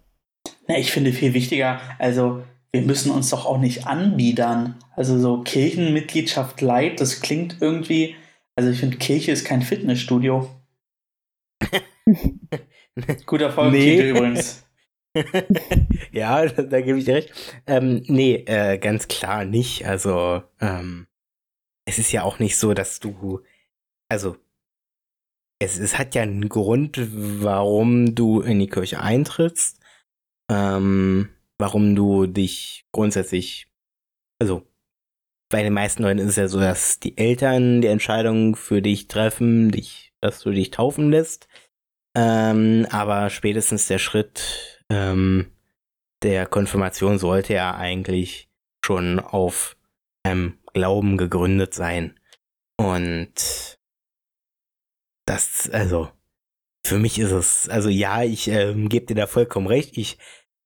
Na, 0.67 0.77
ich 0.77 0.91
finde 0.91 1.13
viel 1.13 1.33
wichtiger, 1.33 1.79
also 1.99 2.43
wir 2.71 2.81
müssen 2.81 3.11
uns 3.11 3.29
doch 3.29 3.45
auch 3.45 3.59
nicht 3.59 3.87
anbiedern. 3.87 4.75
Also 4.95 5.17
so 5.17 5.41
Kirchenmitgliedschaft 5.43 6.61
light, 6.61 6.99
das 6.99 7.21
klingt 7.21 7.57
irgendwie, 7.61 8.15
also 8.55 8.69
ich 8.69 8.79
finde, 8.79 8.97
Kirche 8.97 9.31
ist 9.31 9.45
kein 9.45 9.61
Fitnessstudio. 9.61 10.49
Guter 13.25 13.51
Folgentitel 13.51 14.03
nee. 14.03 14.09
übrigens. 14.09 14.65
ja, 16.11 16.45
da, 16.45 16.63
da, 16.63 16.81
gebe 16.81 16.99
ich 16.99 17.05
dir 17.05 17.15
recht. 17.15 17.31
Ähm, 17.65 18.03
nee, 18.07 18.43
äh, 18.45 18.77
ganz 18.77 19.07
klar 19.07 19.45
nicht. 19.45 19.87
Also, 19.87 20.43
ähm, 20.61 21.07
es 21.87 21.97
ist 21.99 22.11
ja 22.11 22.23
auch 22.23 22.37
nicht 22.39 22.57
so, 22.57 22.73
dass 22.73 22.99
du, 22.99 23.41
also, 24.09 24.35
es, 25.59 25.79
es 25.79 25.97
hat 25.97 26.13
ja 26.13 26.21
einen 26.21 26.49
Grund, 26.49 26.99
warum 27.41 28.13
du 28.13 28.41
in 28.41 28.59
die 28.59 28.67
Kirche 28.67 28.99
eintrittst, 28.99 29.79
ähm, 30.51 31.29
warum 31.57 31.95
du 31.95 32.27
dich 32.27 32.85
grundsätzlich, 32.91 33.67
also, 34.39 34.67
bei 35.49 35.63
den 35.63 35.73
meisten 35.73 36.03
Leuten 36.03 36.19
ist 36.19 36.31
es 36.31 36.35
ja 36.35 36.47
so, 36.49 36.59
dass 36.59 36.99
die 36.99 37.17
Eltern 37.17 37.81
die 37.81 37.87
Entscheidung 37.87 38.57
für 38.57 38.81
dich 38.81 39.07
treffen, 39.07 39.71
dich, 39.71 40.11
dass 40.19 40.41
du 40.41 40.51
dich 40.51 40.71
taufen 40.71 41.09
lässt. 41.09 41.47
Ähm, 42.17 42.85
aber 42.91 43.29
spätestens 43.29 43.87
der 43.87 43.99
Schritt 43.99 44.83
ähm, 44.89 45.53
der 46.21 46.47
Konfirmation 46.47 47.17
sollte 47.17 47.53
ja 47.53 47.75
eigentlich 47.75 48.49
schon 48.83 49.21
auf 49.21 49.77
einem 50.23 50.57
Glauben 50.77 51.17
gegründet 51.17 51.73
sein. 51.73 52.19
Und 52.77 53.79
das, 55.25 55.69
also, 55.71 56.09
für 56.85 56.99
mich 56.99 57.17
ist 57.17 57.31
es, 57.31 57.67
also 57.67 57.89
ja, 57.89 58.23
ich 58.23 58.47
ähm, 58.47 58.89
gebe 58.89 59.07
dir 59.07 59.15
da 59.15 59.25
vollkommen 59.25 59.65
recht. 59.65 59.97
Ich 59.97 60.19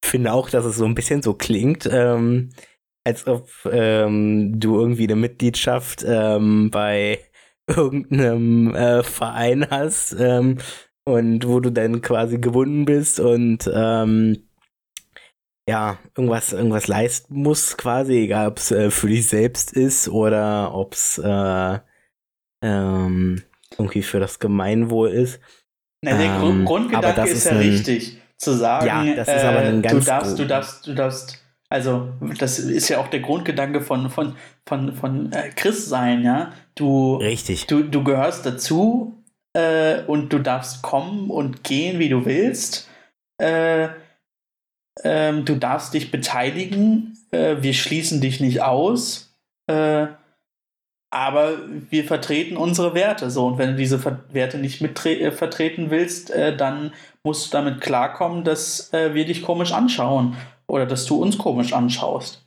finde 0.04 0.34
auch, 0.34 0.50
dass 0.50 0.66
es 0.66 0.76
so 0.76 0.84
ein 0.84 0.96
bisschen 0.96 1.22
so 1.22 1.34
klingt, 1.34 1.88
ähm, 1.90 2.50
als 3.06 3.26
ob 3.26 3.50
ähm, 3.72 4.60
du 4.60 4.78
irgendwie 4.78 5.06
eine 5.06 5.16
Mitgliedschaft 5.16 6.04
ähm, 6.06 6.70
bei 6.72 7.20
irgendeinem 7.68 8.76
äh, 8.76 9.02
Verein 9.04 9.70
hast 9.70 10.14
ähm, 10.20 10.58
und 11.06 11.48
wo 11.48 11.62
du 11.62 11.72
dann 11.72 12.02
quasi 12.02 12.38
gebunden 12.38 12.84
bist 12.84 13.22
und 13.22 13.72
ähm, 13.74 14.50
ja, 15.72 15.98
irgendwas, 16.18 16.52
irgendwas 16.52 16.88
leisten 16.88 17.34
muss, 17.34 17.78
quasi, 17.78 18.24
egal 18.24 18.50
ob 18.50 18.58
es 18.58 18.72
äh, 18.72 18.92
für 18.92 19.08
dich 19.08 19.30
selbst 19.30 19.72
ist 19.72 20.10
oder 20.10 20.76
ob 20.76 20.94
es 20.94 21.18
äh, 21.18 21.80
ähm, 22.62 23.42
irgendwie 23.78 24.04
für 24.04 24.20
das 24.20 24.40
Gemeinwohl 24.40 25.12
ist. 25.12 25.40
Na, 26.04 26.18
der 26.18 26.42
ähm, 26.44 26.66
Grundgedanke 26.66 27.22
ist, 27.22 27.38
ist 27.38 27.46
ja 27.46 27.52
ein, 27.52 27.58
richtig, 27.60 28.22
zu 28.38 28.52
sagen, 28.52 28.86
ja, 28.86 29.16
das 29.16 29.30
ist 29.30 29.44
aber 29.46 29.60
ein 29.60 29.80
äh, 29.80 29.82
ganz 29.82 30.04
du 30.04 30.12
darfst, 30.12 30.40
du 30.40 30.46
darfst, 30.46 30.88
du 30.88 30.94
darfst, 30.94 31.44
also 31.70 32.10
das 32.38 32.60
ist 32.60 32.90
ja 32.90 33.00
auch 33.00 33.08
der 33.08 33.22
Grundgedanke 33.22 33.80
von, 33.80 34.10
von, 34.10 34.36
von, 34.68 34.94
von 34.94 35.32
äh, 35.32 35.52
Christsein, 35.56 36.22
ja. 36.24 36.52
Du, 36.76 37.16
richtig. 37.16 37.68
Du, 37.68 37.82
du 37.82 38.04
gehörst 38.04 38.46
dazu 38.46 39.16
äh, 39.54 40.02
und 40.02 40.34
du 40.34 40.40
darfst 40.40 40.82
kommen 40.82 41.30
und 41.30 41.64
gehen, 41.64 41.98
wie 41.98 42.10
du 42.10 42.26
willst. 42.26 42.90
Äh, 43.38 43.88
ähm, 45.04 45.46
du 45.46 45.56
darfst 45.56 45.94
dich 45.94 46.12
beteiligen, 46.12 47.18
äh, 47.32 47.58
wir 47.62 47.74
schließen 47.74 48.22
dich 48.22 48.40
nicht 48.40 48.62
aus, 48.62 49.34
äh, 49.68 50.08
aber 51.14 51.58
wir 51.90 52.06
vertreten 52.06 52.56
unsere 52.56 52.94
Werte 52.94 53.30
so. 53.30 53.48
Und 53.48 53.58
wenn 53.58 53.72
du 53.72 53.76
diese 53.76 54.00
Ver 54.00 54.24
Werte 54.30 54.58
nicht 54.58 54.82
mit 54.82 55.06
äh, 55.06 55.32
vertreten 55.32 55.90
willst, 55.90 56.32
äh, 56.32 56.56
dann 56.56 56.94
musst 57.24 57.48
du 57.48 57.58
damit 57.58 57.82
klarkommen, 57.82 58.44
dass 58.44 58.94
äh, 58.94 59.14
wir 59.14 59.26
dich 59.26 59.44
komisch 59.44 59.74
anschauen 59.74 60.38
oder 60.68 60.86
dass 60.86 61.06
du 61.06 61.22
uns 61.22 61.38
komisch 61.38 61.74
anschaust. 61.74 62.46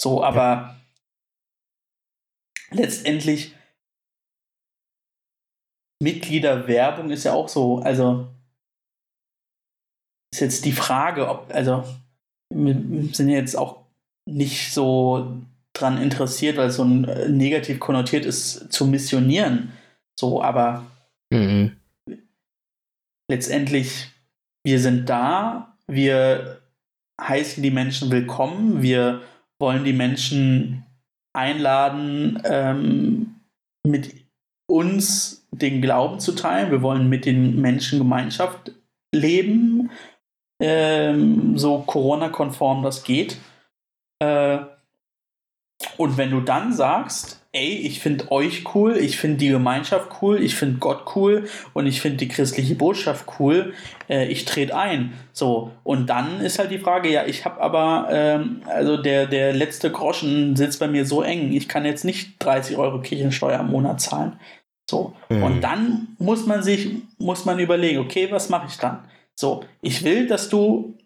So, 0.00 0.22
aber 0.22 0.42
ja. 0.42 0.76
letztendlich 2.70 3.54
Mitgliederwerbung 6.02 7.10
ist 7.10 7.24
ja 7.24 7.32
auch 7.32 7.48
so, 7.48 7.78
also 7.78 8.28
ist 10.32 10.40
jetzt 10.40 10.64
die 10.64 10.72
Frage, 10.72 11.28
ob, 11.28 11.52
also 11.52 11.84
wir 12.52 12.74
sind 13.12 13.28
jetzt 13.28 13.56
auch 13.56 13.78
nicht 14.26 14.72
so 14.72 15.40
dran 15.72 16.00
interessiert, 16.00 16.56
weil 16.56 16.68
es 16.68 16.76
so 16.76 16.84
ein 16.84 17.04
äh, 17.04 17.28
negativ 17.28 17.80
konnotiert 17.80 18.24
ist, 18.24 18.72
zu 18.72 18.86
missionieren. 18.86 19.72
So, 20.18 20.42
aber 20.42 20.86
mhm. 21.30 21.76
letztendlich, 23.30 24.10
wir 24.64 24.78
sind 24.78 25.08
da, 25.08 25.76
wir 25.86 26.60
heißen 27.20 27.62
die 27.62 27.70
Menschen 27.70 28.10
willkommen, 28.10 28.82
wir 28.82 29.22
wollen 29.58 29.84
die 29.84 29.92
Menschen 29.92 30.84
einladen, 31.32 32.40
ähm, 32.44 33.36
mit 33.86 34.14
uns 34.68 35.46
den 35.50 35.82
Glauben 35.82 36.20
zu 36.20 36.32
teilen, 36.32 36.70
wir 36.70 36.82
wollen 36.82 37.08
mit 37.08 37.24
den 37.24 37.60
Menschen 37.60 37.98
Gemeinschaft 37.98 38.72
leben, 39.14 39.90
ähm, 40.60 41.58
so 41.58 41.78
Corona-konform 41.78 42.82
das 42.82 43.02
geht. 43.02 43.38
Äh, 44.20 44.58
und 45.96 46.18
wenn 46.18 46.30
du 46.30 46.40
dann 46.40 46.72
sagst, 46.72 47.40
ey, 47.52 47.68
ich 47.68 48.00
finde 48.00 48.30
euch 48.30 48.74
cool, 48.74 48.96
ich 48.96 49.18
finde 49.18 49.38
die 49.38 49.48
Gemeinschaft 49.48 50.10
cool, 50.22 50.40
ich 50.40 50.54
finde 50.54 50.78
Gott 50.78 51.16
cool 51.16 51.48
und 51.72 51.86
ich 51.86 52.00
finde 52.00 52.18
die 52.18 52.28
christliche 52.28 52.74
Botschaft 52.74 53.26
cool, 53.38 53.72
äh, 54.08 54.26
ich 54.26 54.44
trete 54.44 54.76
ein. 54.76 55.14
So, 55.32 55.72
und 55.82 56.08
dann 56.08 56.40
ist 56.40 56.58
halt 56.58 56.70
die 56.70 56.78
Frage, 56.78 57.10
ja, 57.10 57.24
ich 57.26 57.44
habe 57.44 57.60
aber, 57.60 58.08
ähm, 58.10 58.62
also 58.66 58.96
der, 58.98 59.26
der 59.26 59.52
letzte 59.52 59.90
Groschen 59.90 60.54
sitzt 60.54 60.80
bei 60.80 60.88
mir 60.88 61.06
so 61.06 61.22
eng, 61.22 61.52
ich 61.52 61.68
kann 61.68 61.84
jetzt 61.84 62.04
nicht 62.04 62.34
30 62.38 62.76
Euro 62.76 63.00
Kirchensteuer 63.00 63.60
im 63.60 63.70
Monat 63.70 64.00
zahlen. 64.00 64.38
So, 64.88 65.14
mhm. 65.28 65.42
und 65.42 65.60
dann 65.60 66.16
muss 66.18 66.46
man 66.46 66.62
sich, 66.62 66.90
muss 67.18 67.44
man 67.46 67.58
überlegen, 67.58 67.98
okay, 67.98 68.28
was 68.30 68.48
mache 68.48 68.66
ich 68.68 68.76
dann? 68.76 69.00
So, 69.40 69.64
ich 69.80 70.04
will, 70.04 70.26
dass 70.26 70.50
du 70.50 70.98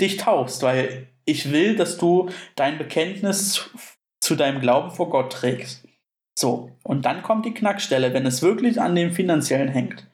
dich 0.00 0.16
taufst, 0.16 0.62
weil 0.62 1.08
ich 1.24 1.50
will, 1.50 1.74
dass 1.74 1.98
du 1.98 2.30
dein 2.54 2.78
Bekenntnis 2.78 3.70
zu 4.20 4.36
deinem 4.36 4.60
Glauben 4.60 4.92
vor 4.92 5.10
Gott 5.10 5.32
trägst. 5.32 5.88
So, 6.38 6.70
und 6.84 7.04
dann 7.04 7.24
kommt 7.24 7.44
die 7.44 7.54
Knackstelle, 7.54 8.14
wenn 8.14 8.24
es 8.24 8.40
wirklich 8.40 8.80
an 8.80 8.94
dem 8.94 9.10
Finanziellen 9.10 9.66
hängt. 9.66 10.06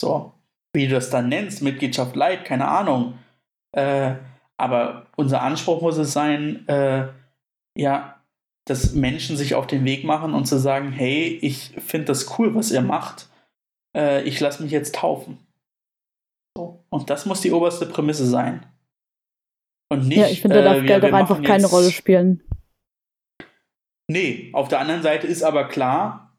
So, 0.00 0.34
wie 0.72 0.86
du 0.86 0.94
das 0.94 1.10
dann 1.10 1.28
nennst, 1.28 1.62
Mitgliedschaft 1.62 2.14
Leid, 2.14 2.44
keine 2.44 2.68
Ahnung. 2.68 3.18
Äh, 3.72 4.14
aber 4.56 5.06
unser 5.16 5.42
Anspruch 5.42 5.82
muss 5.82 5.96
es 5.96 6.12
sein, 6.12 6.66
äh, 6.68 7.08
ja, 7.76 8.22
dass 8.68 8.94
Menschen 8.94 9.36
sich 9.36 9.56
auf 9.56 9.66
den 9.66 9.84
Weg 9.84 10.04
machen 10.04 10.32
und 10.32 10.44
zu 10.44 10.58
sagen, 10.58 10.92
hey, 10.92 11.40
ich 11.42 11.74
finde 11.84 12.06
das 12.06 12.38
cool, 12.38 12.54
was 12.54 12.70
ihr 12.70 12.82
macht. 12.82 13.28
Äh, 13.96 14.22
ich 14.22 14.38
lasse 14.38 14.62
mich 14.62 14.70
jetzt 14.70 14.94
taufen. 14.94 15.44
Und 16.90 17.08
das 17.08 17.26
muss 17.26 17.40
die 17.40 17.52
oberste 17.52 17.86
Prämisse 17.86 18.26
sein. 18.26 18.66
Und 19.88 20.06
nicht, 20.08 20.18
ja, 20.18 20.26
ich 20.26 20.40
finde, 20.40 20.62
da 20.62 20.74
darf 20.74 20.82
äh, 20.82 20.86
Geld 20.86 21.04
auch 21.04 21.12
einfach 21.12 21.42
keine 21.42 21.66
Rolle 21.66 21.90
spielen. 21.90 22.42
Nee, 24.08 24.50
auf 24.52 24.68
der 24.68 24.80
anderen 24.80 25.02
Seite 25.02 25.26
ist 25.26 25.42
aber 25.42 25.68
klar, 25.68 26.36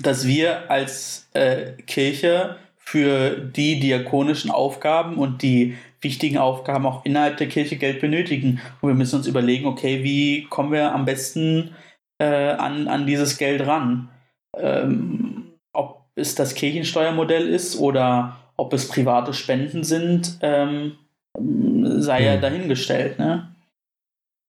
dass 0.00 0.26
wir 0.26 0.70
als 0.70 1.28
äh, 1.32 1.72
Kirche 1.82 2.56
für 2.76 3.36
die 3.36 3.80
diakonischen 3.80 4.50
Aufgaben 4.50 5.16
und 5.16 5.42
die 5.42 5.76
wichtigen 6.00 6.38
Aufgaben 6.38 6.86
auch 6.86 7.04
innerhalb 7.04 7.36
der 7.38 7.48
Kirche 7.48 7.76
Geld 7.76 8.00
benötigen. 8.00 8.60
Und 8.80 8.88
wir 8.90 8.94
müssen 8.94 9.16
uns 9.16 9.26
überlegen, 9.26 9.66
okay, 9.66 10.02
wie 10.02 10.44
kommen 10.44 10.72
wir 10.72 10.92
am 10.92 11.04
besten 11.04 11.74
äh, 12.18 12.26
an, 12.26 12.88
an 12.88 13.06
dieses 13.06 13.38
Geld 13.38 13.66
ran? 13.66 14.10
Ähm, 14.56 15.52
ob 15.72 16.06
es 16.14 16.34
das 16.34 16.54
Kirchensteuermodell 16.54 17.48
ist 17.48 17.78
oder 17.78 18.36
ob 18.56 18.72
es 18.72 18.88
private 18.88 19.34
Spenden 19.34 19.84
sind, 19.84 20.38
ähm, 20.42 20.96
sei 21.36 22.24
ja 22.24 22.34
hm. 22.34 22.40
dahingestellt. 22.40 23.18
Ne? 23.18 23.54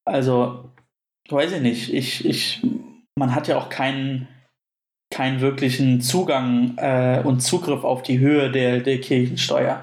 Also 0.04 0.70
weiß 1.28 1.52
ich 1.52 1.60
nicht. 1.60 1.92
Ich, 1.92 2.24
ich, 2.24 2.62
man 3.18 3.34
hat 3.34 3.48
ja 3.48 3.58
auch 3.58 3.68
keinen, 3.68 4.28
keinen 5.12 5.40
wirklichen 5.40 6.00
Zugang 6.00 6.76
äh, 6.78 7.22
und 7.24 7.40
Zugriff 7.40 7.84
auf 7.84 8.02
die 8.02 8.18
Höhe 8.18 8.50
der, 8.50 8.80
der 8.80 9.00
Kirchensteuer. 9.00 9.82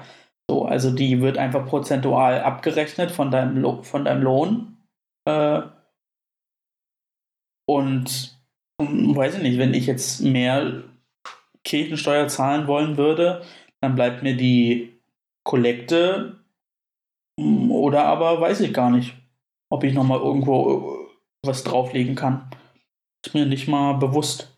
So, 0.50 0.64
also 0.64 0.90
die 0.90 1.20
wird 1.20 1.38
einfach 1.38 1.66
prozentual 1.66 2.40
abgerechnet 2.42 3.10
von 3.10 3.30
deinem, 3.30 3.58
Lo 3.58 3.82
von 3.82 4.04
deinem 4.04 4.22
Lohn. 4.22 4.76
Äh, 5.28 5.62
und 7.66 8.38
um, 8.78 9.16
weiß 9.16 9.36
ich 9.36 9.42
nicht, 9.42 9.58
wenn 9.58 9.74
ich 9.74 9.86
jetzt 9.86 10.20
mehr 10.20 10.82
Kirchensteuer 11.64 12.28
zahlen 12.28 12.66
wollen 12.66 12.96
würde, 12.96 13.42
dann 13.84 13.94
bleibt 13.94 14.22
mir 14.22 14.36
die 14.36 14.98
Kollekte 15.44 16.40
oder 17.38 18.04
aber 18.06 18.40
weiß 18.40 18.60
ich 18.60 18.72
gar 18.72 18.90
nicht, 18.90 19.14
ob 19.70 19.84
ich 19.84 19.92
nochmal 19.92 20.20
irgendwo 20.20 21.08
was 21.44 21.64
drauflegen 21.64 22.14
kann. 22.14 22.50
Ist 23.24 23.34
mir 23.34 23.44
nicht 23.46 23.68
mal 23.68 23.94
bewusst. 23.94 24.50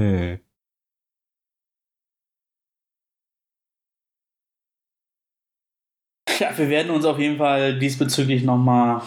Hm. 0.00 0.40
Ja, 6.38 6.56
wir 6.56 6.68
werden 6.68 6.90
uns 6.90 7.04
auf 7.04 7.18
jeden 7.18 7.38
Fall 7.38 7.78
diesbezüglich 7.78 8.42
nochmal 8.42 9.02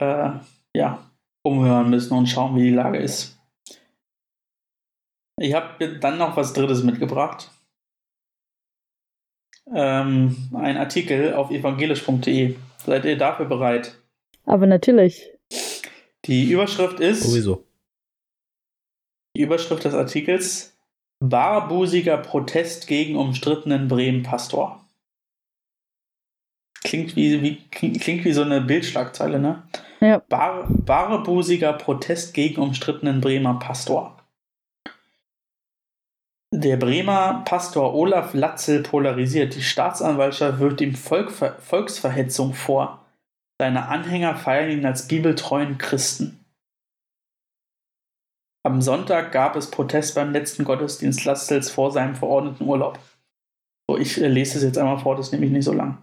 äh, 0.00 0.30
ja, 0.74 1.10
umhören 1.42 1.90
müssen 1.90 2.16
und 2.16 2.26
schauen, 2.26 2.56
wie 2.56 2.64
die 2.64 2.74
Lage 2.74 2.98
ist. 2.98 3.37
Ich 5.38 5.54
habe 5.54 5.98
dann 5.98 6.18
noch 6.18 6.36
was 6.36 6.52
Drittes 6.52 6.82
mitgebracht. 6.82 7.50
Ähm, 9.72 10.36
ein 10.54 10.76
Artikel 10.76 11.34
auf 11.34 11.50
evangelisch.de. 11.50 12.56
Seid 12.84 13.04
ihr 13.04 13.18
dafür 13.18 13.46
bereit? 13.46 13.98
Aber 14.44 14.66
natürlich. 14.66 15.30
Die 16.24 16.50
Überschrift 16.50 17.00
ist. 17.00 17.22
Sowieso. 17.22 17.66
Die 19.36 19.42
Überschrift 19.42 19.84
des 19.84 19.94
Artikels: 19.94 20.76
Barbusiger 21.20 22.16
Protest 22.16 22.86
gegen 22.86 23.16
umstrittenen 23.16 23.88
Bremen-Pastor. 23.88 24.84
Klingt 26.84 27.16
wie, 27.16 27.42
wie, 27.42 27.56
klingt 27.70 28.24
wie 28.24 28.32
so 28.32 28.42
eine 28.42 28.60
Bildschlagzeile, 28.60 29.38
ne? 29.38 29.68
Ja. 30.00 30.18
Bar, 30.28 30.66
barbusiger 30.68 31.72
Protest 31.72 32.34
gegen 32.34 32.60
umstrittenen 32.60 33.20
Bremer 33.20 33.58
Pastor. 33.58 34.17
Der 36.50 36.78
Bremer 36.78 37.42
Pastor 37.44 37.94
Olaf 37.94 38.32
Latzel 38.32 38.82
polarisiert. 38.82 39.54
Die 39.54 39.62
Staatsanwaltschaft 39.62 40.58
wirft 40.58 40.80
ihm 40.80 40.94
Volkver 40.94 41.56
Volksverhetzung 41.60 42.54
vor. 42.54 43.04
Seine 43.60 43.88
Anhänger 43.88 44.34
feiern 44.34 44.70
ihn 44.70 44.86
als 44.86 45.08
bibeltreuen 45.08 45.76
Christen. 45.76 46.42
Am 48.64 48.80
Sonntag 48.80 49.30
gab 49.32 49.56
es 49.56 49.70
Protest 49.70 50.14
beim 50.14 50.32
letzten 50.32 50.64
Gottesdienst 50.64 51.24
Latzels 51.24 51.70
vor 51.70 51.92
seinem 51.92 52.16
verordneten 52.16 52.64
Urlaub. 52.64 52.98
So, 53.88 53.98
ich 53.98 54.20
äh, 54.20 54.28
lese 54.28 54.58
es 54.58 54.64
jetzt 54.64 54.78
einmal 54.78 54.98
vor, 54.98 55.16
das 55.16 55.26
ist 55.26 55.32
nämlich 55.32 55.50
nicht 55.50 55.64
so 55.64 55.72
lang. 55.72 55.98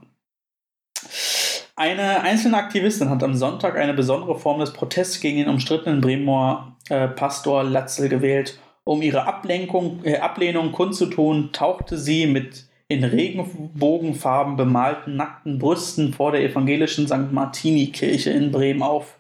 Eine 1.75 2.21
einzelne 2.21 2.57
Aktivistin 2.57 3.09
hat 3.09 3.23
am 3.23 3.35
Sonntag 3.35 3.77
eine 3.77 3.93
besondere 3.93 4.37
Form 4.37 4.59
des 4.59 4.73
Protests 4.73 5.19
gegen 5.19 5.37
den 5.39 5.49
umstrittenen 5.49 6.01
Bremer 6.01 6.77
äh, 6.89 7.07
Pastor 7.07 7.63
Latzel 7.63 8.09
gewählt 8.09 8.59
um 8.86 9.01
ihre 9.01 9.25
Ablenkung, 9.25 10.03
äh, 10.05 10.17
Ablehnung 10.17 10.71
kundzutun, 10.71 11.51
tauchte 11.51 11.97
sie 11.97 12.27
mit 12.27 12.65
in 12.88 13.03
Regenbogenfarben 13.03 14.55
bemalten 14.55 15.15
nackten 15.15 15.57
Brüsten 15.57 16.13
vor 16.13 16.31
der 16.31 16.41
evangelischen 16.41 17.07
St. 17.07 17.31
Martini-Kirche 17.31 18.29
in 18.29 18.51
Bremen 18.51 18.83
auf. 18.83 19.19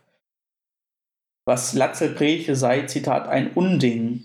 Was 1.47 1.73
Latzel 1.73 2.09
predigte, 2.09 2.55
sei, 2.55 2.83
Zitat, 2.83 3.27
ein 3.27 3.53
Unding. 3.53 4.23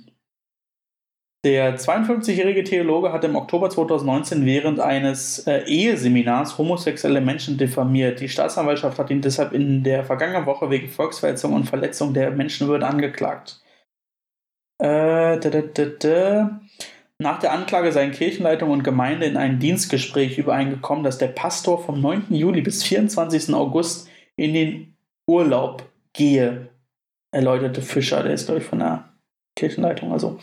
Der 1.42 1.78
52-jährige 1.78 2.64
Theologe 2.64 3.12
hat 3.14 3.24
im 3.24 3.34
Oktober 3.34 3.70
2019 3.70 4.44
während 4.44 4.78
eines 4.78 5.46
äh, 5.46 5.64
Eheseminars 5.64 6.58
homosexuelle 6.58 7.22
Menschen 7.22 7.56
diffamiert. 7.56 8.20
Die 8.20 8.28
Staatsanwaltschaft 8.28 8.98
hat 8.98 9.10
ihn 9.10 9.22
deshalb 9.22 9.54
in 9.54 9.82
der 9.82 10.04
vergangenen 10.04 10.44
Woche 10.44 10.68
wegen 10.68 10.88
Volksverhetzung 10.88 11.54
und 11.54 11.64
Verletzung 11.64 12.12
der 12.12 12.30
Menschenwürde 12.30 12.86
angeklagt. 12.86 13.62
Äh, 14.80 15.38
da, 15.38 15.50
da, 15.50 15.84
da, 15.84 16.60
Nach 17.18 17.38
der 17.38 17.52
Anklage 17.52 17.92
seien 17.92 18.12
Kirchenleitung 18.12 18.70
und 18.70 18.82
Gemeinde 18.82 19.26
in 19.26 19.36
ein 19.36 19.58
Dienstgespräch 19.58 20.38
übereingekommen, 20.38 21.04
dass 21.04 21.18
der 21.18 21.28
Pastor 21.28 21.84
vom 21.84 22.00
9. 22.00 22.26
Juli 22.30 22.62
bis 22.62 22.82
24. 22.82 23.52
August 23.52 24.08
in 24.36 24.54
den 24.54 24.96
Urlaub 25.26 25.84
gehe, 26.14 26.70
erläuterte 27.30 27.82
Fischer, 27.82 28.22
der 28.22 28.32
ist, 28.32 28.46
glaube 28.46 28.62
ich, 28.62 28.66
von 28.66 28.78
der 28.78 29.10
Kirchenleitung. 29.54 30.12
Also 30.12 30.38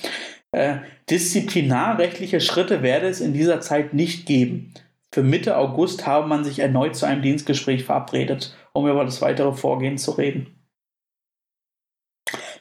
äh, 0.52 0.78
disziplinarrechtliche 1.10 2.40
Schritte 2.40 2.84
werde 2.84 3.08
es 3.08 3.22
in 3.22 3.34
dieser 3.34 3.60
Zeit 3.60 3.96
nicht 3.96 4.28
geben. 4.28 4.72
Für 5.12 5.24
Mitte 5.24 5.58
August 5.58 6.06
habe 6.06 6.28
man 6.28 6.44
sich 6.44 6.60
erneut 6.60 6.96
zu 6.96 7.08
einem 7.08 7.24
Dienstgespräch 7.24 7.86
verabredet, 7.86 8.56
um 8.74 8.88
über 8.88 9.04
das 9.04 9.22
weitere 9.24 9.54
Vorgehen 9.54 9.98
zu 9.98 10.12
reden. 10.12 10.57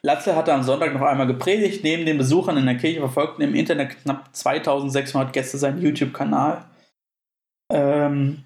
Latze 0.06 0.36
hatte 0.36 0.54
am 0.54 0.62
Sonntag 0.62 0.94
noch 0.94 1.02
einmal 1.02 1.26
gepredigt. 1.26 1.82
Neben 1.82 2.06
den 2.06 2.16
Besuchern 2.16 2.56
in 2.56 2.66
der 2.66 2.76
Kirche 2.76 3.00
verfolgten 3.00 3.42
im 3.42 3.56
Internet 3.56 4.02
knapp 4.02 4.28
2600 4.32 5.32
Gäste 5.32 5.58
seinen 5.58 5.82
YouTube-Kanal. 5.82 6.64
Ähm, 7.72 8.44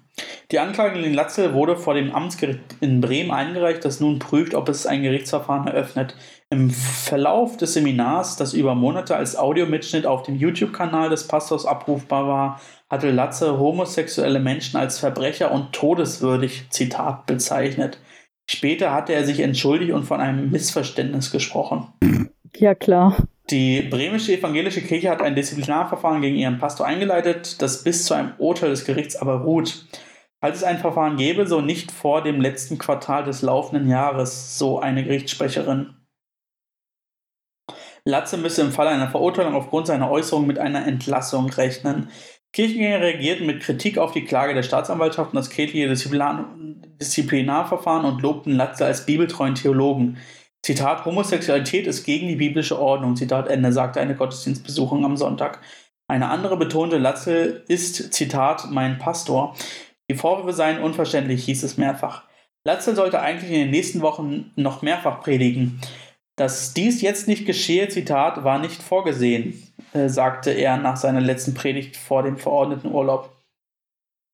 die 0.51 0.57
Anklage 0.57 0.99
gegen 0.99 1.13
Latzel 1.13 1.53
wurde 1.53 1.77
vor 1.77 1.93
dem 1.93 2.15
Amtsgericht 2.15 2.61
in 2.81 2.99
Bremen 2.99 3.29
eingereicht, 3.29 3.85
das 3.85 3.99
nun 3.99 4.17
prüft, 4.17 4.55
ob 4.55 4.69
es 4.69 4.87
ein 4.87 5.03
Gerichtsverfahren 5.03 5.67
eröffnet. 5.67 6.15
Im 6.49 6.71
Verlauf 6.71 7.57
des 7.57 7.73
Seminars, 7.73 8.37
das 8.37 8.53
über 8.53 8.73
Monate 8.73 9.15
als 9.15 9.35
Audiomitschnitt 9.35 10.07
auf 10.07 10.23
dem 10.23 10.37
YouTube-Kanal 10.37 11.11
des 11.11 11.27
Pastors 11.27 11.67
abrufbar 11.67 12.27
war, 12.27 12.61
hatte 12.89 13.11
Latze 13.11 13.59
homosexuelle 13.59 14.39
Menschen 14.39 14.77
als 14.77 14.97
Verbrecher 14.97 15.51
und 15.51 15.73
todeswürdig, 15.73 16.65
Zitat, 16.71 17.27
bezeichnet. 17.27 17.99
Später 18.51 18.91
hatte 18.91 19.13
er 19.13 19.23
sich 19.23 19.39
entschuldigt 19.39 19.93
und 19.93 20.03
von 20.03 20.19
einem 20.19 20.51
Missverständnis 20.51 21.31
gesprochen. 21.31 21.87
Ja, 22.53 22.75
klar. 22.75 23.15
Die 23.49 23.81
bremische 23.83 24.37
evangelische 24.37 24.81
Kirche 24.81 25.09
hat 25.09 25.21
ein 25.21 25.35
Disziplinarverfahren 25.35 26.21
gegen 26.21 26.35
ihren 26.35 26.59
Pastor 26.59 26.85
eingeleitet, 26.85 27.61
das 27.61 27.83
bis 27.83 28.03
zu 28.03 28.13
einem 28.13 28.33
Urteil 28.39 28.69
des 28.69 28.83
Gerichts 28.83 29.15
aber 29.15 29.41
ruht. 29.43 29.85
Falls 30.41 30.57
es 30.57 30.63
ein 30.65 30.79
Verfahren 30.79 31.15
gäbe, 31.15 31.47
so 31.47 31.61
nicht 31.61 31.93
vor 31.93 32.23
dem 32.23 32.41
letzten 32.41 32.77
Quartal 32.77 33.23
des 33.23 33.41
laufenden 33.41 33.87
Jahres, 33.87 34.57
so 34.57 34.79
eine 34.79 35.05
Gerichtssprecherin. 35.05 35.95
Latze 38.03 38.37
müsse 38.37 38.63
im 38.63 38.71
Fall 38.73 38.87
einer 38.87 39.09
Verurteilung 39.09 39.53
aufgrund 39.53 39.87
seiner 39.87 40.11
Äußerung 40.11 40.45
mit 40.45 40.59
einer 40.59 40.85
Entlassung 40.85 41.49
rechnen. 41.51 42.09
Kirchengänger 42.53 42.99
reagierten 42.99 43.45
mit 43.45 43.61
Kritik 43.61 43.97
auf 43.97 44.11
die 44.11 44.25
Klage 44.25 44.53
der 44.53 44.63
Staatsanwaltschaft 44.63 45.31
und 45.31 45.37
das 45.37 45.49
kirchliche 45.49 45.87
Disziplinar 45.87 46.55
Disziplinarverfahren 47.01 48.05
und 48.05 48.21
lobten 48.21 48.55
Latze 48.55 48.85
als 48.85 49.05
bibeltreuen 49.05 49.55
Theologen. 49.55 50.17
Zitat, 50.63 51.05
Homosexualität 51.05 51.87
ist 51.87 52.03
gegen 52.03 52.27
die 52.27 52.35
biblische 52.35 52.79
Ordnung, 52.79 53.15
Zitat 53.15 53.47
Ende, 53.47 53.73
sagte 53.73 53.99
eine 53.99 54.15
Gottesdienstbesuchung 54.15 55.03
am 55.03 55.17
Sonntag. 55.17 55.61
Eine 56.07 56.29
andere 56.29 56.57
betonte, 56.57 56.99
Latzel 56.99 57.63
ist, 57.67 58.13
Zitat, 58.13 58.69
mein 58.69 58.99
Pastor. 58.99 59.55
Die 60.09 60.15
Vorwürfe 60.15 60.53
seien 60.53 60.83
unverständlich, 60.83 61.45
hieß 61.45 61.63
es 61.63 61.77
mehrfach. 61.77 62.23
Latzel 62.63 62.95
sollte 62.95 63.21
eigentlich 63.21 63.49
in 63.49 63.61
den 63.61 63.71
nächsten 63.71 64.01
Wochen 64.01 64.51
noch 64.55 64.83
mehrfach 64.83 65.21
predigen. 65.21 65.81
Dass 66.35 66.73
dies 66.73 67.01
jetzt 67.01 67.27
nicht 67.27 67.45
geschehe, 67.45 67.87
Zitat, 67.87 68.43
war 68.43 68.59
nicht 68.59 68.83
vorgesehen, 68.83 69.70
äh, 69.93 70.09
sagte 70.09 70.51
er 70.51 70.77
nach 70.77 70.97
seiner 70.97 71.21
letzten 71.21 71.53
Predigt 71.53 71.97
vor 71.97 72.23
dem 72.23 72.37
verordneten 72.37 72.91
Urlaub. 72.91 73.29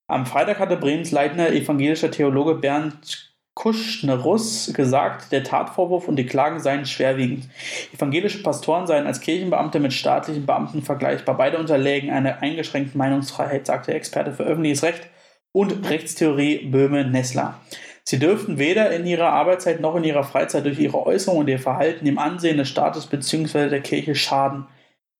Am 0.10 0.26
Freitag 0.26 0.60
hatte 0.60 0.78
Bremens 0.78 1.12
leitender 1.12 1.52
evangelischer 1.52 2.12
Theologe 2.12 2.56
Bernd 2.56 3.28
Kuschnerus 3.58 4.72
gesagt, 4.76 5.32
der 5.32 5.44
Tatvorwurf 5.44 6.08
und 6.08 6.16
die 6.16 6.28
Klagen 6.28 6.60
seien 6.60 6.86
schwerwiegend. 6.86 7.50
Evangelische 7.92 8.44
Pastoren 8.44 8.86
seien 8.86 9.08
als 9.08 9.20
Kirchenbeamte 9.20 9.80
mit 9.80 9.94
staatlichen 9.94 10.46
Beamten 10.46 10.84
vergleichbar. 10.84 11.36
Beide 11.36 11.58
unterlägen 11.58 12.12
einer 12.12 12.44
eingeschränkten 12.44 13.00
Meinungsfreiheit, 13.00 13.66
sagte 13.66 13.88
der 13.88 13.96
Experte 13.96 14.32
für 14.32 14.44
öffentliches 14.44 14.84
Recht 14.84 15.08
und 15.54 15.90
Rechtstheorie 15.90 16.68
Böhme 16.68 17.04
Nessler. 17.06 17.60
Sie 18.04 18.20
dürften 18.20 18.60
weder 18.60 18.92
in 18.92 19.08
ihrer 19.08 19.30
Arbeitszeit 19.34 19.82
noch 19.82 19.96
in 19.96 20.04
ihrer 20.04 20.24
Freizeit 20.24 20.64
durch 20.64 20.78
ihre 20.78 21.04
Äußerungen 21.04 21.42
und 21.42 21.50
ihr 21.50 21.60
Verhalten 21.60 22.06
dem 22.06 22.20
Ansehen 22.20 22.58
des 22.58 22.70
Staates 22.70 23.08
bzw. 23.08 23.70
der 23.70 23.82
Kirche 23.82 24.14
schaden. 24.14 24.68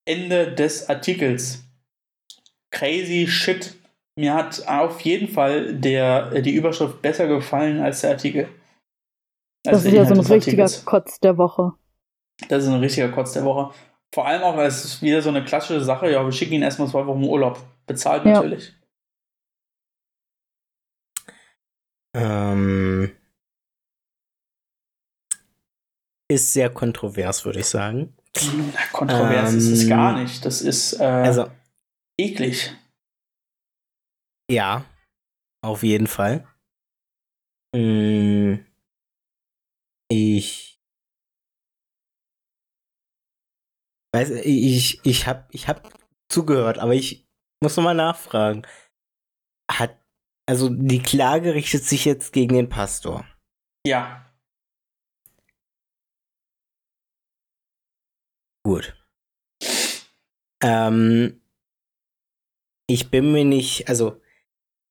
Ende 0.08 0.54
des 0.54 0.90
Artikels. 0.90 1.64
Crazy 2.72 3.28
Shit. 3.28 3.76
Mir 4.18 4.34
hat 4.34 4.68
auf 4.68 5.02
jeden 5.02 5.28
Fall 5.28 5.76
der, 5.76 6.42
die 6.42 6.56
Überschrift 6.56 7.02
besser 7.02 7.28
gefallen 7.28 7.80
als 7.80 8.02
der 8.02 8.12
Artikel. 8.12 8.50
Als 9.66 9.84
das 9.84 9.86
ist 9.86 9.94
ja 9.94 10.06
so 10.06 10.14
ein 10.14 10.20
richtiger 10.20 10.64
Artikels. 10.64 10.86
Kotz 10.86 11.20
der 11.20 11.38
Woche. 11.38 11.74
Das 12.50 12.64
ist 12.64 12.70
ein 12.70 12.80
richtiger 12.80 13.10
Kotz 13.10 13.34
der 13.34 13.46
Woche. 13.46 13.74
Vor 14.14 14.26
allem 14.26 14.42
auch, 14.44 14.56
weil 14.56 14.68
es 14.68 15.02
wieder 15.02 15.22
so 15.22 15.30
eine 15.30 15.44
klassische 15.44 15.84
Sache, 15.84 16.10
ja, 16.10 16.24
wir 16.24 16.32
schicken 16.32 16.54
ihn 16.54 16.64
erstmal 16.64 16.88
zwei 16.88 17.06
Wochen 17.06 17.24
Urlaub. 17.24 17.60
Bezahlt 17.86 18.26
ja. 18.26 18.34
natürlich. 18.34 18.74
Ähm, 22.16 23.12
ist 26.30 26.54
sehr 26.54 26.70
kontrovers, 26.70 27.46
würde 27.46 27.60
ich 27.60 27.68
sagen. 27.68 28.17
Kontrovers 28.92 29.52
ähm, 29.52 29.58
ist 29.58 29.68
es 29.70 29.88
gar 29.88 30.16
ähm, 30.16 30.24
nicht. 30.24 30.46
Das 30.46 30.62
ist 30.62 31.00
äh, 31.00 31.04
also, 31.04 31.50
eklig. 32.20 32.74
Ja, 34.50 34.86
auf 35.64 35.84
jeden 35.84 36.08
Fall. 36.08 36.48
Hm, 37.76 38.66
ich 40.10 40.80
weiß, 44.14 44.30
ich, 44.46 45.06
ich 45.06 45.28
hab, 45.28 45.54
ich 45.54 45.68
hab 45.68 45.92
zugehört, 46.30 46.80
aber 46.80 46.94
ich 46.94 47.28
muss 47.62 47.76
nochmal 47.76 47.96
nachfragen. 47.96 48.66
Hat, 49.70 50.00
also 50.48 50.70
die 50.70 51.02
Klage 51.02 51.54
richtet 51.54 51.84
sich 51.84 52.06
jetzt 52.06 52.32
gegen 52.32 52.56
den 52.56 52.70
Pastor. 52.70 53.26
Ja. 53.86 54.27
Gut. 58.68 58.94
Ähm, 60.62 61.40
ich 62.86 63.10
bin 63.10 63.32
mir 63.32 63.46
nicht, 63.46 63.88
also 63.88 64.20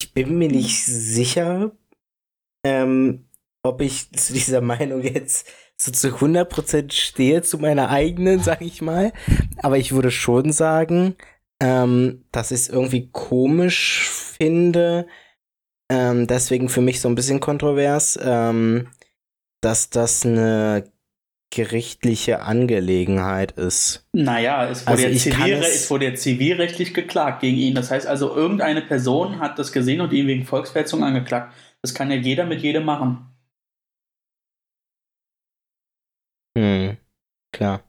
ich 0.00 0.14
bin 0.14 0.38
mir 0.38 0.48
nicht 0.48 0.82
sicher, 0.86 1.72
ähm, 2.64 3.28
ob 3.62 3.82
ich 3.82 4.10
zu 4.16 4.32
dieser 4.32 4.62
Meinung 4.62 5.02
jetzt 5.02 5.46
so 5.76 5.92
zu 5.92 6.08
100% 6.08 6.90
stehe, 6.90 7.42
zu 7.42 7.58
meiner 7.58 7.90
eigenen, 7.90 8.42
sag 8.42 8.62
ich 8.62 8.80
mal. 8.80 9.12
Aber 9.58 9.76
ich 9.76 9.92
würde 9.92 10.10
schon 10.10 10.52
sagen, 10.52 11.14
ähm, 11.60 12.24
dass 12.32 12.52
ich 12.52 12.60
es 12.60 12.68
irgendwie 12.70 13.10
komisch 13.10 14.08
finde, 14.08 15.06
ähm, 15.90 16.26
deswegen 16.26 16.70
für 16.70 16.80
mich 16.80 17.02
so 17.02 17.10
ein 17.10 17.14
bisschen 17.14 17.40
kontrovers, 17.40 18.18
ähm, 18.22 18.88
dass 19.60 19.90
das 19.90 20.24
eine 20.24 20.90
gerichtliche 21.50 22.42
Angelegenheit 22.42 23.52
ist. 23.52 24.06
Naja, 24.12 24.68
es 24.68 24.86
wurde, 24.86 24.90
also 24.90 25.06
ja 25.08 25.16
zivil, 25.16 25.54
es 25.54 25.90
wurde 25.90 26.04
ja 26.06 26.14
zivilrechtlich 26.14 26.92
geklagt 26.92 27.40
gegen 27.40 27.56
ihn. 27.56 27.74
Das 27.74 27.90
heißt 27.90 28.06
also, 28.06 28.34
irgendeine 28.34 28.82
Person 28.82 29.38
hat 29.38 29.58
das 29.58 29.72
gesehen 29.72 30.00
und 30.00 30.12
ihn 30.12 30.26
wegen 30.26 30.44
Volksverhetzung 30.44 31.04
angeklagt. 31.04 31.54
Das 31.82 31.94
kann 31.94 32.10
ja 32.10 32.16
jeder 32.16 32.46
mit 32.46 32.62
jedem 32.62 32.84
machen. 32.84 33.26
Hm, 36.58 36.96
klar. 37.52 37.82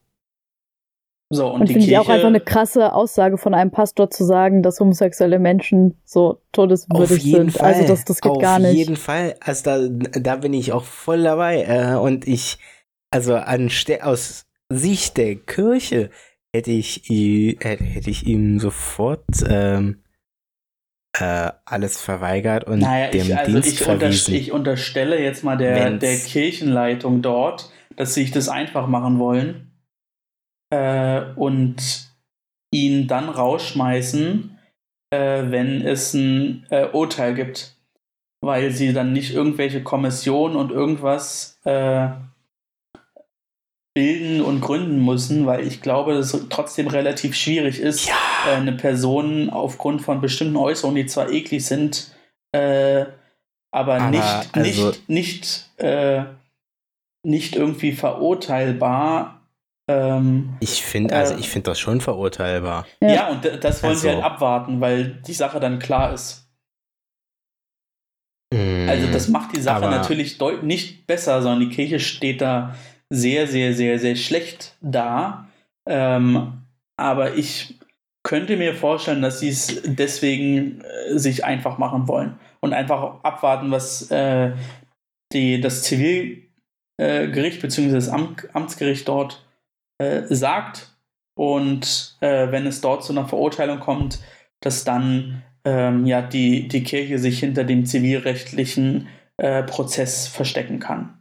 So, 1.29 1.47
und, 1.47 1.61
und 1.61 1.67
finde 1.67 1.85
ich 1.85 1.97
auch 1.97 2.07
einfach 2.07 2.27
eine 2.27 2.39
krasse 2.39 2.93
Aussage 2.93 3.37
von 3.37 3.53
einem 3.53 3.71
Pastor 3.71 4.09
zu 4.09 4.23
sagen, 4.23 4.63
dass 4.63 4.79
homosexuelle 4.79 5.39
Menschen 5.39 5.99
so 6.05 6.39
todeswürdig 6.53 7.21
sind. 7.21 7.51
Fall. 7.51 7.73
Also 7.73 7.87
das, 7.87 8.05
das 8.05 8.21
geht 8.21 8.31
auf 8.31 8.39
gar 8.39 8.59
nicht. 8.59 8.71
Auf 8.71 8.77
jeden 8.77 8.95
Fall. 8.95 9.35
Also 9.41 9.89
da, 9.89 10.19
da 10.19 10.35
bin 10.37 10.53
ich 10.53 10.71
auch 10.71 10.85
voll 10.85 11.23
dabei. 11.23 11.63
Äh, 11.63 11.95
und 11.95 12.25
ich, 12.25 12.59
also 13.11 13.35
anste 13.35 14.05
aus 14.05 14.45
Sicht 14.69 15.17
der 15.17 15.35
Kirche 15.35 16.09
hätte 16.53 16.71
ich, 16.71 17.03
hätte 17.09 18.09
ich 18.09 18.25
ihm 18.25 18.59
sofort 18.59 19.25
ähm, 19.47 20.03
äh, 21.19 21.51
alles 21.65 21.99
verweigert 21.99 22.65
und 22.65 22.79
naja, 22.79 23.09
dem 23.09 23.27
ich, 23.27 23.37
also 23.37 23.51
Dienst 23.51 23.69
ich, 23.69 23.79
verwiesen. 23.79 24.33
ich 24.33 24.51
unterstelle 24.51 25.21
jetzt 25.21 25.43
mal 25.43 25.57
der, 25.57 25.91
der 25.91 26.17
Kirchenleitung 26.17 27.21
dort, 27.21 27.71
dass 27.95 28.13
sie 28.13 28.21
sich 28.21 28.31
das 28.31 28.49
einfach 28.49 28.87
machen 28.87 29.19
wollen 29.19 29.71
äh, 30.69 31.21
und 31.35 32.07
ihn 32.71 33.07
dann 33.07 33.29
rausschmeißen, 33.29 34.57
äh, 35.11 35.43
wenn 35.49 35.81
es 35.81 36.13
ein 36.13 36.65
äh, 36.69 36.87
Urteil 36.87 37.33
gibt. 37.33 37.75
Weil 38.39 38.69
sie 38.69 38.93
dann 38.93 39.13
nicht 39.13 39.33
irgendwelche 39.33 39.81
Kommissionen 39.81 40.55
und 40.55 40.71
irgendwas 40.71 41.59
äh, 41.65 42.09
bilden 43.97 44.41
und 44.41 44.61
gründen 44.61 45.03
müssen, 45.03 45.47
weil 45.47 45.65
ich 45.65 45.81
glaube, 45.81 46.13
dass 46.13 46.31
es 46.31 46.49
trotzdem 46.49 46.85
relativ 46.85 47.33
schwierig 47.35 47.79
ist, 47.79 48.07
ja. 48.07 48.13
äh, 48.47 48.55
eine 48.57 48.73
Person 48.73 49.49
aufgrund 49.49 50.03
von 50.03 50.21
bestimmten 50.21 50.55
Äußerungen, 50.55 51.01
die 51.01 51.07
zwar 51.07 51.31
eklig 51.31 51.65
sind, 51.65 52.15
äh, 52.51 53.05
aber, 53.71 53.95
aber, 53.95 54.11
nicht, 54.11 54.49
also 54.51 54.87
nicht, 54.89 55.09
nicht, 55.09 55.69
äh, 55.77 56.25
nicht 57.23 57.55
irgendwie 57.55 57.91
verurteilbar. 57.93 59.41
Ähm, 59.89 60.57
ich 60.59 60.83
finde, 60.83 61.15
also 61.15 61.33
äh, 61.33 61.39
ich 61.39 61.49
finde 61.49 61.71
das 61.71 61.79
schon 61.79 61.99
verurteilbar. 61.99 62.85
Ja, 63.01 63.09
ja 63.09 63.29
und 63.29 63.43
das 63.63 63.81
wollen 63.81 63.93
also. 63.93 64.01
sie 64.03 64.09
halt 64.13 64.23
abwarten, 64.23 64.79
weil 64.79 65.23
die 65.25 65.33
Sache 65.33 65.59
dann 65.59 65.79
klar 65.79 66.13
ist. 66.13 66.47
Mm, 68.53 68.87
also 68.87 69.07
das 69.11 69.27
macht 69.27 69.55
die 69.55 69.61
Sache 69.61 69.89
natürlich 69.89 70.37
nicht 70.61 71.07
besser, 71.07 71.41
sondern 71.41 71.67
die 71.67 71.75
Kirche 71.75 71.99
steht 71.99 72.41
da 72.41 72.75
sehr, 73.09 73.47
sehr, 73.47 73.73
sehr, 73.73 73.99
sehr 73.99 74.15
schlecht 74.15 74.75
da. 74.81 75.47
Ähm, 75.87 76.61
aber 76.97 77.35
ich 77.35 77.75
könnte 78.23 78.57
mir 78.57 78.75
vorstellen, 78.75 79.21
dass 79.21 79.39
sie 79.39 79.49
es 79.49 79.81
deswegen 79.85 80.81
äh, 80.81 81.17
sich 81.17 81.45
einfach 81.45 81.77
machen 81.77 82.07
wollen 82.07 82.37
und 82.59 82.73
einfach 82.73 83.23
abwarten, 83.23 83.71
was 83.71 84.11
äh, 84.11 84.51
die, 85.31 85.61
das 85.61 85.83
Zivilgericht 85.83 86.49
äh, 86.99 87.61
bzw. 87.61 87.91
das 87.91 88.09
Amt, 88.09 88.53
Amtsgericht 88.53 89.07
dort 89.07 89.45
äh, 89.97 90.23
sagt. 90.23 90.93
Und 91.37 92.17
äh, 92.19 92.51
wenn 92.51 92.65
es 92.67 92.81
dort 92.81 93.03
zu 93.03 93.13
einer 93.13 93.27
Verurteilung 93.27 93.79
kommt, 93.79 94.19
dass 94.59 94.83
dann 94.83 95.43
ähm, 95.63 96.05
ja, 96.05 96.21
die, 96.21 96.67
die 96.67 96.83
Kirche 96.83 97.19
sich 97.19 97.39
hinter 97.39 97.63
dem 97.63 97.85
zivilrechtlichen 97.85 99.07
Prozess 99.67 100.27
verstecken 100.27 100.79
kann. 100.79 101.19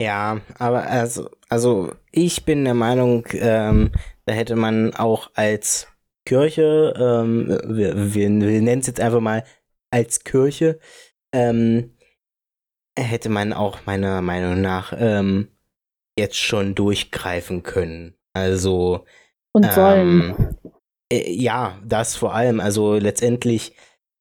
Ja, 0.00 0.40
aber 0.58 0.86
also, 0.86 1.30
also 1.48 1.92
ich 2.12 2.44
bin 2.44 2.64
der 2.64 2.74
Meinung, 2.74 3.26
ähm, 3.32 3.92
da 4.26 4.32
hätte 4.32 4.54
man 4.54 4.94
auch 4.94 5.30
als 5.34 5.88
Kirche, 6.24 6.94
ähm, 6.96 7.48
wir, 7.64 8.14
wir, 8.14 8.14
wir 8.14 8.28
nennen 8.30 8.80
es 8.80 8.86
jetzt 8.86 9.00
einfach 9.00 9.20
mal 9.20 9.44
als 9.90 10.22
Kirche, 10.22 10.78
ähm, 11.32 11.96
hätte 12.96 13.28
man 13.28 13.52
auch 13.52 13.86
meiner 13.86 14.22
Meinung 14.22 14.60
nach 14.60 14.92
ähm, 14.96 15.48
jetzt 16.16 16.36
schon 16.36 16.74
durchgreifen 16.74 17.62
können. 17.62 18.14
Also 18.34 19.04
Und 19.52 19.72
sollen. 19.72 20.34
ähm, 20.36 20.56
äh, 21.10 21.32
ja, 21.32 21.80
das 21.84 22.14
vor 22.16 22.34
allem. 22.34 22.60
Also 22.60 22.94
letztendlich, 22.96 23.74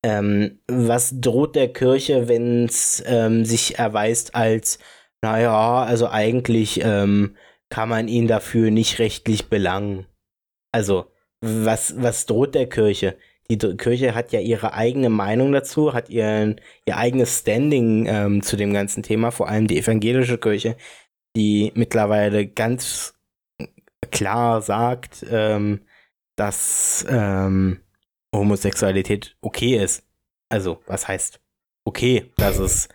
ähm, 0.03 0.59
was 0.67 1.19
droht 1.19 1.55
der 1.55 1.71
Kirche, 1.73 2.27
wenn 2.27 2.65
es 2.65 3.03
ähm, 3.05 3.45
sich 3.45 3.77
erweist 3.77 4.35
als, 4.35 4.79
naja, 5.21 5.83
also 5.83 6.09
eigentlich 6.09 6.81
ähm, 6.83 7.35
kann 7.69 7.89
man 7.89 8.07
ihn 8.07 8.27
dafür 8.27 8.71
nicht 8.71 8.99
rechtlich 8.99 9.49
belangen. 9.49 10.05
Also, 10.71 11.11
was, 11.41 12.01
was 12.01 12.25
droht 12.25 12.55
der 12.55 12.69
Kirche? 12.69 13.17
Die 13.49 13.57
Kirche 13.57 14.13
hat 14.13 14.31
ja 14.33 14.39
ihre 14.39 14.73
eigene 14.73 15.09
Meinung 15.09 15.51
dazu, 15.51 15.93
hat 15.93 16.09
ihren, 16.09 16.59
ihr 16.85 16.97
eigenes 16.97 17.39
Standing 17.39 18.05
ähm, 18.07 18.41
zu 18.43 18.57
dem 18.57 18.73
ganzen 18.73 19.03
Thema, 19.03 19.31
vor 19.31 19.47
allem 19.47 19.67
die 19.67 19.77
evangelische 19.79 20.37
Kirche, 20.37 20.75
die 21.35 21.71
mittlerweile 21.75 22.47
ganz 22.47 23.15
klar 24.11 24.61
sagt, 24.61 25.25
ähm, 25.29 25.85
dass 26.35 27.05
ähm, 27.09 27.81
Homosexualität 28.35 29.37
okay 29.41 29.77
ist. 29.77 30.03
Also, 30.49 30.81
was 30.85 31.07
heißt 31.07 31.41
okay? 31.85 32.31
Dass 32.37 32.59
es 32.59 32.89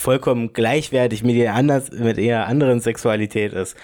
vollkommen 0.00 0.52
gleichwertig 0.52 1.22
mit 1.22 1.36
ihrer, 1.36 1.54
anders, 1.54 1.90
mit 1.90 2.18
ihrer 2.18 2.46
anderen 2.46 2.80
Sexualität 2.80 3.52
ist. 3.52 3.76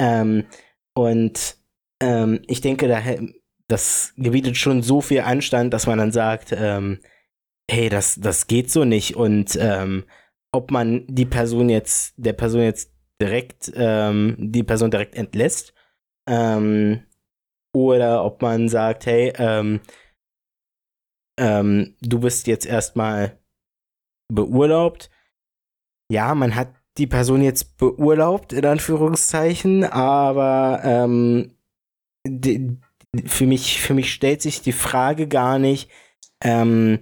Ähm, 0.00 0.46
und 0.94 1.56
ähm, 2.02 2.40
ich 2.46 2.60
denke, 2.60 2.88
da, 2.88 3.02
das 3.68 4.14
gebietet 4.16 4.56
schon 4.56 4.82
so 4.82 5.00
viel 5.00 5.20
Anstand, 5.20 5.74
dass 5.74 5.86
man 5.86 5.98
dann 5.98 6.12
sagt, 6.12 6.52
ähm, 6.52 7.00
hey, 7.70 7.88
das, 7.88 8.16
das 8.16 8.46
geht 8.46 8.70
so 8.70 8.84
nicht. 8.84 9.16
Und 9.16 9.56
ähm, 9.60 10.04
ob 10.52 10.70
man 10.70 11.06
die 11.06 11.26
Person 11.26 11.68
jetzt, 11.68 12.14
der 12.16 12.32
Person 12.32 12.62
jetzt 12.62 12.92
direkt, 13.20 13.70
ähm, 13.74 14.36
die 14.38 14.62
Person 14.62 14.90
direkt 14.90 15.14
entlässt, 15.14 15.74
ähm, 16.28 17.02
oder 17.74 18.24
ob 18.24 18.40
man 18.40 18.68
sagt, 18.68 19.06
hey, 19.06 19.32
du 21.36 22.20
bist 22.20 22.46
jetzt 22.48 22.66
erstmal 22.66 23.38
beurlaubt. 24.32 25.10
Ja, 26.10 26.34
man 26.34 26.54
hat 26.54 26.68
die 26.96 27.06
Person 27.06 27.42
jetzt 27.42 27.76
beurlaubt, 27.76 28.52
in 28.52 28.64
Anführungszeichen, 28.64 29.84
aber 29.84 30.80
ähm, 30.84 31.54
die, 32.26 32.78
für, 33.26 33.46
mich, 33.46 33.80
für 33.80 33.94
mich 33.94 34.12
stellt 34.12 34.42
sich 34.42 34.62
die 34.62 34.72
Frage 34.72 35.28
gar 35.28 35.58
nicht, 35.58 35.90
ähm, 36.42 37.00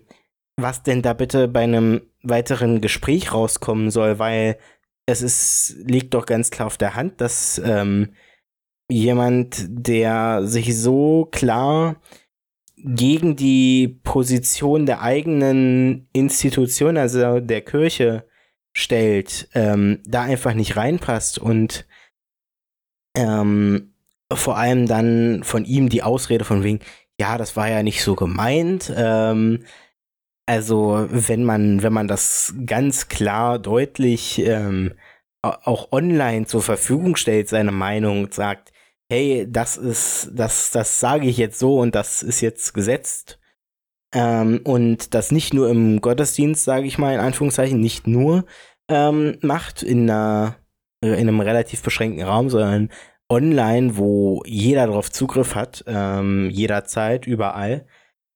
was 0.56 0.82
denn 0.82 1.02
da 1.02 1.12
bitte 1.12 1.48
bei 1.48 1.62
einem 1.62 2.02
weiteren 2.22 2.80
Gespräch 2.80 3.32
rauskommen 3.32 3.90
soll, 3.90 4.18
weil 4.18 4.58
es 5.06 5.22
ist, 5.22 5.76
liegt 5.84 6.14
doch 6.14 6.26
ganz 6.26 6.50
klar 6.50 6.66
auf 6.66 6.78
der 6.78 6.94
Hand, 6.94 7.20
dass 7.20 7.60
ähm, 7.64 8.14
jemand, 8.88 9.64
der 9.68 10.46
sich 10.46 10.76
so 10.76 11.28
klar 11.30 12.00
gegen 12.76 13.36
die 13.36 14.00
Position 14.02 14.86
der 14.86 15.00
eigenen 15.02 16.08
Institution, 16.12 16.96
also 16.96 17.40
der 17.40 17.62
Kirche, 17.62 18.26
stellt, 18.76 19.48
ähm, 19.54 20.00
da 20.04 20.22
einfach 20.22 20.52
nicht 20.52 20.76
reinpasst 20.76 21.38
und 21.38 21.86
ähm, 23.16 23.94
vor 24.30 24.58
allem 24.58 24.86
dann 24.86 25.44
von 25.44 25.64
ihm 25.64 25.88
die 25.88 26.02
Ausrede 26.02 26.44
von 26.44 26.62
wegen, 26.62 26.80
ja, 27.18 27.38
das 27.38 27.56
war 27.56 27.70
ja 27.70 27.82
nicht 27.82 28.02
so 28.02 28.14
gemeint. 28.14 28.92
Ähm, 28.94 29.64
also 30.44 31.08
wenn 31.10 31.42
man, 31.42 31.82
wenn 31.82 31.94
man 31.94 32.06
das 32.06 32.54
ganz 32.66 33.08
klar, 33.08 33.58
deutlich 33.58 34.40
ähm, 34.40 34.92
auch 35.40 35.90
online 35.90 36.44
zur 36.44 36.60
Verfügung 36.60 37.16
stellt, 37.16 37.48
seine 37.48 37.72
Meinung 37.72 38.24
und 38.24 38.34
sagt, 38.34 38.74
hey, 39.10 39.46
das 39.48 39.78
ist, 39.78 40.32
das, 40.34 40.70
das 40.70 41.00
sage 41.00 41.26
ich 41.28 41.38
jetzt 41.38 41.58
so 41.58 41.78
und 41.78 41.94
das 41.94 42.22
ist 42.22 42.42
jetzt 42.42 42.74
gesetzt. 42.74 43.38
Ähm, 44.14 44.60
und 44.64 45.14
das 45.14 45.32
nicht 45.32 45.52
nur 45.52 45.68
im 45.68 46.00
Gottesdienst, 46.00 46.64
sage 46.64 46.86
ich 46.86 46.98
mal 46.98 47.14
in 47.14 47.20
Anführungszeichen, 47.20 47.80
nicht 47.80 48.06
nur 48.06 48.44
ähm, 48.88 49.38
macht 49.42 49.82
in, 49.82 50.08
einer, 50.10 50.56
in 51.00 51.14
einem 51.14 51.40
relativ 51.40 51.82
beschränkten 51.82 52.24
Raum, 52.24 52.48
sondern 52.48 52.90
online, 53.28 53.96
wo 53.96 54.42
jeder 54.46 54.86
darauf 54.86 55.10
Zugriff 55.10 55.54
hat, 55.54 55.84
ähm, 55.86 56.48
jederzeit, 56.50 57.26
überall. 57.26 57.86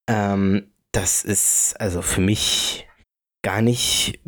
Ähm, 0.08 0.72
das 0.92 1.22
ist 1.22 1.80
also 1.80 2.02
für 2.02 2.20
mich 2.20 2.88
gar 3.42 3.62
nicht 3.62 4.20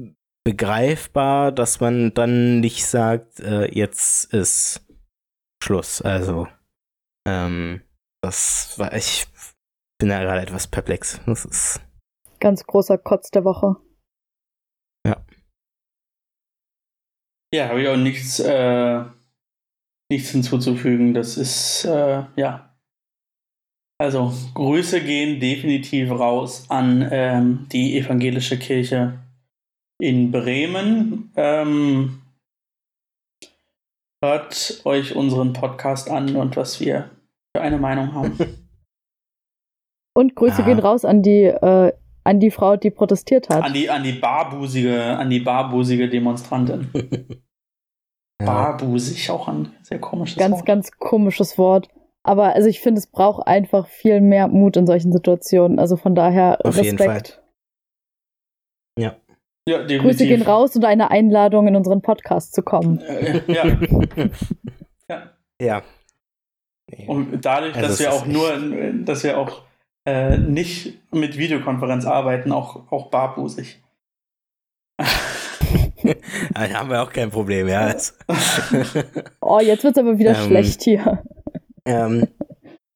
begreifbar, 0.45 1.53
dass 1.53 1.80
man 1.80 2.14
dann 2.14 2.61
nicht 2.61 2.86
sagt, 2.86 3.40
äh, 3.40 3.66
jetzt 3.72 4.32
ist 4.32 4.86
Schluss. 5.62 6.03
Also, 6.03 6.49
ähm, 7.26 7.82
das 8.22 8.78
war, 8.78 8.95
ich 8.95 9.26
bin 10.03 10.09
da 10.09 10.20
gerade 10.20 10.42
etwas 10.42 10.66
perplex. 10.66 11.20
Das 11.26 11.44
ist. 11.44 11.80
Ganz 12.40 12.66
großer 12.66 12.98
Kotz 12.98 13.30
der 13.30 13.44
Woche. 13.44 13.76
Ja. 15.07 15.24
Ja, 17.55 17.68
habe 17.68 17.82
ich 17.82 17.88
auch 17.88 17.96
nichts, 17.96 18.40
äh, 18.40 19.05
nichts 20.11 20.30
hinzuzufügen. 20.30 21.14
Das 21.14 21.36
ist, 21.36 21.84
äh, 21.84 22.24
ja. 22.34 22.76
Also, 24.00 24.34
Grüße 24.55 25.05
gehen 25.05 25.38
definitiv 25.38 26.11
raus 26.11 26.68
an 26.68 27.09
ähm, 27.12 27.68
die 27.70 27.96
evangelische 27.96 28.59
Kirche 28.59 29.20
in 30.00 30.32
Bremen. 30.32 31.30
Ähm, 31.36 32.22
hört 34.20 34.80
euch 34.84 35.14
unseren 35.14 35.53
Podcast 35.53 36.11
an 36.11 36.34
und 36.34 36.57
was 36.57 36.80
wir 36.80 37.09
für 37.55 37.62
eine 37.62 37.78
Meinung 37.78 38.14
haben. 38.14 38.36
Und 40.14 40.34
Grüße 40.36 40.62
Ah. 40.62 40.66
gehen 40.66 40.78
raus 40.78 41.04
an 41.04 41.22
die, 41.22 41.44
äh, 41.44 41.92
an 42.24 42.38
die 42.40 42.50
Frau, 42.50 42.76
die 42.76 42.90
protestiert 42.90 43.48
hat. 43.48 43.62
an 43.64 43.72
die, 43.72 43.88
an 43.90 44.02
die 44.04 44.12
barbusige, 44.12 45.16
an 45.16 45.30
die 45.30 45.40
barbusige 45.40 46.08
Demonstrantin. 46.08 46.90
Ja. 48.40 48.46
Barbusig, 48.46 49.30
auch 49.30 49.46
ein 49.46 49.70
sehr 49.82 50.00
komisches 50.00 50.36
Ganz, 50.36 50.56
Wort. 50.56 50.66
ganz 50.66 50.90
komisches 50.98 51.58
Wort. 51.58 51.88
Aber 52.24 52.54
also 52.56 52.68
ich 52.68 52.80
finde, 52.80 52.98
es 52.98 53.06
braucht 53.06 53.46
einfach 53.46 53.86
viel 53.86 54.20
mehr 54.20 54.48
Mut 54.48 54.76
in 54.76 54.84
solchen 54.84 55.12
Situationen. 55.12 55.78
Also 55.78 55.96
von 55.96 56.16
daher 56.16 56.58
Auf 56.64 56.76
jeden 56.76 56.98
Respekt. 56.98 57.40
Ja. 58.98 59.14
Ja, 59.68 59.78
definitiv. 59.84 60.02
Grüße 60.02 60.26
gehen 60.26 60.42
raus 60.42 60.74
und 60.74 60.84
eine 60.84 61.12
Einladung 61.12 61.68
in 61.68 61.76
unseren 61.76 62.02
Podcast 62.02 62.52
zu 62.52 62.62
kommen. 62.62 63.00
Äh, 63.02 63.42
ja. 63.46 63.64
ja. 65.08 65.22
ja. 65.60 65.82
Und 67.06 67.44
dadurch, 67.44 67.76
Also 67.76 67.88
dass 67.90 68.00
wir 68.00 68.12
auch 68.12 68.26
nur, 68.26 68.50
dass 69.04 69.22
wir 69.22 69.38
auch 69.38 69.62
äh, 70.05 70.36
nicht 70.38 70.98
mit 71.12 71.36
Videokonferenz 71.36 72.05
arbeiten, 72.05 72.53
auch, 72.53 72.90
auch 72.90 73.11
barbusig. 73.11 73.80
Da 76.55 76.68
haben 76.70 76.90
wir 76.90 77.03
auch 77.03 77.12
kein 77.12 77.30
Problem, 77.30 77.68
ja. 77.68 77.94
Oh, 79.40 79.61
jetzt 79.61 79.84
wird's 79.84 79.98
aber 79.98 80.18
wieder 80.18 80.36
Ähm, 80.36 80.46
schlecht 80.46 80.82
hier. 80.82 81.22
ähm, 81.84 82.26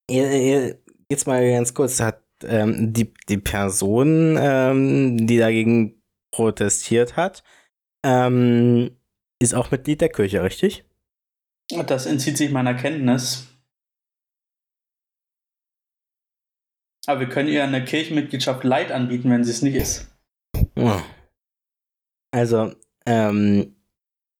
jetzt 0.09 1.27
mal 1.27 1.49
ganz 1.53 1.73
kurz, 1.73 2.01
hat 2.01 2.23
ähm, 2.45 2.93
die, 2.93 3.15
die 3.29 3.39
Person, 3.39 4.37
ähm, 4.39 5.27
die 5.27 5.39
dagegen 5.39 6.03
protestiert 6.33 7.17
hat, 7.17 7.43
ähm, 8.05 8.91
ist 9.41 9.55
auch 9.55 9.71
Mitglied 9.71 10.01
der 10.01 10.09
Kirche, 10.09 10.43
richtig? 10.43 10.85
Das 11.87 12.07
entzieht 12.07 12.37
sich 12.37 12.51
meiner 12.51 12.75
Kenntnis. 12.75 13.49
Aber 17.07 17.21
wir 17.21 17.29
können 17.29 17.49
ihr 17.49 17.63
eine 17.65 17.85
Kirchenmitgliedschaft 17.85 18.65
light 18.65 18.91
anbieten, 18.93 19.31
wenn 19.31 19.45
sie 19.45 19.51
es 19.53 19.63
nicht 19.63 19.75
ist. 19.77 20.09
Also, 22.33 22.73
ähm, 23.07 23.77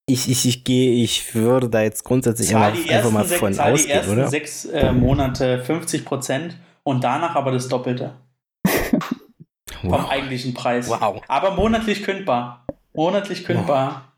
ich, 0.09 0.29
ich, 0.29 0.47
ich 0.47 0.65
gehe, 0.65 1.03
ich 1.03 1.35
würde 1.35 1.69
da 1.69 1.83
jetzt 1.83 2.05
grundsätzlich 2.05 2.49
Zahl 2.51 2.71
einfach, 2.73 2.83
die 2.85 2.91
einfach 2.91 3.11
mal 3.11 3.25
von 3.25 3.53
zahl 3.53 3.69
die 3.69 3.75
ausgehen, 3.75 3.97
ersten 3.99 4.13
oder? 4.13 4.29
sechs 4.29 4.65
äh, 4.67 4.93
Monate 4.93 5.63
50 5.65 6.05
Prozent 6.05 6.57
und 6.85 7.03
danach 7.03 7.35
aber 7.35 7.51
das 7.53 7.69
Doppelte 7.69 8.15
vom 9.81 9.91
Wow. 9.91 10.09
eigentlichen 10.11 10.55
Preis. 10.55 10.89
wow. 10.89 11.21
Aber 11.29 11.53
monatlich 11.55 12.03
kündbar. 12.03 12.65
Monatlich 12.95 13.45
kündbar. 13.45 14.13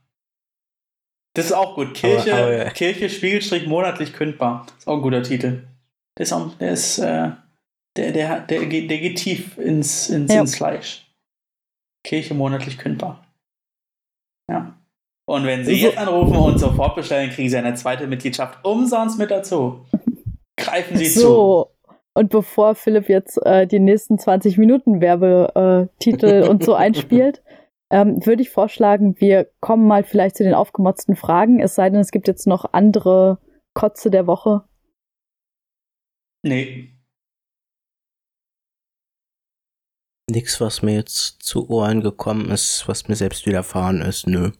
Das 1.34 1.46
ist 1.46 1.52
auch 1.52 1.74
gut. 1.74 1.94
Kirche, 1.94 2.32
Aber- 2.34 2.42
aber- 2.62 2.70
Kirche 2.70 3.08
Spiegelstrich 3.10 3.66
monatlich 3.66 4.12
kündbar. 4.12 4.66
Ist 4.78 4.86
auch 4.88 4.96
ein 4.96 5.02
guter 5.02 5.22
Titel. 5.22 5.64
Der 6.16 6.22
ist, 6.24 6.32
auch, 6.32 6.54
der, 6.58 6.72
ist 6.72 6.98
äh, 6.98 7.30
der, 7.98 8.12
der, 8.12 8.40
der, 8.40 8.66
geht, 8.66 8.90
der 8.90 8.98
geht 8.98 9.18
tief 9.18 9.58
ins, 9.58 10.08
ins, 10.08 10.32
Ja. 10.32 10.40
ins 10.40 10.56
Fleisch. 10.56 11.12
Kirche 12.04 12.34
monatlich 12.34 12.78
kündbar. 12.78 13.26
Ja. 14.50 14.78
Und 15.26 15.44
wenn 15.44 15.64
Sie 15.64 15.74
jetzt 15.74 15.98
anrufen 15.98 16.36
und 16.36 16.58
sofort 16.58 16.94
bestellen, 16.94 17.30
kriegen 17.30 17.50
Sie 17.50 17.56
eine 17.56 17.74
zweite 17.74 18.06
Mitgliedschaft 18.06 18.64
umsonst 18.64 19.18
mit 19.18 19.30
dazu. 19.30 19.84
Greifen 20.56 20.96
Sie 20.96 21.04
zu. 21.10 21.20
So. 21.20 21.74
Und 22.14 22.30
bevor 22.30 22.74
Philipp 22.74 23.08
jetzt 23.08 23.36
äh, 23.44 23.66
die 23.66 23.78
nächsten 23.78 24.18
20 24.18 24.56
Minuten 24.56 25.00
Werbetitel 25.00 25.88
Titel 25.98 26.46
und 26.48 26.64
so 26.64 26.74
einspielt, 26.74 27.42
ähm, 27.90 28.24
würde 28.24 28.42
ich 28.42 28.50
vorschlagen, 28.50 29.20
wir 29.20 29.50
kommen 29.60 29.86
mal 29.86 30.02
vielleicht 30.02 30.36
zu 30.36 30.44
den 30.44 30.54
aufgemotzten 30.54 31.14
Fragen, 31.14 31.60
es 31.60 31.74
sei 31.74 31.90
denn, 31.90 32.00
es 32.00 32.10
gibt 32.10 32.26
jetzt 32.26 32.46
noch 32.46 32.72
andere 32.72 33.38
Kotze 33.74 34.10
der 34.10 34.26
Woche. 34.26 34.64
Nee. 36.42 36.97
Nix, 40.30 40.60
was 40.60 40.82
mir 40.82 40.94
jetzt 40.94 41.42
zu 41.42 41.68
Ohren 41.70 42.02
gekommen 42.02 42.50
ist, 42.50 42.86
was 42.86 43.08
mir 43.08 43.16
selbst 43.16 43.46
widerfahren 43.46 44.02
ist, 44.02 44.26
nö. 44.26 44.52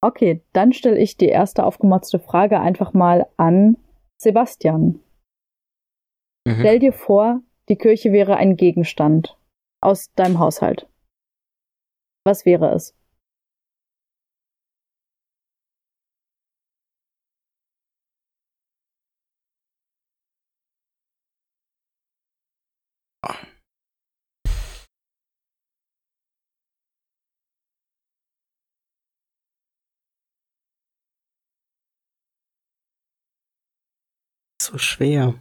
Okay, 0.00 0.42
dann 0.52 0.72
stelle 0.72 0.98
ich 0.98 1.16
die 1.16 1.28
erste 1.28 1.64
aufgemotzte 1.64 2.18
Frage 2.18 2.60
einfach 2.60 2.92
mal 2.92 3.26
an 3.36 3.76
Sebastian. 4.18 5.00
Mhm. 6.46 6.56
Stell 6.58 6.78
dir 6.78 6.92
vor, 6.92 7.40
die 7.68 7.76
Kirche 7.76 8.12
wäre 8.12 8.36
ein 8.36 8.56
Gegenstand 8.56 9.36
aus 9.80 10.12
deinem 10.14 10.38
Haushalt. 10.38 10.86
Was 12.24 12.44
wäre 12.44 12.74
es? 12.74 12.94
So 34.64 34.78
schwer. 34.78 35.34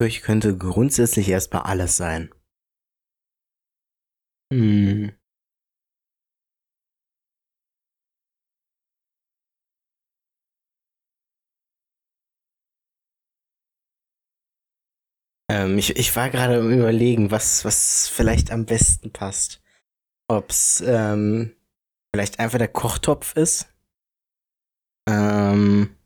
Ich 0.00 0.22
könnte 0.22 0.56
grundsätzlich 0.56 1.28
erstmal 1.28 1.62
alles 1.62 1.96
sein. 1.96 2.32
Hm. 4.52 5.10
Ähm, 15.50 15.78
ich, 15.78 15.96
ich 15.96 16.14
war 16.14 16.30
gerade 16.30 16.60
am 16.60 16.70
überlegen, 16.70 17.32
was, 17.32 17.64
was 17.64 18.08
vielleicht 18.08 18.52
am 18.52 18.66
besten 18.66 19.12
passt. 19.12 19.60
Ob's 20.28 20.80
ähm, 20.86 21.56
vielleicht 22.14 22.38
einfach 22.38 22.58
der 22.58 22.68
Kochtopf 22.68 23.36
ist. 23.36 23.72
Ähm, 25.08 25.96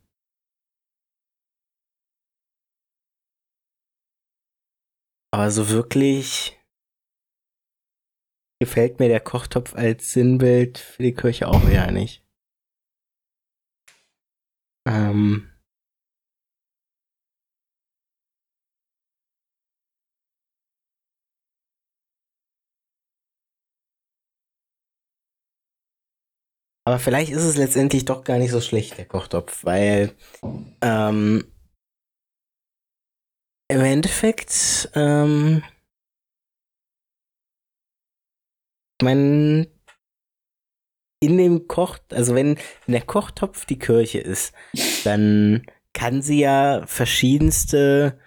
aber 5.32 5.50
so 5.50 5.68
wirklich 5.68 6.58
gefällt 8.60 9.00
mir 9.00 9.08
der 9.08 9.20
Kochtopf 9.20 9.74
als 9.74 10.12
Sinnbild 10.12 10.78
für 10.78 11.02
die 11.02 11.14
Kirche 11.14 11.48
auch 11.48 11.68
eher 11.68 11.90
nicht. 11.90 12.24
Ähm, 14.88 15.50
Aber 26.86 27.00
vielleicht 27.00 27.32
ist 27.32 27.42
es 27.42 27.56
letztendlich 27.56 28.04
doch 28.04 28.22
gar 28.22 28.38
nicht 28.38 28.52
so 28.52 28.60
schlecht, 28.60 28.96
der 28.96 29.06
Kochtopf, 29.06 29.64
weil 29.64 30.14
ähm, 30.80 31.44
im 33.68 33.80
Endeffekt, 33.80 34.88
ähm, 34.94 35.64
ich 39.00 39.04
meine, 39.04 39.66
in 41.20 41.38
dem 41.38 41.66
Koch, 41.66 41.98
also 42.12 42.36
wenn, 42.36 42.56
wenn 42.86 42.92
der 42.92 43.04
Kochtopf 43.04 43.64
die 43.64 43.80
Kirche 43.80 44.20
ist, 44.20 44.54
dann 45.02 45.66
kann 45.92 46.22
sie 46.22 46.38
ja 46.38 46.86
verschiedenste 46.86 48.20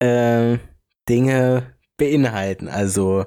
äh, 0.00 0.58
Dinge 1.08 1.74
beinhalten. 1.96 2.68
Also 2.68 3.24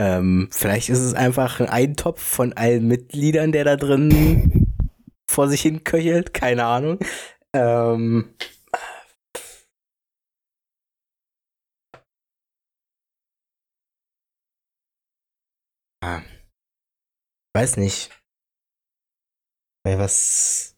ähm, 0.00 0.48
vielleicht 0.52 0.88
ist 0.90 1.00
es 1.00 1.14
einfach 1.14 1.60
ein 1.60 1.68
Eintopf 1.68 2.22
von 2.22 2.52
allen 2.52 2.86
Mitgliedern, 2.86 3.52
der 3.52 3.64
da 3.64 3.76
drin 3.76 4.74
vor 5.28 5.48
sich 5.48 5.62
hin 5.62 5.84
köchelt, 5.84 6.34
keine 6.34 6.64
Ahnung. 6.64 6.98
Ähm, 7.52 8.34
ah, 16.02 16.22
weiß 17.54 17.76
nicht. 17.76 18.10
Weil 19.84 19.98
was. 19.98 20.76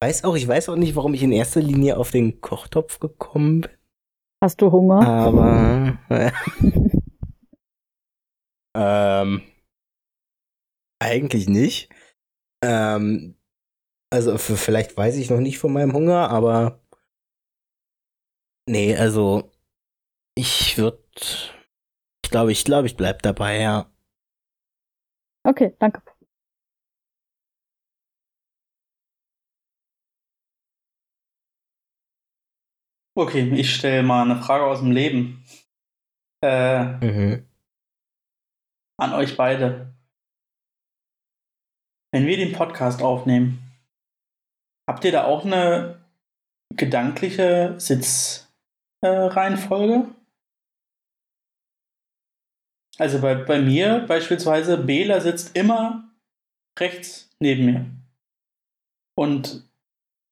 Weiß 0.00 0.24
auch, 0.24 0.36
ich 0.36 0.46
weiß 0.46 0.68
auch 0.68 0.76
nicht, 0.76 0.94
warum 0.96 1.14
ich 1.14 1.22
in 1.22 1.32
erster 1.32 1.60
Linie 1.60 1.96
auf 1.96 2.10
den 2.10 2.40
Kochtopf 2.40 3.00
gekommen 3.00 3.62
bin. 3.62 3.77
Hast 4.40 4.60
du 4.60 4.70
Hunger? 4.70 5.06
Aber. 5.06 5.98
ähm. 8.74 9.42
Eigentlich 11.00 11.48
nicht. 11.48 11.90
Ähm. 12.62 13.36
Also, 14.10 14.38
vielleicht 14.38 14.96
weiß 14.96 15.16
ich 15.16 15.28
noch 15.28 15.40
nicht 15.40 15.58
von 15.58 15.72
meinem 15.72 15.92
Hunger, 15.92 16.30
aber. 16.30 16.80
Nee, 18.68 18.96
also. 18.96 19.50
Ich 20.36 20.78
würde. 20.78 21.02
Ich 22.24 22.30
glaube, 22.30 22.52
ich 22.52 22.64
glaube, 22.64 22.86
ich 22.86 22.96
bleib 22.96 23.22
dabei, 23.22 23.58
ja. 23.58 23.90
Okay, 25.44 25.74
danke. 25.78 26.02
Okay, 33.18 33.52
ich 33.52 33.74
stelle 33.74 34.04
mal 34.04 34.22
eine 34.22 34.40
Frage 34.40 34.64
aus 34.64 34.78
dem 34.78 34.92
Leben. 34.92 35.44
Äh, 36.40 36.84
Mhm. 37.04 37.44
an 38.96 39.12
euch 39.12 39.36
beide. 39.36 39.92
Wenn 42.12 42.28
wir 42.28 42.36
den 42.36 42.52
Podcast 42.52 43.02
aufnehmen, 43.02 43.58
habt 44.88 45.04
ihr 45.04 45.10
da 45.10 45.24
auch 45.24 45.44
eine 45.44 46.00
gedankliche 46.76 47.74
Sitzreihenfolge? 47.80 49.94
Äh, 49.94 50.04
also 52.98 53.20
bei, 53.20 53.34
bei 53.34 53.60
mir 53.60 54.04
beispielsweise, 54.06 54.78
Bela 54.78 55.20
sitzt 55.20 55.56
immer 55.56 56.08
rechts 56.78 57.28
neben 57.40 57.66
mir. 57.66 57.84
Und 59.16 59.68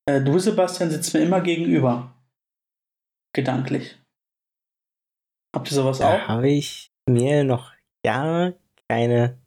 äh, 0.09 0.23
du, 0.23 0.39
Sebastian, 0.39 0.91
sitzt 0.91 1.13
mir 1.15 1.23
immer 1.23 1.41
gegenüber. 1.41 2.13
Gedanklich. 3.37 3.99
Habt 5.55 5.71
ihr 5.71 5.75
sowas 5.75 5.99
Da 5.99 6.15
auch? 6.15 6.21
habe 6.29 6.49
ich 6.49 6.89
mir 7.09 7.45
noch 7.45 7.73
gar 8.05 8.55
keine 8.91 9.39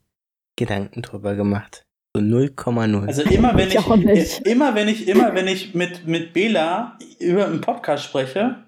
Gedanken 0.58 1.02
drüber 1.02 1.34
gemacht. 1.34 1.84
So 2.16 2.22
0,0. 2.22 3.06
Also 3.06 3.22
immer 3.22 3.56
wenn 3.56 3.68
Ich 3.68 3.74
ich, 3.74 3.80
auch 3.80 3.96
nicht. 3.96 4.46
immer 4.46 4.74
wenn 4.74 4.88
ich 4.88 5.06
immer 5.08 5.34
wenn 5.34 5.46
ich 5.48 5.74
mit 5.74 6.06
mit 6.06 6.32
Bela 6.32 6.98
über 7.18 7.46
einen 7.46 7.60
Podcast 7.60 8.04
spreche, 8.04 8.64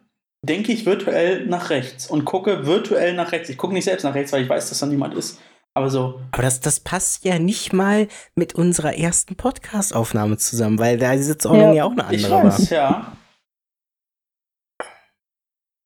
denke 0.46 0.72
ich 0.72 0.86
virtuell 0.86 1.46
nach 1.46 1.70
rechts 1.70 2.08
und 2.08 2.24
gucke 2.24 2.66
virtuell 2.66 3.14
nach 3.14 3.32
rechts. 3.32 3.48
Ich 3.48 3.58
gucke 3.58 3.74
nicht 3.74 3.84
selbst 3.84 4.04
nach 4.04 4.14
rechts, 4.14 4.32
weil 4.32 4.42
ich 4.42 4.48
weiß, 4.48 4.68
dass 4.68 4.78
da 4.80 4.86
niemand 4.86 5.14
ist. 5.14 5.40
Aber 5.74 5.88
so, 5.88 6.20
Aber 6.32 6.42
das, 6.42 6.60
das 6.60 6.80
passt 6.80 7.24
ja 7.24 7.38
nicht 7.38 7.72
mal 7.72 8.06
mit 8.36 8.54
unserer 8.54 8.94
ersten 8.94 9.36
Podcast-Aufnahme 9.36 10.36
zusammen, 10.36 10.78
weil 10.78 10.98
da 10.98 11.12
die 11.16 11.22
Sitzordnung 11.22 11.68
ja, 11.68 11.74
Ja, 11.74 11.84
auch 11.84 11.92
eine 11.92 12.14
ich 12.14 12.24
andere 12.24 12.44
war. 12.44 12.44
weiß, 12.58 12.70
ja. 12.70 13.12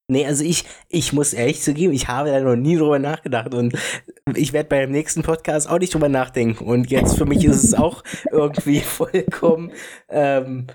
Nee, 0.08 0.24
also 0.24 0.44
ich, 0.44 0.64
ich 0.88 1.12
muss 1.12 1.32
ehrlich 1.32 1.62
zugeben, 1.62 1.92
ich 1.92 2.06
habe 2.06 2.30
da 2.30 2.40
noch 2.40 2.54
nie 2.54 2.76
drüber 2.76 3.00
nachgedacht 3.00 3.54
und 3.54 3.76
ich 4.36 4.52
werde 4.52 4.68
beim 4.68 4.92
nächsten 4.92 5.22
Podcast 5.22 5.68
auch 5.68 5.80
nicht 5.80 5.92
drüber 5.94 6.08
nachdenken. 6.08 6.64
Und 6.64 6.90
jetzt 6.90 7.18
für 7.18 7.26
mich 7.26 7.44
ist 7.44 7.64
es 7.64 7.74
auch 7.78 8.04
irgendwie 8.30 8.80
vollkommen, 8.80 9.72
ähm, 10.08 10.68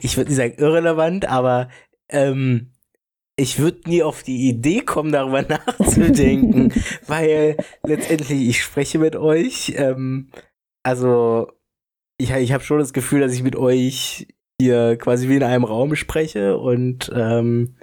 ich 0.00 0.16
würde 0.16 0.30
nicht 0.30 0.36
sagen 0.36 0.54
irrelevant, 0.56 1.26
aber 1.26 1.68
ähm, 2.08 2.72
ich 3.36 3.58
würde 3.58 3.88
nie 3.88 4.02
auf 4.02 4.22
die 4.22 4.48
Idee 4.48 4.80
kommen, 4.80 5.12
darüber 5.12 5.42
nachzudenken, 5.48 6.72
weil 7.06 7.56
letztendlich 7.82 8.48
ich 8.48 8.62
spreche 8.62 8.98
mit 8.98 9.16
euch. 9.16 9.74
Ähm, 9.76 10.30
also 10.82 11.48
ich, 12.18 12.30
ich 12.30 12.52
habe 12.52 12.64
schon 12.64 12.78
das 12.78 12.94
Gefühl, 12.94 13.20
dass 13.20 13.34
ich 13.34 13.42
mit 13.42 13.56
euch 13.56 14.28
hier 14.60 14.96
quasi 14.96 15.28
wie 15.28 15.36
in 15.36 15.42
einem 15.42 15.64
Raum 15.64 15.94
spreche 15.96 16.56
und 16.56 17.10
ähm, 17.14 17.76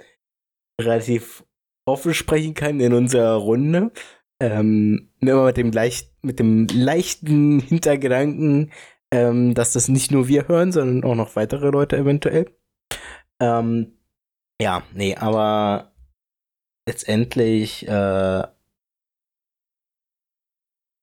relativ 0.80 1.44
offen 1.86 2.14
sprechen 2.14 2.54
kann 2.54 2.80
in 2.80 2.92
unserer 2.92 3.34
Runde. 3.34 3.92
Ähm, 4.40 5.10
immer 5.20 5.44
mit 5.44 5.56
dem, 5.56 5.70
leicht, 5.70 6.12
mit 6.22 6.38
dem 6.38 6.66
leichten 6.68 7.60
Hintergedanken, 7.60 8.72
ähm, 9.10 9.54
dass 9.54 9.72
das 9.72 9.88
nicht 9.88 10.10
nur 10.10 10.28
wir 10.28 10.48
hören, 10.48 10.72
sondern 10.72 11.04
auch 11.04 11.14
noch 11.14 11.36
weitere 11.36 11.70
Leute 11.70 11.96
eventuell. 11.98 12.46
Ähm, 13.40 13.98
ja, 14.60 14.82
nee, 14.94 15.14
aber 15.16 15.92
letztendlich 16.86 17.86
äh, 17.86 18.42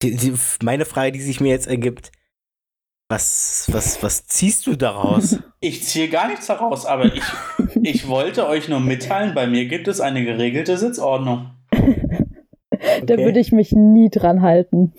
die, 0.01 0.15
die, 0.15 0.33
meine 0.61 0.85
Frage, 0.85 1.11
die 1.11 1.21
sich 1.21 1.39
mir 1.41 1.49
jetzt 1.49 1.67
ergibt, 1.67 2.11
was, 3.09 3.67
was, 3.71 4.03
was 4.03 4.27
ziehst 4.27 4.67
du 4.67 4.75
daraus? 4.75 5.37
Ich 5.59 5.83
ziehe 5.83 6.07
gar 6.09 6.27
nichts 6.27 6.47
daraus, 6.47 6.85
aber 6.85 7.05
ich, 7.05 7.21
ich 7.81 8.07
wollte 8.07 8.47
euch 8.47 8.69
nur 8.69 8.79
mitteilen, 8.79 9.33
bei 9.33 9.47
mir 9.47 9.65
gibt 9.65 9.87
es 9.87 9.99
eine 10.01 10.23
geregelte 10.23 10.77
Sitzordnung. 10.77 11.51
Da 11.71 13.13
Okay. 13.13 13.17
würde 13.25 13.39
ich 13.39 13.51
mich 13.51 13.71
nie 13.71 14.09
dran 14.09 14.41
halten. 14.43 14.93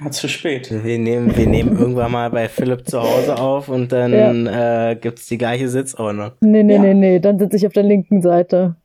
Ja, 0.00 0.10
zu 0.10 0.28
spät. 0.28 0.70
Wir 0.84 0.98
nehmen, 0.98 1.34
wir 1.36 1.46
nehmen 1.46 1.78
irgendwann 1.78 2.12
mal 2.12 2.30
bei 2.30 2.48
Philipp 2.48 2.86
zu 2.88 3.00
Hause 3.00 3.38
auf 3.38 3.68
und 3.68 3.90
dann 3.92 4.46
äh, 4.46 4.96
gibt 5.00 5.18
es 5.20 5.26
die 5.28 5.38
gleiche 5.38 5.68
Sitzordnung. 5.68 6.32
Nee, 6.40 6.62
nee, 6.62 6.74
Ja. 6.74 6.80
nee, 6.82 6.94
nee, 6.94 7.18
dann 7.20 7.38
sitze 7.38 7.56
ich 7.56 7.66
auf 7.66 7.72
der 7.72 7.84
linken 7.84 8.20
Seite. 8.20 8.76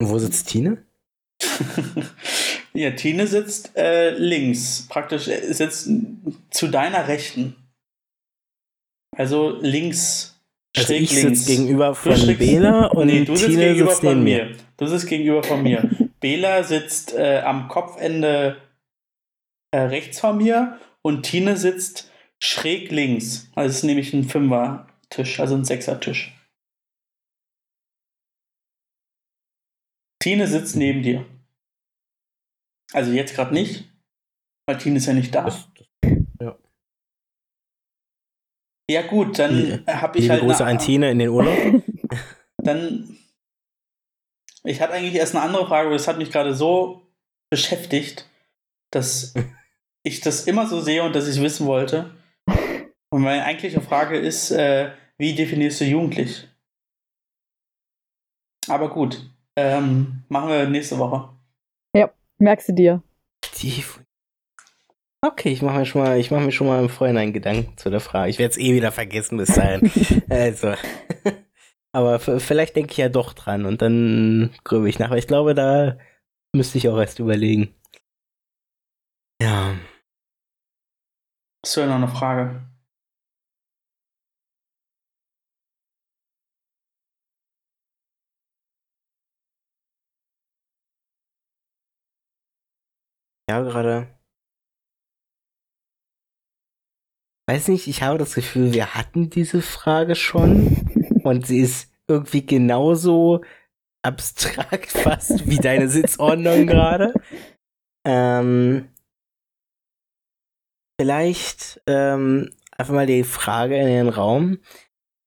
Und 0.00 0.08
wo 0.10 0.18
sitzt 0.18 0.48
Tine? 0.48 0.78
ja, 2.74 2.90
Tine 2.92 3.26
sitzt 3.26 3.76
äh, 3.76 4.10
links, 4.10 4.86
praktisch 4.88 5.28
äh, 5.28 5.52
sitzt 5.52 5.88
zu 6.50 6.68
deiner 6.68 7.08
Rechten. 7.08 7.56
Also 9.16 9.58
links, 9.60 10.40
Also 10.74 10.86
schräg 10.88 11.02
ich 11.02 11.10
sitze 11.10 11.46
gegenüber 11.50 11.88
Du 11.88 11.94
von 11.94 12.12
schräg- 12.14 12.38
Bela 12.38 12.86
und 12.86 13.06
nee, 13.08 13.24
du 13.24 13.36
sitzt 13.36 13.50
Tine 13.50 13.64
gegenüber 13.66 13.90
sitzt 13.90 14.00
von 14.02 14.08
neben 14.10 14.24
mir. 14.24 14.44
mir. 14.46 14.56
Du 14.78 14.86
sitzt 14.86 15.06
gegenüber 15.06 15.42
von 15.42 15.62
mir. 15.62 15.90
Bela 16.20 16.62
sitzt 16.64 17.12
äh, 17.14 17.40
am 17.44 17.68
Kopfende 17.68 18.56
äh, 19.72 19.78
rechts 19.80 20.20
von 20.20 20.38
mir 20.38 20.78
und 21.02 21.24
Tine 21.24 21.56
sitzt 21.56 22.10
schräg 22.42 22.90
links. 22.90 23.50
Also 23.54 23.70
es 23.70 23.76
ist 23.78 23.84
nämlich 23.84 24.12
ein 24.14 24.24
Fünfer-Tisch, 24.24 25.40
also 25.40 25.54
ein 25.56 25.64
Sechser-Tisch. 25.64 26.32
Tine 30.20 30.46
sitzt 30.46 30.76
neben 30.76 31.02
dir. 31.02 31.26
Also 32.92 33.12
jetzt 33.12 33.34
gerade 33.34 33.54
nicht, 33.54 33.90
weil 34.66 34.78
Tine 34.78 34.96
ist 34.98 35.06
ja 35.06 35.12
nicht 35.14 35.34
da. 35.34 35.44
Das, 35.44 35.68
Ja 38.90 39.02
gut, 39.06 39.38
dann 39.38 39.84
habe 39.86 40.18
ich 40.18 40.24
liebe 40.24 40.34
halt 40.34 40.42
Grüße 40.42 40.64
eine- 40.64 40.78
an 40.78 40.84
Tine 40.84 41.10
in 41.10 41.18
den 41.18 41.28
Urlaub. 41.30 41.56
dann. 42.62 43.16
Ich 44.64 44.80
hatte 44.80 44.92
eigentlich 44.92 45.14
erst 45.14 45.34
eine 45.34 45.44
andere 45.44 45.66
Frage, 45.66 45.86
aber 45.88 45.96
das 45.96 46.06
hat 46.06 46.18
mich 46.18 46.30
gerade 46.30 46.54
so 46.54 47.02
beschäftigt, 47.50 48.28
dass 48.92 49.34
ich 50.04 50.20
das 50.20 50.46
immer 50.46 50.66
so 50.66 50.80
sehe 50.80 51.02
und 51.02 51.14
dass 51.16 51.26
ich 51.26 51.36
es 51.36 51.42
wissen 51.42 51.66
wollte. 51.66 52.14
Und 53.10 53.22
meine 53.22 53.44
eigentliche 53.44 53.80
Frage 53.80 54.18
ist, 54.18 54.50
äh, 54.52 54.92
wie 55.18 55.34
definierst 55.34 55.80
du 55.80 55.84
jugendlich? 55.84 56.48
Aber 58.68 58.88
gut, 58.90 59.28
ähm, 59.56 60.22
machen 60.28 60.48
wir 60.50 60.68
nächste 60.68 60.98
Woche. 60.98 61.30
Merkst 62.42 62.70
du 62.70 62.72
dir? 62.72 63.02
Die, 63.58 63.84
okay, 65.24 65.50
ich 65.50 65.62
mache 65.62 65.78
mir 65.78 65.86
schon 65.86 66.02
mal, 66.02 66.18
ich 66.18 66.32
mache 66.32 66.40
mir 66.40 66.50
schon 66.50 66.66
mal 66.66 66.82
im 66.82 66.88
Vorhinein 66.88 67.32
Gedanken 67.32 67.76
zu 67.76 67.88
der 67.88 68.00
Frage. 68.00 68.30
Ich 68.30 68.40
werde 68.40 68.50
es 68.50 68.58
eh 68.58 68.74
wieder 68.74 68.90
vergessen 68.90 69.38
bis 69.38 69.54
dahin. 69.54 69.88
also. 70.28 70.74
Aber 71.92 72.18
vielleicht 72.18 72.74
denke 72.74 72.90
ich 72.90 72.96
ja 72.96 73.08
doch 73.08 73.32
dran 73.32 73.64
und 73.64 73.80
dann 73.80 74.52
grübe 74.64 74.88
ich 74.88 74.98
nach. 74.98 75.10
Aber 75.10 75.18
ich 75.18 75.28
glaube, 75.28 75.54
da 75.54 75.98
müsste 76.52 76.78
ich 76.78 76.88
auch 76.88 76.98
erst 76.98 77.20
überlegen. 77.20 77.76
Ja. 79.40 79.76
Hast 81.64 81.76
du 81.76 81.82
ja 81.82 81.86
noch 81.86 81.94
eine 81.94 82.08
Frage? 82.08 82.71
Ja, 93.52 93.60
gerade. 93.60 94.08
Weiß 97.46 97.68
nicht, 97.68 97.86
ich 97.86 98.02
habe 98.02 98.16
das 98.16 98.34
Gefühl, 98.34 98.72
wir 98.72 98.94
hatten 98.94 99.28
diese 99.28 99.60
Frage 99.60 100.14
schon 100.14 101.20
und 101.22 101.46
sie 101.46 101.60
ist 101.60 101.92
irgendwie 102.08 102.46
genauso 102.46 103.44
abstrakt 104.02 104.90
fast 104.92 105.46
wie 105.46 105.58
deine 105.58 105.90
Sitzordnung 105.90 106.66
gerade. 106.66 107.12
Ähm, 108.06 108.88
vielleicht 110.98 111.82
ähm, 111.86 112.54
einfach 112.70 112.94
mal 112.94 113.06
die 113.06 113.22
Frage 113.22 113.76
in 113.76 113.86
den 113.86 114.08
Raum 114.08 114.60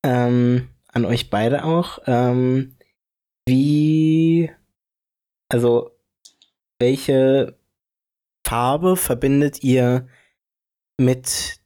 ähm, 0.03 0.69
an 0.88 1.06
euch 1.06 1.30
beide 1.30 1.64
auch. 1.64 1.99
Ähm, 2.07 2.76
wie, 3.47 4.49
also, 5.47 5.91
welche 6.80 7.56
Farbe 8.50 8.96
verbindet 8.96 9.64
ihr 9.64 10.08
mit 11.00 11.60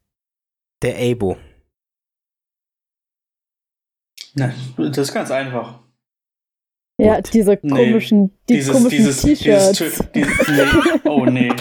der 0.81 0.95
Abo? 0.97 1.35
Na, 4.33 4.53
das 4.77 4.97
ist 4.97 5.13
ganz 5.13 5.29
einfach. 5.29 5.79
Ja, 7.01 7.15
Gut. 7.17 7.33
diese 7.33 7.57
Nee, 7.61 7.69
komischen, 7.91 8.31
die 8.49 8.53
dieses, 8.55 8.73
komischen 8.73 8.97
dieses, 8.97 9.21
dieses, 9.21 9.39
T-Shirts. 9.41 9.81
Tü- 10.01 10.11
dieses, 10.11 10.47
nee. 10.47 11.09
Oh 11.09 11.25
nee. 11.25 11.51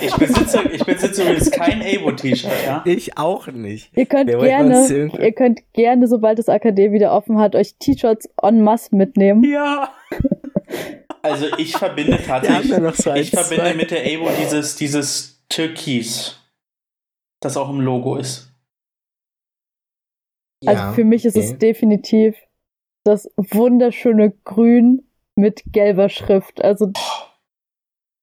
Ich 0.00 0.14
besitze, 0.16 0.62
ich 0.70 0.84
besitze 0.84 1.22
übrigens 1.22 1.50
kein 1.50 1.82
Abo-T-Shirt, 1.82 2.50
ja? 2.66 2.82
Ich 2.86 3.16
auch 3.16 3.46
nicht. 3.48 3.90
Ihr 3.96 4.06
könnt 4.06 4.30
gerne, 4.30 5.08
ihr 5.18 5.32
könnt 5.32 5.60
gerne, 5.74 6.08
sobald 6.08 6.38
das 6.38 6.48
AKD 6.48 6.92
wieder 6.92 7.12
offen 7.12 7.38
hat, 7.38 7.54
euch 7.54 7.74
T-Shirts 7.78 8.28
en 8.42 8.62
masse 8.62 8.94
mitnehmen. 8.96 9.44
Ja. 9.44 9.92
Also 11.22 11.46
ich 11.56 11.76
verbinde 11.76 12.20
tatsächlich, 12.26 12.70
ja 12.70 12.92
so 12.92 13.14
ich 13.14 13.30
verbinde 13.30 13.74
mit 13.74 13.90
der 13.90 14.02
Abo 14.02 14.30
dieses, 14.40 14.76
dieses 14.76 15.44
Türkis, 15.48 16.36
das 17.40 17.56
auch 17.56 17.70
im 17.70 17.80
Logo 17.80 18.16
ist. 18.16 18.52
Also 20.66 20.82
Ja, 20.82 20.92
für 20.92 21.04
mich 21.04 21.24
ist 21.24 21.36
okay. 21.36 21.46
es 21.46 21.58
definitiv 21.58 22.36
das 23.04 23.28
wunderschöne 23.36 24.32
Grün 24.44 25.02
mit 25.36 25.62
gelber 25.72 26.08
Schrift. 26.08 26.62
Also 26.62 26.92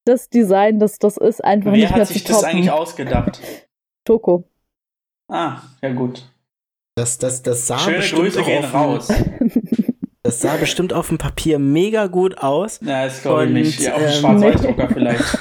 das 0.05 0.29
Design, 0.29 0.79
das, 0.79 0.99
das 0.99 1.17
ist 1.17 1.43
einfach 1.43 1.71
Wer 1.71 1.79
nicht 1.79 1.91
mehr 1.91 2.01
hat 2.01 2.07
zu 2.07 2.13
sich 2.13 2.23
das 2.23 2.43
eigentlich 2.43 2.71
ausgedacht? 2.71 3.41
Toko. 4.05 4.49
Ah, 5.29 5.61
ja 5.81 5.93
gut. 5.93 6.31
Das, 6.95 7.17
das, 7.17 7.43
das 7.43 7.67
sah 7.67 7.77
Schöne 7.79 7.97
bestimmt 7.97 8.21
Grüße 8.21 8.41
auch 8.41 8.45
gehen 8.45 8.65
raus. 8.65 9.07
Dem, 10.29 10.31
das 10.31 10.41
sah 10.41 10.55
bestimmt 10.57 10.93
auf 10.93 11.07
dem 11.09 11.17
Papier 11.17 11.59
mega 11.59 12.07
gut 12.07 12.37
aus. 12.37 12.79
Na, 12.81 13.05
das 13.05 13.21
glaube 13.21 13.45
ich 13.45 13.51
nicht. 13.51 13.79
Ja, 13.81 13.93
auf 13.95 14.01
dem 14.01 14.07
ähm, 14.07 14.13
Schwarz-Weiß-Drucker 14.13 14.89
vielleicht. 14.93 15.37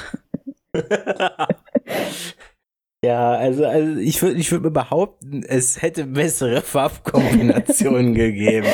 ja, 3.03 3.31
also, 3.31 3.65
also 3.65 3.97
ich 3.99 4.21
würde 4.21 4.39
ich 4.39 4.51
würd 4.51 4.61
mir 4.63 4.71
behaupten, 4.71 5.43
es 5.47 5.81
hätte 5.81 6.05
bessere 6.05 6.61
Farbkombinationen 6.63 8.13
gegeben. 8.13 8.67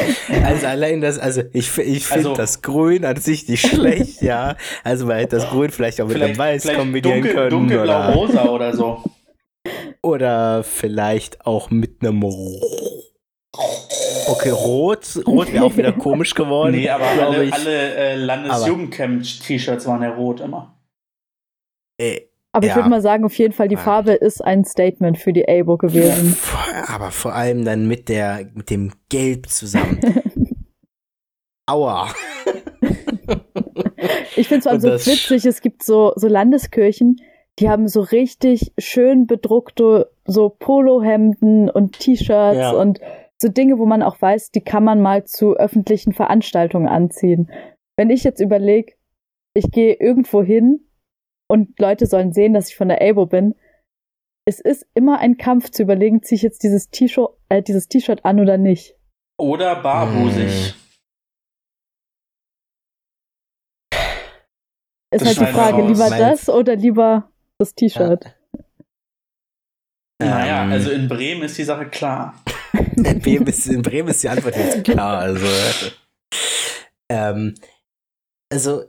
Also 0.43 0.65
allein 0.67 1.01
das, 1.01 1.19
also 1.19 1.41
ich, 1.53 1.77
ich 1.77 2.05
finde 2.05 2.29
Also- 2.29 2.35
das 2.35 2.61
Grün 2.61 3.05
an 3.05 3.17
sich 3.17 3.47
nicht 3.47 3.67
schlecht, 3.67 4.21
ja. 4.23 4.55
Also 4.83 5.05
man 5.05 5.17
hätte 5.17 5.35
das 5.37 5.47
Grün 5.49 5.69
vielleicht 5.69 6.01
auch 6.01 6.07
mit 6.07 6.21
einem 6.21 6.37
Weiß 6.37 6.63
kombinieren 6.73 7.21
dunkel, 7.21 7.33
können. 7.33 7.45
oder, 7.45 7.49
dunkelblau-rosa 7.49 8.45
oder 8.49 8.75
so. 8.75 9.03
oder 10.01 10.63
vielleicht 10.63 11.45
auch 11.45 11.69
mit 11.69 11.97
einem 12.01 12.23
Okay, 14.27 14.49
Rot. 14.49 15.19
Rot 15.27 15.51
wäre 15.53 15.65
auch 15.65 15.77
wieder 15.77 15.91
komisch 15.97 16.33
geworden. 16.35 16.71
Nee, 16.75 16.89
aber 16.89 17.05
alle, 17.05 17.43
ich. 17.43 17.53
alle 17.53 17.95
äh, 17.95 18.15
Landesjugendcamp-T-Shirts 18.15 19.85
waren 19.87 20.01
ja 20.03 20.09
rot 20.13 20.39
immer. 20.41 20.77
Äh, 21.97 22.21
Aber 22.51 22.65
ich 22.65 22.69
Ja. 22.71 22.75
würde 22.77 22.89
mal 22.89 23.01
sagen, 23.01 23.25
auf 23.25 23.37
jeden 23.37 23.53
Fall, 23.53 23.67
die. 23.67 23.77
Farbe 23.77 24.13
ist 24.13 24.43
ein 24.43 24.63
Statement 24.65 25.17
für 25.17 25.33
die 25.33 25.47
Abo 25.47 25.77
gewesen. 25.77 26.37
Aber 26.87 27.11
vor 27.11 27.33
allem 27.33 27.65
dann 27.65 27.87
mit 27.87 28.09
der, 28.09 28.49
mit 28.53 28.69
dem 28.69 28.91
Gelb 29.09 29.47
zusammen. 29.49 29.99
Aua. 31.67 32.09
Ich 34.35 34.47
finde 34.49 34.59
es 34.59 34.63
vor 34.63 34.71
allem 34.73 34.81
so 34.81 34.89
witzig, 34.91 35.45
es 35.45 35.61
gibt 35.61 35.83
so, 35.83 36.13
so 36.15 36.27
Landeskirchen, 36.27 37.21
die 37.59 37.69
haben 37.69 37.87
so 37.87 38.01
richtig 38.01 38.73
schön 38.77 39.25
bedruckte 39.27 40.11
so 40.25 40.49
Polohemden 40.49 41.69
und 41.69 41.97
T-Shirts 41.99 42.57
Ja. 42.57 42.71
und 42.71 42.99
so 43.41 43.49
Dinge, 43.49 43.77
wo 43.77 43.85
man 43.85 44.01
auch 44.01 44.21
weiß, 44.21 44.51
die 44.51 44.61
kann 44.61 44.83
man 44.83 45.01
mal 45.01 45.25
zu 45.25 45.55
öffentlichen 45.55 46.13
Veranstaltungen 46.13 46.87
anziehen. 46.87 47.51
Wenn 47.97 48.09
ich 48.09 48.23
jetzt 48.23 48.39
überlege, 48.39 48.93
ich 49.55 49.71
gehe 49.71 49.93
irgendwo 49.93 50.41
hin 50.43 50.87
und 51.49 51.77
Leute 51.79 52.05
sollen 52.07 52.33
sehen, 52.33 52.53
dass 52.53 52.69
ich 52.69 52.75
von 52.75 52.87
der 52.89 53.01
Abo 53.01 53.25
bin. 53.25 53.55
Es 54.47 54.59
ist 54.59 54.85
immer 54.93 55.19
ein 55.19 55.37
Kampf 55.37 55.69
zu 55.71 55.83
überlegen, 55.83 56.21
ziehe 56.23 56.37
ich 56.37 56.41
jetzt 56.43 56.63
dieses 56.63 56.89
T-Shirt 56.89 57.29
äh, 57.49 57.61
dieses 57.61 57.87
T-Shirt 57.87 58.23
an 58.25 58.39
oder 58.39 58.57
nicht. 58.57 58.95
Oder 59.39 59.81
barbusig. 59.81 60.75
Ist 65.11 65.21
Das 65.21 65.37
halt 65.37 65.49
die 65.49 65.53
Frage, 65.53 65.77
raus. 65.81 65.89
lieber 65.89 66.09
Mein- 66.09 66.19
das 66.19 66.49
oder 66.49 66.75
lieber 66.75 67.31
das 67.59 67.73
T-Shirt. 67.75 68.35
Naja, 70.21 70.63
Ähm, 70.65 70.71
also 70.71 70.91
in 70.91 71.07
Bremen 71.07 71.43
ist 71.43 71.57
die 71.57 71.63
Sache 71.63 71.87
klar. 71.89 72.41
In, 72.95 73.19
Bremen 73.21 73.47
ist, 73.47 73.67
in 73.67 73.81
Bremen 73.81 74.09
ist 74.09 74.23
die 74.23 74.29
Antwort 74.29 74.55
jetzt 74.55 74.83
klar. 74.83 75.19
Also, 75.19 75.45
ähm, 77.09 77.55
also, 78.51 78.83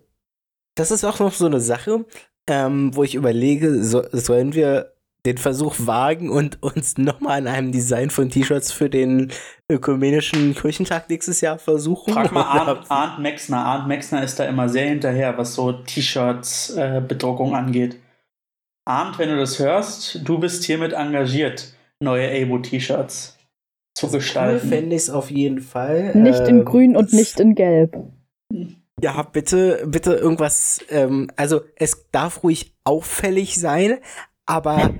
das 0.74 0.90
ist 0.90 1.04
auch 1.04 1.18
noch 1.18 1.32
so 1.32 1.46
eine 1.46 1.60
Sache, 1.60 2.04
ähm, 2.48 2.94
wo 2.94 3.02
ich 3.02 3.14
überlege, 3.14 3.82
so, 3.82 4.04
sollen 4.12 4.54
wir 4.54 4.92
den 5.26 5.38
Versuch 5.38 5.74
wagen 5.78 6.30
und 6.30 6.62
uns 6.62 6.98
nochmal 6.98 7.38
an 7.38 7.46
einem 7.48 7.72
Design 7.72 8.10
von 8.10 8.30
T-Shirts 8.30 8.70
für 8.70 8.88
den 8.88 9.32
ökumenischen 9.68 10.54
Kirchentag 10.54 11.10
nächstes 11.10 11.40
Jahr 11.40 11.58
versuchen? 11.58 12.14
Frag 12.14 12.30
mal 12.30 12.42
Arndt, 12.42 12.88
Arndt 12.88 13.18
Mexner. 13.18 13.64
Arndt 13.64 13.88
Mexner 13.88 14.22
ist 14.22 14.38
da 14.38 14.44
immer 14.44 14.68
sehr 14.68 14.88
hinterher, 14.88 15.36
was 15.36 15.54
so 15.54 15.72
T-Shirts 15.72 16.76
äh, 16.76 17.02
Bedruckung 17.06 17.56
angeht. 17.56 17.98
Arndt, 18.84 19.18
wenn 19.18 19.30
du 19.30 19.36
das 19.36 19.58
hörst, 19.58 20.20
du 20.22 20.38
bist 20.38 20.62
hiermit 20.62 20.92
engagiert, 20.92 21.72
neue 21.98 22.30
Abo-T-Shirts 22.30 23.35
zu 23.96 24.06
Cool 24.06 24.12
gestalten. 24.12 24.68
fände 24.68 24.94
ich 24.94 25.02
es 25.02 25.10
auf 25.10 25.30
jeden 25.30 25.60
Fall. 25.60 26.14
Nicht 26.14 26.40
in 26.40 26.58
Ähm, 26.60 26.64
grün 26.64 26.96
und 26.96 27.12
nicht 27.12 27.40
in 27.40 27.54
gelb. 27.54 27.96
Ja, 29.02 29.22
bitte, 29.22 29.84
bitte 29.86 30.14
irgendwas, 30.14 30.80
ähm, 30.90 31.30
also 31.36 31.62
es 31.76 32.06
darf 32.12 32.42
ruhig 32.42 32.74
auffällig 32.84 33.58
sein, 33.58 33.98
aber 34.46 34.94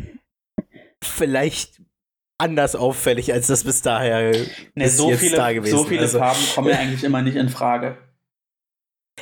vielleicht 1.04 1.82
anders 2.38 2.74
auffällig, 2.74 3.32
als 3.32 3.46
das 3.46 3.64
bis 3.64 3.82
daher 3.82 4.32
Ne, 4.32 4.84
bis 4.84 4.96
so 4.96 5.10
jetzt 5.10 5.20
viele, 5.20 5.36
da 5.36 5.52
gewesen. 5.52 5.76
so 5.76 5.84
viele 5.84 6.02
also, 6.02 6.18
Farben 6.18 6.40
kommen 6.54 6.68
ja 6.68 6.78
eigentlich 6.78 7.04
immer 7.04 7.22
nicht 7.22 7.36
in 7.36 7.48
Frage. 7.48 7.98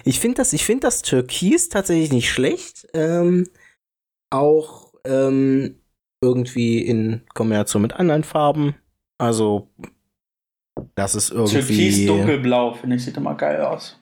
Ich 0.05 0.19
finde 0.19 0.37
das, 0.39 0.53
ich 0.53 0.65
finde 0.65 0.83
das 0.83 1.03
Türkis 1.03 1.69
tatsächlich 1.69 2.13
nicht 2.13 2.31
schlecht. 2.31 2.89
Ähm, 2.95 3.49
auch 4.31 4.93
ähm, 5.05 5.81
irgendwie 6.21 6.79
in 6.81 7.23
Kombination 7.35 7.83
mit 7.83 7.93
anderen 7.93 8.25
Farben. 8.25 8.75
Also 9.19 9.69
das 10.97 11.15
ist 11.15 11.31
irgendwie. 11.31 11.59
Türkis 11.59 12.07
dunkelblau, 12.07 12.75
finde 12.75 12.97
ich, 12.97 13.05
sieht 13.05 13.17
immer 13.17 13.35
geil 13.35 13.61
aus. 13.63 14.01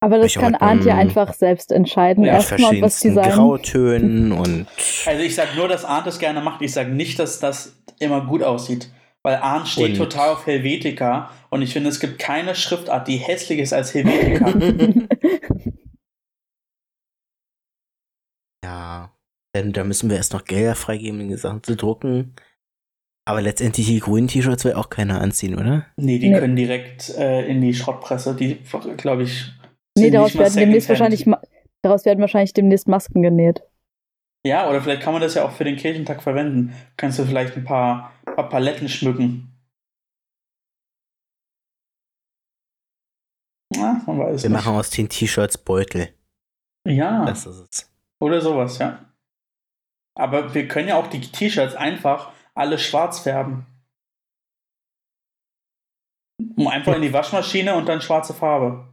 Aber 0.00 0.18
das 0.18 0.26
Ich 0.26 0.34
kann 0.34 0.54
Arndt 0.54 0.84
ja 0.84 0.92
ähm, 0.94 1.00
einfach 1.00 1.32
selbst 1.34 1.72
entscheiden. 1.72 2.24
ja, 2.24 2.34
Erstmal 2.34 2.58
was 2.60 2.66
verschiedensten 2.66 3.08
Design. 3.08 3.32
Grautönen 3.32 4.32
und 4.32 4.66
Also 5.06 5.22
ich 5.22 5.34
sage 5.34 5.56
nur, 5.56 5.66
dass 5.68 5.84
Arndt 5.84 6.06
das 6.06 6.18
gerne 6.20 6.40
macht. 6.40 6.62
Ich 6.62 6.72
sage 6.72 6.90
nicht, 6.90 7.18
dass 7.18 7.40
das 7.40 7.76
immer 7.98 8.24
gut 8.24 8.42
aussieht. 8.44 8.90
Weil 9.24 9.36
Arndt 9.36 9.66
steht 9.68 9.90
Und- 9.90 9.96
total 9.96 10.30
auf 10.30 10.46
Helvetica 10.46 11.30
und 11.50 11.62
ich 11.62 11.72
finde, 11.72 11.88
es 11.90 11.98
gibt 11.98 12.20
keine 12.20 12.54
Schriftart, 12.54 13.08
die 13.08 13.16
hässlich 13.16 13.58
ist 13.58 13.72
als 13.72 13.92
Helvetica. 13.94 14.52
Ja, 18.64 19.12
denn 19.54 19.72
da 19.72 19.84
müssen 19.84 20.10
wir 20.10 20.16
erst 20.16 20.32
noch 20.32 20.44
Gelder 20.44 20.74
freigeben, 20.74 21.20
um 21.20 21.28
die 21.28 21.36
Sachen 21.36 21.62
zu 21.62 21.76
drucken. 21.76 22.34
Aber 23.28 23.42
letztendlich 23.42 23.86
die 23.86 24.00
grünen 24.00 24.26
T-Shirts 24.26 24.64
will 24.64 24.72
auch 24.72 24.88
keiner 24.88 25.20
anziehen, 25.20 25.58
oder? 25.58 25.84
nee, 25.96 26.18
die 26.18 26.30
Nee. 26.30 26.38
können 26.38 26.56
direkt 26.56 27.10
äh, 27.10 27.46
in 27.46 27.60
die 27.60 27.74
Schrottpresse. 27.74 28.34
Die, 28.34 28.54
glaube 28.96 29.24
ich. 29.24 29.52
nee, 29.98 30.10
daraus 30.10 30.34
werden 30.38 30.54
demnächst 30.56 30.88
wahrscheinlich 30.88 31.26
daraus 31.82 32.06
werden 32.06 32.20
wahrscheinlich 32.20 32.54
demnächst 32.54 32.88
Masken 32.88 33.20
genäht. 33.20 33.62
Ja, 34.46 34.68
oder 34.70 34.80
vielleicht 34.80 35.02
kann 35.02 35.12
man 35.12 35.20
das 35.20 35.34
ja 35.34 35.44
auch 35.44 35.50
für 35.52 35.64
den 35.64 35.76
Kirchentag 35.76 36.22
verwenden. 36.22 36.72
Kannst 36.96 37.18
du 37.18 37.24
vielleicht 37.26 37.54
ein 37.56 37.64
paar, 37.64 38.12
paar 38.24 38.48
Paletten 38.48 38.88
schmücken. 38.88 39.52
Na, 43.76 44.02
man 44.06 44.18
weiß 44.18 44.42
Wir 44.42 44.48
nicht. 44.50 44.56
machen 44.64 44.74
aus 44.74 44.88
den 44.88 45.08
T-Shirts 45.10 45.58
Beutel. 45.58 46.08
ja. 46.86 47.26
Das 47.26 47.44
ist 47.46 47.58
es. 47.70 47.92
Oder 48.20 48.40
sowas, 48.40 48.78
ja. 48.78 49.04
Aber 50.16 50.54
wir 50.54 50.66
können 50.66 50.88
ja 50.88 50.96
auch 50.96 51.08
die 51.08 51.20
T-Shirts 51.20 51.76
einfach 51.76 52.32
alle 52.58 52.78
schwarz 52.78 53.20
färben. 53.20 53.66
Um 56.56 56.68
einfach 56.68 56.94
in 56.94 57.02
die 57.02 57.12
Waschmaschine 57.12 57.74
und 57.74 57.86
dann 57.88 58.00
schwarze 58.00 58.34
Farbe. 58.34 58.86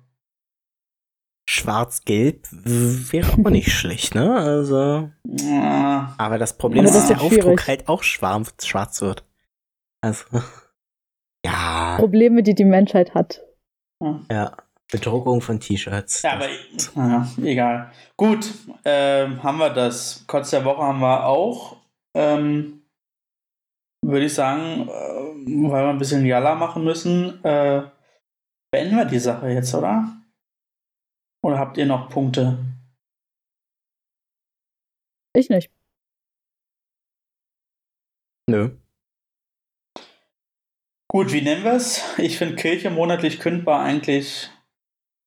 Schwarz-Gelb 1.48 2.48
wäre 2.52 3.34
auch 3.34 3.50
nicht 3.52 3.72
schlecht, 3.72 4.16
ne? 4.16 4.36
Also. 4.36 5.12
Ah, 5.52 6.14
Aber 6.18 6.40
das 6.40 6.58
Problem 6.58 6.86
ist, 6.86 6.96
das 6.96 7.08
dass 7.08 7.08
der 7.10 7.22
Aufdruck 7.22 7.44
schwierig. 7.44 7.68
halt 7.68 7.88
auch 7.88 8.02
schwarz, 8.04 8.66
schwarz 8.66 9.02
wird. 9.02 9.26
Also. 10.02 10.26
Ja. 11.46 11.98
Probleme, 12.00 12.42
die 12.42 12.56
die 12.56 12.66
Menschheit 12.66 13.14
hat. 13.14 13.44
Ja. 14.32 14.58
Bedruckung 14.92 15.42
von 15.42 15.60
T-Shirts. 15.60 16.24
Ja, 16.24 16.34
aber 16.34 16.48
naja, 16.96 17.28
egal. 17.44 17.92
Gut, 18.18 18.52
ähm, 18.84 19.44
haben 19.44 19.60
wir 19.60 19.70
das. 19.70 20.24
Kotz 20.26 20.50
der 20.50 20.66
Woche 20.66 20.82
haben 20.82 21.02
wir 21.02 21.28
auch. 21.28 21.78
Ähm, 22.16 22.82
Würde 24.06 24.28
ich 24.28 24.36
sagen, 24.36 24.88
äh, 24.88 24.92
weil 24.92 25.84
wir 25.84 25.90
ein 25.90 25.98
bisschen 25.98 26.28
Jalla 26.28 26.54
machen 26.54 26.84
müssen, 26.84 27.44
äh, 27.44 27.90
beenden 28.72 28.98
wir 28.98 29.06
die 29.06 29.18
Sache 29.18 29.50
jetzt, 29.50 29.74
oder? 29.74 30.22
Oder 31.44 31.58
habt 31.58 31.78
ihr 31.78 31.88
noch 31.88 32.10
Punkte? 32.10 32.60
Ich 35.36 35.50
nicht. 35.50 35.72
Nö. 38.48 38.78
Gut, 41.10 41.34
wie 41.34 41.42
nennen 41.42 41.64
wir 41.64 41.74
es? 41.74 42.04
Ich 42.20 42.38
finde 42.38 42.58
Kirche 42.58 42.92
monatlich 42.92 43.40
kündbar 43.40 43.82
eigentlich 43.82 44.52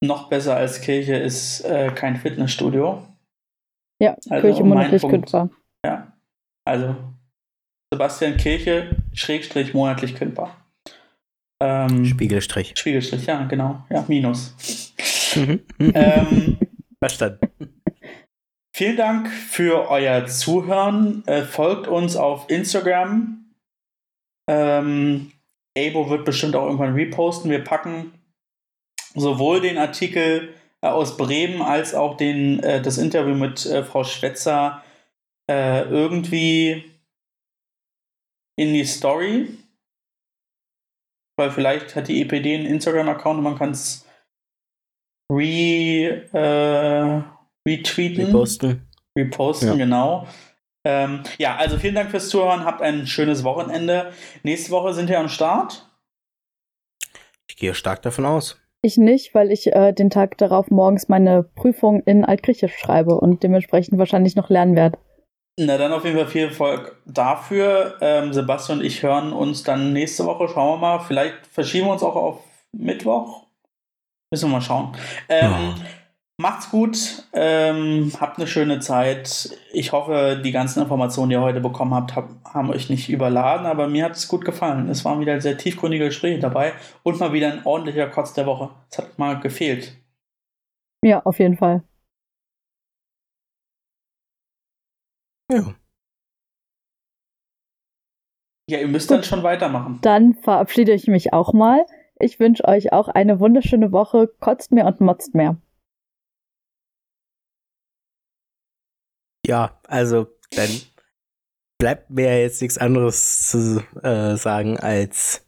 noch 0.00 0.28
besser 0.28 0.56
als 0.56 0.80
Kirche 0.80 1.16
ist 1.16 1.62
äh, 1.62 1.90
kein 1.92 2.16
Fitnessstudio. 2.16 3.04
Ja, 4.00 4.12
Also 4.30 4.40
Kirche 4.40 4.62
monatlich 4.62 5.02
kündbar. 5.02 5.50
Ja. 5.84 6.16
Also 6.64 6.94
Sebastian 7.92 8.36
Kirche, 8.36 8.96
Schrägstrich 9.14 9.72
monatlich 9.72 10.14
kündbar. 10.14 10.56
Ähm, 11.60 12.04
Spiegelstrich. 12.04 12.74
Spiegelstrich, 12.76 13.26
ja, 13.26 13.44
genau. 13.44 13.84
Ja, 13.90 14.04
Minus. 14.08 14.94
Mhm. 15.34 15.64
ähm, 15.78 16.58
Verstanden. 16.98 17.48
vielen 18.74 18.96
Dank 18.96 19.28
für 19.28 19.88
euer 19.88 20.26
Zuhören. 20.26 21.26
Äh, 21.26 21.42
folgt 21.42 21.88
uns 21.88 22.16
auf 22.16 22.50
Instagram. 22.50 23.54
Ähm, 24.48 25.32
Abo 25.76 26.10
wird 26.10 26.24
bestimmt 26.24 26.56
auch 26.56 26.66
irgendwann 26.66 26.94
reposten. 26.94 27.50
Wir 27.50 27.64
packen 27.64 28.12
sowohl 29.14 29.60
den 29.60 29.78
Artikel 29.78 30.54
äh, 30.82 30.88
aus 30.88 31.16
Bremen 31.16 31.62
als 31.62 31.94
auch 31.94 32.16
den, 32.16 32.62
äh, 32.62 32.82
das 32.82 32.98
Interview 32.98 33.34
mit 33.34 33.64
äh, 33.66 33.82
Frau 33.82 34.04
Schwetzer 34.04 34.82
äh, 35.50 35.82
irgendwie 35.82 36.84
in 38.58 38.72
die 38.74 38.84
Story. 38.84 39.48
Weil 41.38 41.50
vielleicht 41.50 41.94
hat 41.94 42.08
die 42.08 42.20
EPD 42.20 42.56
einen 42.56 42.66
Instagram-Account 42.66 43.38
und 43.38 43.44
man 43.44 43.56
kann 43.58 43.70
es 43.70 44.04
re, 45.32 46.26
äh, 46.32 47.22
retweeten. 47.68 48.26
Reposten. 48.26 48.88
Reposten, 49.16 49.68
Ja. 49.68 49.74
genau. 49.76 50.26
Ähm, 50.84 51.22
ja, 51.38 51.56
also 51.56 51.78
vielen 51.78 51.94
Dank 51.94 52.10
fürs 52.10 52.28
Zuhören. 52.28 52.64
Habt 52.64 52.82
ein 52.82 53.06
schönes 53.06 53.44
Wochenende. 53.44 54.12
Nächste 54.42 54.70
Woche 54.70 54.94
sind 54.94 55.08
wir 55.08 55.20
am 55.20 55.28
Start. 55.28 55.88
Ich 57.48 57.56
gehe 57.56 57.74
stark 57.74 58.02
davon 58.02 58.26
aus. 58.26 58.60
Ich 58.82 58.96
nicht, 58.96 59.34
weil 59.34 59.50
ich 59.50 59.72
äh, 59.72 59.92
den 59.92 60.10
Tag 60.10 60.38
darauf 60.38 60.70
morgens 60.70 61.08
meine 61.08 61.42
Prüfung 61.42 62.00
in 62.04 62.24
Altgriechisch 62.24 62.76
schreibe 62.76 63.14
und 63.14 63.42
dementsprechend 63.42 63.98
wahrscheinlich 63.98 64.36
noch 64.36 64.50
lernen 64.50 64.76
werde. 64.76 64.98
Na, 65.60 65.76
dann 65.76 65.92
auf 65.92 66.04
jeden 66.04 66.16
Fall 66.16 66.28
viel 66.28 66.44
Erfolg 66.44 66.96
dafür. 67.04 67.96
Ähm, 68.00 68.32
Sebastian 68.32 68.78
und 68.78 68.84
ich 68.84 69.02
hören 69.02 69.32
uns 69.32 69.64
dann 69.64 69.92
nächste 69.92 70.24
Woche. 70.24 70.48
Schauen 70.48 70.74
wir 70.74 70.86
mal. 70.86 70.98
Vielleicht 71.00 71.48
verschieben 71.48 71.88
wir 71.88 71.94
uns 71.94 72.02
auch 72.04 72.14
auf 72.14 72.44
Mittwoch. 72.72 73.46
Müssen 74.30 74.48
wir 74.50 74.52
mal 74.54 74.60
schauen. 74.60 74.96
Ähm, 75.28 75.50
Ja. 75.50 75.74
Macht's 76.40 76.70
gut. 76.70 77.24
Ähm, 77.32 78.12
habt 78.20 78.38
eine 78.38 78.46
schöne 78.46 78.78
Zeit. 78.78 79.58
Ich 79.72 79.90
hoffe, 79.90 80.40
die 80.44 80.52
ganzen 80.52 80.80
Informationen, 80.80 81.30
die 81.30 81.34
ihr 81.34 81.40
heute 81.40 81.60
bekommen 81.60 81.92
habt, 81.92 82.14
hab, 82.14 82.28
haben 82.44 82.70
euch 82.70 82.88
nicht 82.88 83.08
überladen, 83.08 83.66
aber 83.66 83.88
mir 83.88 84.04
hat 84.04 84.12
es 84.12 84.28
gut 84.28 84.44
gefallen. 84.44 84.88
Es 84.88 85.04
waren 85.04 85.18
wieder 85.18 85.40
sehr 85.40 85.58
tiefgründige 85.58 86.04
Gespräche 86.04 86.38
dabei 86.38 86.74
und 87.02 87.18
mal 87.18 87.32
wieder 87.32 87.52
ein 87.52 87.66
ordentlicher 87.66 88.06
Kotz 88.06 88.34
der 88.34 88.46
Woche. 88.46 88.70
Es 88.88 88.98
hat 88.98 89.18
mal 89.18 89.40
gefehlt. 89.40 89.96
Ja, 91.04 91.20
auf 91.24 91.40
jeden 91.40 91.56
Fall. 91.56 91.82
Ja. 95.50 95.74
Ja, 98.70 98.78
ihr 98.80 98.88
müsst 98.88 99.08
Gut. 99.08 99.18
dann 99.18 99.24
schon 99.24 99.42
weitermachen. 99.42 99.98
Dann 100.02 100.34
verabschiede 100.34 100.92
ich 100.92 101.06
mich 101.06 101.32
auch 101.32 101.52
mal. 101.54 101.86
Ich 102.20 102.38
wünsche 102.38 102.66
euch 102.66 102.92
auch 102.92 103.08
eine 103.08 103.40
wunderschöne 103.40 103.92
Woche. 103.92 104.28
Kotzt 104.40 104.72
mehr 104.72 104.86
und 104.86 105.00
motzt 105.00 105.34
mehr. 105.34 105.56
ja, 109.48 109.80
also 109.84 110.26
dann 110.50 110.68
bleibt 111.78 112.10
mir 112.10 112.40
jetzt 112.40 112.60
nichts 112.60 112.76
anderes 112.76 113.48
zu 113.48 113.82
äh, 114.02 114.36
sagen 114.36 114.78
als 114.78 115.46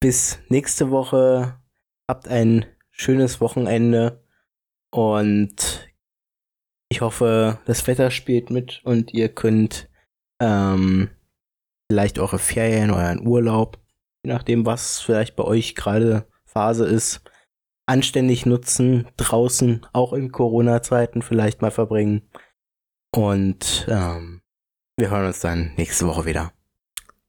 bis 0.00 0.38
nächste 0.48 0.90
Woche. 0.90 1.60
Habt 2.08 2.28
ein 2.28 2.64
schönes 2.90 3.40
Wochenende 3.42 4.24
und 4.90 5.87
ich 6.90 7.00
hoffe, 7.00 7.58
das 7.66 7.86
Wetter 7.86 8.10
spielt 8.10 8.50
mit 8.50 8.80
und 8.84 9.12
ihr 9.12 9.28
könnt 9.28 9.88
ähm, 10.40 11.10
vielleicht 11.90 12.18
eure 12.18 12.38
Ferien, 12.38 12.90
euren 12.90 13.26
Urlaub, 13.26 13.78
je 14.24 14.32
nachdem, 14.32 14.66
was 14.66 15.00
vielleicht 15.00 15.36
bei 15.36 15.44
euch 15.44 15.74
gerade 15.74 16.26
Phase 16.44 16.86
ist, 16.86 17.22
anständig 17.86 18.46
nutzen, 18.46 19.08
draußen, 19.16 19.86
auch 19.92 20.12
in 20.12 20.32
Corona-Zeiten 20.32 21.22
vielleicht 21.22 21.62
mal 21.62 21.70
verbringen. 21.70 22.28
Und 23.14 23.86
ähm, 23.88 24.42
wir 24.98 25.10
hören 25.10 25.26
uns 25.26 25.40
dann 25.40 25.72
nächste 25.76 26.06
Woche 26.06 26.26
wieder. 26.26 26.52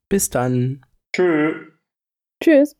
Bis 0.09 0.29
dann. 0.29 0.85
Tschö. 1.15 1.71
Tschüss. 2.43 2.75